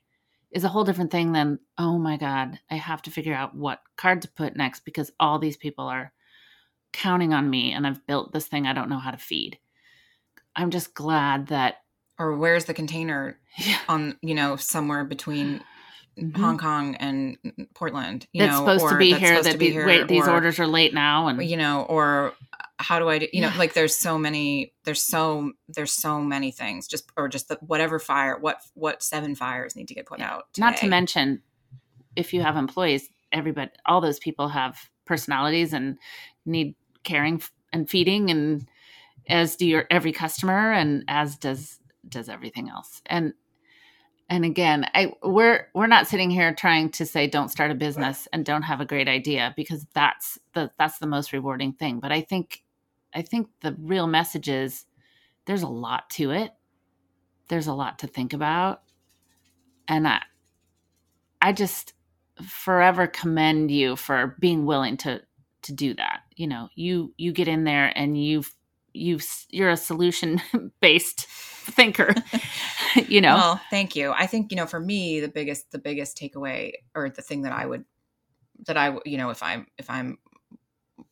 is 0.50 0.64
a 0.64 0.68
whole 0.68 0.84
different 0.84 1.10
thing 1.10 1.32
than, 1.32 1.58
oh 1.78 1.96
my 1.96 2.18
God, 2.18 2.58
I 2.70 2.74
have 2.74 3.00
to 3.02 3.10
figure 3.10 3.34
out 3.34 3.56
what 3.56 3.80
card 3.96 4.20
to 4.22 4.28
put 4.28 4.56
next 4.56 4.84
because 4.84 5.10
all 5.18 5.38
these 5.38 5.56
people 5.56 5.86
are 5.86 6.12
counting 6.92 7.32
on 7.32 7.48
me 7.48 7.72
and 7.72 7.86
I've 7.86 8.06
built 8.06 8.34
this 8.34 8.46
thing 8.46 8.66
I 8.66 8.74
don't 8.74 8.90
know 8.90 8.98
how 8.98 9.10
to 9.10 9.16
feed. 9.16 9.58
I'm 10.54 10.70
just 10.70 10.92
glad 10.92 11.46
that 11.46 11.76
or 12.18 12.36
where's 12.36 12.64
the 12.64 12.74
container 12.74 13.38
yeah, 13.58 13.78
on 13.88 14.16
you 14.22 14.34
know 14.34 14.56
somewhere 14.56 15.04
between 15.04 15.62
mhm. 16.18 16.36
Hong 16.36 16.58
Kong 16.58 16.94
and 16.96 17.36
Portland? 17.74 18.26
You 18.32 18.42
that's 18.42 18.52
know, 18.52 18.66
supposed 18.66 18.92
to 18.92 18.98
be 18.98 19.10
that's 19.12 19.20
here. 19.20 19.30
supposed 19.30 19.48
That 19.48 19.52
to 19.52 19.58
be 19.58 19.70
here, 19.70 19.86
wait, 19.86 20.08
these 20.08 20.26
or, 20.26 20.30
orders 20.30 20.58
are 20.58 20.66
late 20.66 20.94
now, 20.94 21.28
and 21.28 21.42
you 21.42 21.56
know, 21.56 21.82
or 21.88 22.32
how 22.78 22.98
do 22.98 23.08
I 23.08 23.18
do? 23.18 23.28
You 23.32 23.42
know, 23.42 23.52
like 23.56 23.72
there's 23.72 23.96
so 23.96 24.18
many, 24.18 24.74
there's 24.84 25.02
so 25.02 25.52
there's 25.68 25.92
so 25.92 26.20
many 26.20 26.50
things. 26.50 26.86
Just 26.86 27.10
or 27.16 27.28
just 27.28 27.48
the, 27.48 27.56
whatever 27.60 27.98
fire, 27.98 28.38
what 28.38 28.60
what 28.74 29.02
seven 29.02 29.34
fires 29.34 29.76
need 29.76 29.88
to 29.88 29.94
get 29.94 30.06
put 30.06 30.18
Yeah. 30.18 30.34
out. 30.34 30.44
not 30.58 30.76
to 30.78 30.86
mention 30.86 31.42
if 32.16 32.32
you 32.32 32.42
have 32.42 32.56
employees 32.56 33.08
everybody 33.32 33.70
all 33.86 34.00
those 34.00 34.18
people 34.18 34.48
have 34.48 34.88
personalities 35.04 35.72
and 35.72 35.98
need 36.44 36.74
caring 37.04 37.40
and 37.72 37.88
feeding 37.88 38.30
and 38.30 38.66
as 39.28 39.56
do 39.56 39.66
your 39.66 39.86
every 39.90 40.12
customer 40.12 40.72
and 40.72 41.04
as 41.08 41.36
does 41.36 41.78
does 42.08 42.28
everything 42.28 42.68
else. 42.68 43.02
And 43.06 43.34
and 44.28 44.44
again 44.44 44.84
i 44.94 45.12
we're 45.22 45.68
we're 45.74 45.86
not 45.86 46.06
sitting 46.06 46.30
here 46.30 46.54
trying 46.54 46.90
to 46.90 47.06
say 47.06 47.26
don't 47.26 47.50
start 47.50 47.70
a 47.70 47.74
business 47.74 48.26
and 48.32 48.44
don't 48.44 48.62
have 48.62 48.80
a 48.80 48.86
great 48.86 49.08
idea 49.08 49.52
because 49.56 49.86
that's 49.94 50.38
the 50.54 50.70
that's 50.78 50.98
the 50.98 51.06
most 51.06 51.32
rewarding 51.32 51.72
thing. 51.72 52.00
But 52.00 52.12
i 52.12 52.20
think 52.20 52.62
i 53.14 53.22
think 53.22 53.48
the 53.60 53.76
real 53.78 54.06
message 54.06 54.48
is 54.48 54.86
there's 55.46 55.62
a 55.62 55.68
lot 55.68 56.10
to 56.10 56.32
it. 56.32 56.50
There's 57.48 57.68
a 57.68 57.74
lot 57.74 58.00
to 58.00 58.08
think 58.08 58.32
about. 58.32 58.82
And 59.88 60.08
i 60.08 60.20
i 61.40 61.52
just 61.52 61.94
forever 62.44 63.06
commend 63.06 63.70
you 63.70 63.96
for 63.96 64.36
being 64.40 64.66
willing 64.66 64.96
to 64.98 65.22
to 65.62 65.72
do 65.72 65.94
that. 65.94 66.20
You 66.34 66.48
know 66.48 66.68
you 66.74 67.14
you 67.16 67.32
get 67.32 67.48
in 67.48 67.64
there 67.64 67.92
and 67.96 68.20
you've 68.22 68.52
you've 68.96 69.24
you're 69.50 69.70
a 69.70 69.76
solution 69.76 70.40
based 70.80 71.26
thinker 71.28 72.14
you 73.08 73.20
know 73.20 73.34
Well, 73.34 73.60
thank 73.70 73.96
you. 73.96 74.12
I 74.12 74.26
think 74.26 74.50
you 74.50 74.56
know, 74.56 74.66
for 74.66 74.80
me, 74.80 75.20
the 75.20 75.28
biggest 75.28 75.70
the 75.72 75.78
biggest 75.78 76.16
takeaway, 76.16 76.72
or 76.94 77.10
the 77.10 77.22
thing 77.22 77.42
that 77.42 77.52
I 77.52 77.66
would 77.66 77.84
that 78.66 78.76
I 78.76 78.96
you 79.04 79.18
know, 79.18 79.30
if 79.30 79.42
I'm 79.42 79.66
if 79.76 79.90
I'm 79.90 80.18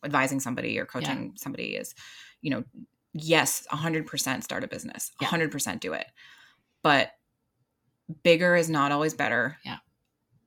advising 0.03 0.39
somebody 0.39 0.79
or 0.79 0.85
coaching 0.85 1.33
somebody 1.35 1.75
is, 1.75 1.93
you 2.41 2.51
know, 2.51 2.63
yes, 3.13 3.65
hundred 3.69 4.07
percent 4.07 4.43
start 4.43 4.63
a 4.63 4.67
business, 4.67 5.11
Yeah. 5.21 5.27
hundred 5.27 5.51
percent 5.51 5.81
do 5.81 5.93
it, 5.93 6.07
but 6.83 7.11
bigger 8.23 8.55
is 8.55 8.69
not 8.69 8.91
always 8.91 9.13
better. 9.13 9.57
Yeah. 9.65 9.77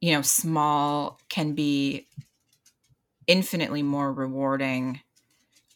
You 0.00 0.12
know, 0.14 0.22
small 0.22 1.20
can 1.28 1.54
be 1.54 2.08
infinitely 3.26 3.82
more 3.82 4.12
rewarding 4.12 5.00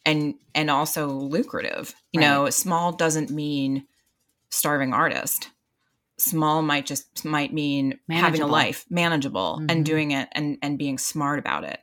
and 0.05 0.35
and 0.55 0.69
also 0.69 1.07
lucrative. 1.07 1.95
You 2.11 2.19
Right. 2.19 2.27
know, 2.27 2.49
small 2.49 2.91
doesn't 2.93 3.29
mean 3.29 3.87
starving 4.49 4.93
artist. 4.93 5.49
Small 6.17 6.61
might 6.61 6.85
just 6.85 7.25
might 7.25 7.53
mean 7.53 7.99
having 8.09 8.41
a 8.41 8.47
life, 8.47 8.85
manageable, 8.89 9.59
Mhm. 9.61 9.71
and 9.71 9.85
doing 9.85 10.11
it 10.11 10.29
and 10.33 10.57
and 10.61 10.77
being 10.77 10.97
smart 10.97 11.39
about 11.39 11.63
it. 11.63 11.79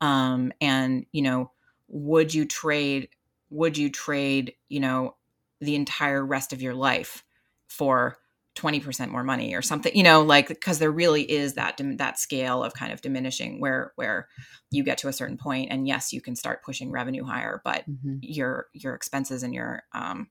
Um, 0.00 0.52
and 0.60 1.06
you 1.12 1.22
know, 1.22 1.52
would 1.88 2.34
you 2.34 2.44
trade? 2.46 3.08
Would 3.50 3.78
you 3.78 3.90
trade? 3.90 4.54
You 4.68 4.80
know, 4.80 5.16
the 5.60 5.74
entire 5.76 6.24
rest 6.24 6.52
of 6.52 6.60
your 6.62 6.74
life 6.74 7.24
for 7.68 8.18
20% 8.54 9.08
more 9.08 9.24
money 9.24 9.54
or 9.54 9.62
something 9.62 9.94
you 9.96 10.02
know 10.02 10.22
like 10.22 10.48
because 10.48 10.78
there 10.78 10.90
really 10.90 11.22
is 11.22 11.54
that 11.54 11.80
that 11.96 12.18
scale 12.18 12.62
of 12.62 12.74
kind 12.74 12.92
of 12.92 13.00
diminishing 13.00 13.60
where 13.60 13.92
where 13.96 14.28
you 14.70 14.84
get 14.84 14.98
to 14.98 15.08
a 15.08 15.12
certain 15.12 15.38
point 15.38 15.68
and 15.70 15.86
yes 15.88 16.12
you 16.12 16.20
can 16.20 16.36
start 16.36 16.62
pushing 16.62 16.90
revenue 16.90 17.24
higher 17.24 17.62
but 17.64 17.84
Mhm. 17.88 18.18
your 18.20 18.66
your 18.74 18.94
expenses 18.94 19.42
and 19.42 19.54
your 19.54 19.84
um 19.94 20.28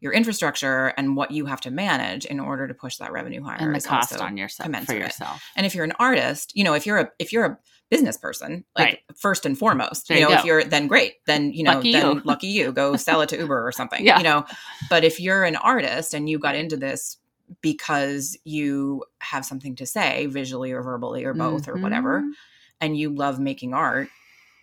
your 0.00 0.12
infrastructure 0.12 0.88
and 0.98 1.16
what 1.16 1.30
you 1.30 1.46
have 1.46 1.60
to 1.62 1.70
manage 1.70 2.26
in 2.26 2.38
order 2.38 2.68
to 2.68 2.74
push 2.74 2.96
that 2.96 3.10
revenue 3.12 3.42
higher. 3.42 3.56
and 3.60 3.74
the 3.74 3.80
cost 3.80 4.20
on 4.20 4.36
yourself 4.36 4.70
for 4.84 4.94
yourself. 4.94 5.42
And 5.56 5.64
if 5.64 5.74
you're 5.74 5.84
an 5.84 5.94
artist, 5.98 6.52
you 6.54 6.62
know, 6.62 6.74
if 6.74 6.84
you're 6.84 6.98
a 6.98 7.10
if 7.18 7.32
you're 7.32 7.44
a 7.46 7.58
business 7.90 8.18
person, 8.18 8.64
like 8.76 8.86
Right. 8.86 8.98
first 9.16 9.46
and 9.46 9.56
foremost, 9.56 10.08
There 10.08 10.18
you 10.18 10.24
you 10.24 10.28
know, 10.30 10.38
if 10.38 10.44
you're 10.44 10.62
then 10.64 10.88
great, 10.88 11.14
then 11.26 11.52
you 11.54 11.62
know, 11.62 11.74
Lucky 11.74 11.92
then 11.92 12.16
you. 12.16 12.22
lucky 12.24 12.46
you, 12.48 12.72
go 12.72 12.96
sell 12.96 13.22
it 13.22 13.30
to 13.30 13.38
Uber 13.38 13.66
or 13.66 13.72
something, 13.72 14.04
Yeah. 14.04 14.18
you 14.18 14.24
know. 14.24 14.44
But 14.90 15.04
if 15.04 15.20
you're 15.20 15.44
an 15.44 15.56
artist 15.56 16.12
and 16.12 16.28
you 16.28 16.38
got 16.38 16.54
into 16.54 16.76
this 16.76 17.16
because 17.60 18.36
you 18.44 19.04
have 19.20 19.44
something 19.44 19.76
to 19.76 19.86
say, 19.86 20.26
visually 20.26 20.72
or 20.72 20.82
verbally 20.82 21.24
or 21.24 21.34
both 21.34 21.68
or 21.68 21.76
whatever, 21.76 22.22
Mhm. 22.22 22.32
and 22.80 22.98
you 22.98 23.10
love 23.10 23.38
making 23.40 23.74
art, 23.74 24.08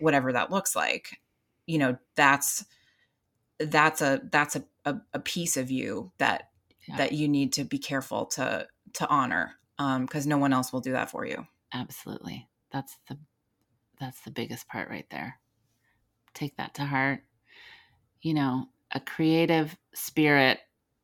whatever 0.00 0.32
that 0.32 0.50
looks 0.50 0.74
like, 0.76 1.20
you 1.66 1.78
know, 1.78 1.96
that's 2.16 2.64
that's 3.58 4.02
a 4.02 4.20
that's 4.30 4.56
a, 4.56 4.64
a, 4.84 4.96
a 5.14 5.20
piece 5.20 5.56
of 5.56 5.70
you 5.70 6.12
that 6.18 6.50
Yeah. 6.88 6.96
that 6.96 7.12
you 7.12 7.28
need 7.28 7.52
to 7.54 7.64
be 7.64 7.78
careful 7.78 8.26
to 8.26 8.66
to 8.94 9.08
honor 9.08 9.54
um 9.78 10.04
because 10.06 10.26
no 10.26 10.38
one 10.38 10.52
else 10.52 10.72
will 10.72 10.80
do 10.80 10.92
that 10.92 11.10
for 11.10 11.24
you 11.26 11.46
Absolutely. 11.72 12.48
That's 12.70 12.98
the 13.08 13.18
that's 14.00 14.20
the 14.22 14.30
biggest 14.30 14.68
part 14.68 14.90
right 14.90 15.06
there. 15.10 15.40
Take 16.34 16.56
that 16.56 16.74
to 16.74 16.84
heart. 16.84 17.24
You 18.20 18.34
know, 18.34 18.66
a 18.92 19.00
creative 19.00 19.76
spirit 19.94 20.60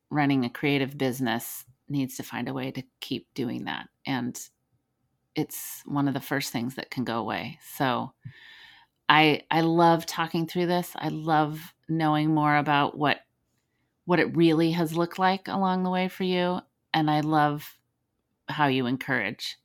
running 0.09 0.45
a 0.45 0.49
creative 0.49 0.97
business 0.97 1.65
needs 1.89 2.17
to 2.17 2.23
find 2.23 2.47
a 2.47 2.53
way 2.53 2.71
to 2.71 2.83
keep 2.99 3.27
doing 3.33 3.65
that. 3.65 3.89
And 4.05 4.39
it's 5.35 5.81
one 5.85 6.07
of 6.07 6.13
the 6.13 6.19
first 6.19 6.51
things 6.51 6.75
that 6.75 6.91
can 6.91 7.03
go 7.03 7.17
away. 7.19 7.59
So 7.75 8.11
I 9.07 9.43
I 9.49 9.61
love 9.61 10.05
talking 10.05 10.47
through 10.47 10.67
this. 10.67 10.91
I 10.95 11.09
love 11.09 11.73
knowing 11.87 12.33
more 12.33 12.55
about 12.55 12.97
what 12.97 13.19
what 14.05 14.19
it 14.19 14.35
really 14.35 14.71
has 14.71 14.95
looked 14.95 15.19
like 15.19 15.47
along 15.47 15.83
the 15.83 15.89
way 15.89 16.07
for 16.07 16.23
you 16.23 16.59
and 16.93 17.11
I 17.11 17.19
love 17.19 17.77
how 18.47 18.67
you 18.67 18.87
encourage 18.87 19.57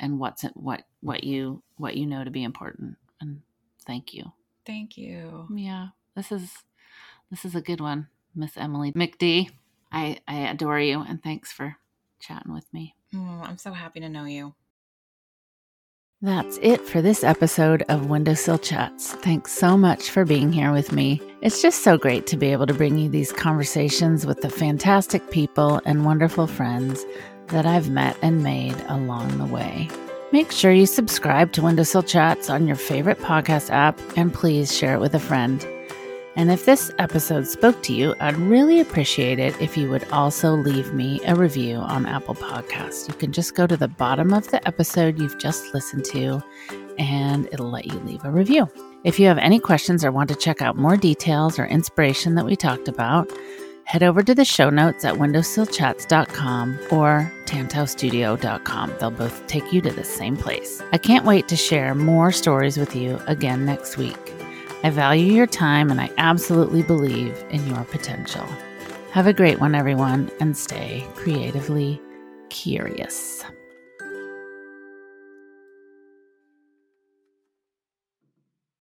and 0.00 0.18
what's 0.18 0.44
it, 0.44 0.52
what 0.54 0.84
what 1.00 1.24
you 1.24 1.62
what 1.76 1.96
you 1.96 2.06
know 2.06 2.24
to 2.24 2.30
be 2.30 2.42
important 2.42 2.96
and 3.20 3.42
thank 3.86 4.14
you 4.14 4.24
thank 4.64 4.96
you 4.96 5.46
yeah 5.54 5.88
this 6.14 6.32
is 6.32 6.50
this 7.30 7.44
is 7.44 7.54
a 7.54 7.60
good 7.60 7.80
one 7.80 8.08
miss 8.34 8.56
emily 8.56 8.92
mcd 8.92 9.50
i 9.92 10.18
i 10.28 10.34
adore 10.48 10.80
you 10.80 11.00
and 11.08 11.22
thanks 11.22 11.52
for 11.52 11.76
chatting 12.20 12.52
with 12.52 12.66
me 12.72 12.94
Oh, 13.14 13.42
i'm 13.44 13.58
so 13.58 13.72
happy 13.72 14.00
to 14.00 14.08
know 14.08 14.24
you 14.24 14.54
That's 16.22 16.58
it 16.62 16.80
for 16.80 17.02
this 17.02 17.22
episode 17.22 17.82
of 17.90 18.06
Windowsill 18.06 18.58
Chats. 18.58 19.12
Thanks 19.16 19.52
so 19.52 19.76
much 19.76 20.08
for 20.10 20.24
being 20.24 20.50
here 20.50 20.72
with 20.72 20.90
me. 20.90 21.20
It's 21.42 21.60
just 21.60 21.84
so 21.84 21.98
great 21.98 22.26
to 22.28 22.38
be 22.38 22.52
able 22.52 22.66
to 22.66 22.74
bring 22.74 22.96
you 22.96 23.10
these 23.10 23.32
conversations 23.32 24.24
with 24.24 24.40
the 24.40 24.48
fantastic 24.48 25.30
people 25.30 25.80
and 25.84 26.06
wonderful 26.06 26.46
friends 26.46 27.04
that 27.48 27.66
I've 27.66 27.90
met 27.90 28.16
and 28.22 28.42
made 28.42 28.76
along 28.88 29.36
the 29.36 29.44
way. 29.44 29.90
Make 30.32 30.50
sure 30.52 30.72
you 30.72 30.86
subscribe 30.86 31.52
to 31.52 31.62
Windowsill 31.62 32.02
Chats 32.02 32.48
on 32.48 32.66
your 32.66 32.76
favorite 32.76 33.18
podcast 33.18 33.68
app 33.70 34.00
and 34.16 34.32
please 34.32 34.74
share 34.76 34.94
it 34.94 35.00
with 35.00 35.14
a 35.14 35.20
friend. 35.20 35.64
And 36.36 36.50
if 36.50 36.66
this 36.66 36.92
episode 36.98 37.46
spoke 37.46 37.82
to 37.84 37.94
you, 37.94 38.14
I'd 38.20 38.36
really 38.36 38.80
appreciate 38.80 39.38
it 39.38 39.58
if 39.60 39.76
you 39.76 39.88
would 39.90 40.06
also 40.12 40.52
leave 40.54 40.92
me 40.92 41.20
a 41.24 41.34
review 41.34 41.76
on 41.76 42.04
Apple 42.04 42.34
Podcasts. 42.34 43.08
You 43.08 43.14
can 43.14 43.32
just 43.32 43.54
go 43.54 43.66
to 43.66 43.76
the 43.76 43.88
bottom 43.88 44.34
of 44.34 44.50
the 44.50 44.66
episode 44.68 45.18
you've 45.18 45.38
just 45.38 45.72
listened 45.72 46.04
to 46.06 46.42
and 46.98 47.48
it'll 47.52 47.70
let 47.70 47.86
you 47.86 47.98
leave 48.00 48.24
a 48.24 48.30
review. 48.30 48.68
If 49.02 49.18
you 49.18 49.26
have 49.28 49.38
any 49.38 49.58
questions 49.58 50.04
or 50.04 50.12
want 50.12 50.28
to 50.28 50.34
check 50.34 50.60
out 50.60 50.76
more 50.76 50.96
details 50.96 51.58
or 51.58 51.66
inspiration 51.66 52.34
that 52.34 52.44
we 52.44 52.54
talked 52.54 52.88
about, 52.88 53.30
head 53.84 54.02
over 54.02 54.22
to 54.22 54.34
the 54.34 54.44
show 54.44 54.68
notes 54.68 55.06
at 55.06 55.14
windowsillchats.com 55.14 56.78
or 56.90 57.32
tantaustudio.com. 57.46 58.94
They'll 58.98 59.10
both 59.10 59.46
take 59.46 59.72
you 59.72 59.80
to 59.80 59.90
the 59.90 60.04
same 60.04 60.36
place. 60.36 60.82
I 60.92 60.98
can't 60.98 61.24
wait 61.24 61.48
to 61.48 61.56
share 61.56 61.94
more 61.94 62.30
stories 62.30 62.76
with 62.76 62.94
you 62.94 63.20
again 63.26 63.64
next 63.64 63.96
week. 63.96 64.35
I 64.86 64.90
value 64.90 65.32
your 65.32 65.48
time 65.48 65.90
and 65.90 66.00
I 66.00 66.12
absolutely 66.16 66.84
believe 66.84 67.44
in 67.50 67.66
your 67.66 67.82
potential. 67.86 68.46
Have 69.10 69.26
a 69.26 69.32
great 69.32 69.58
one, 69.58 69.74
everyone, 69.74 70.30
and 70.38 70.56
stay 70.56 71.04
creatively 71.16 72.00
curious. 72.50 73.44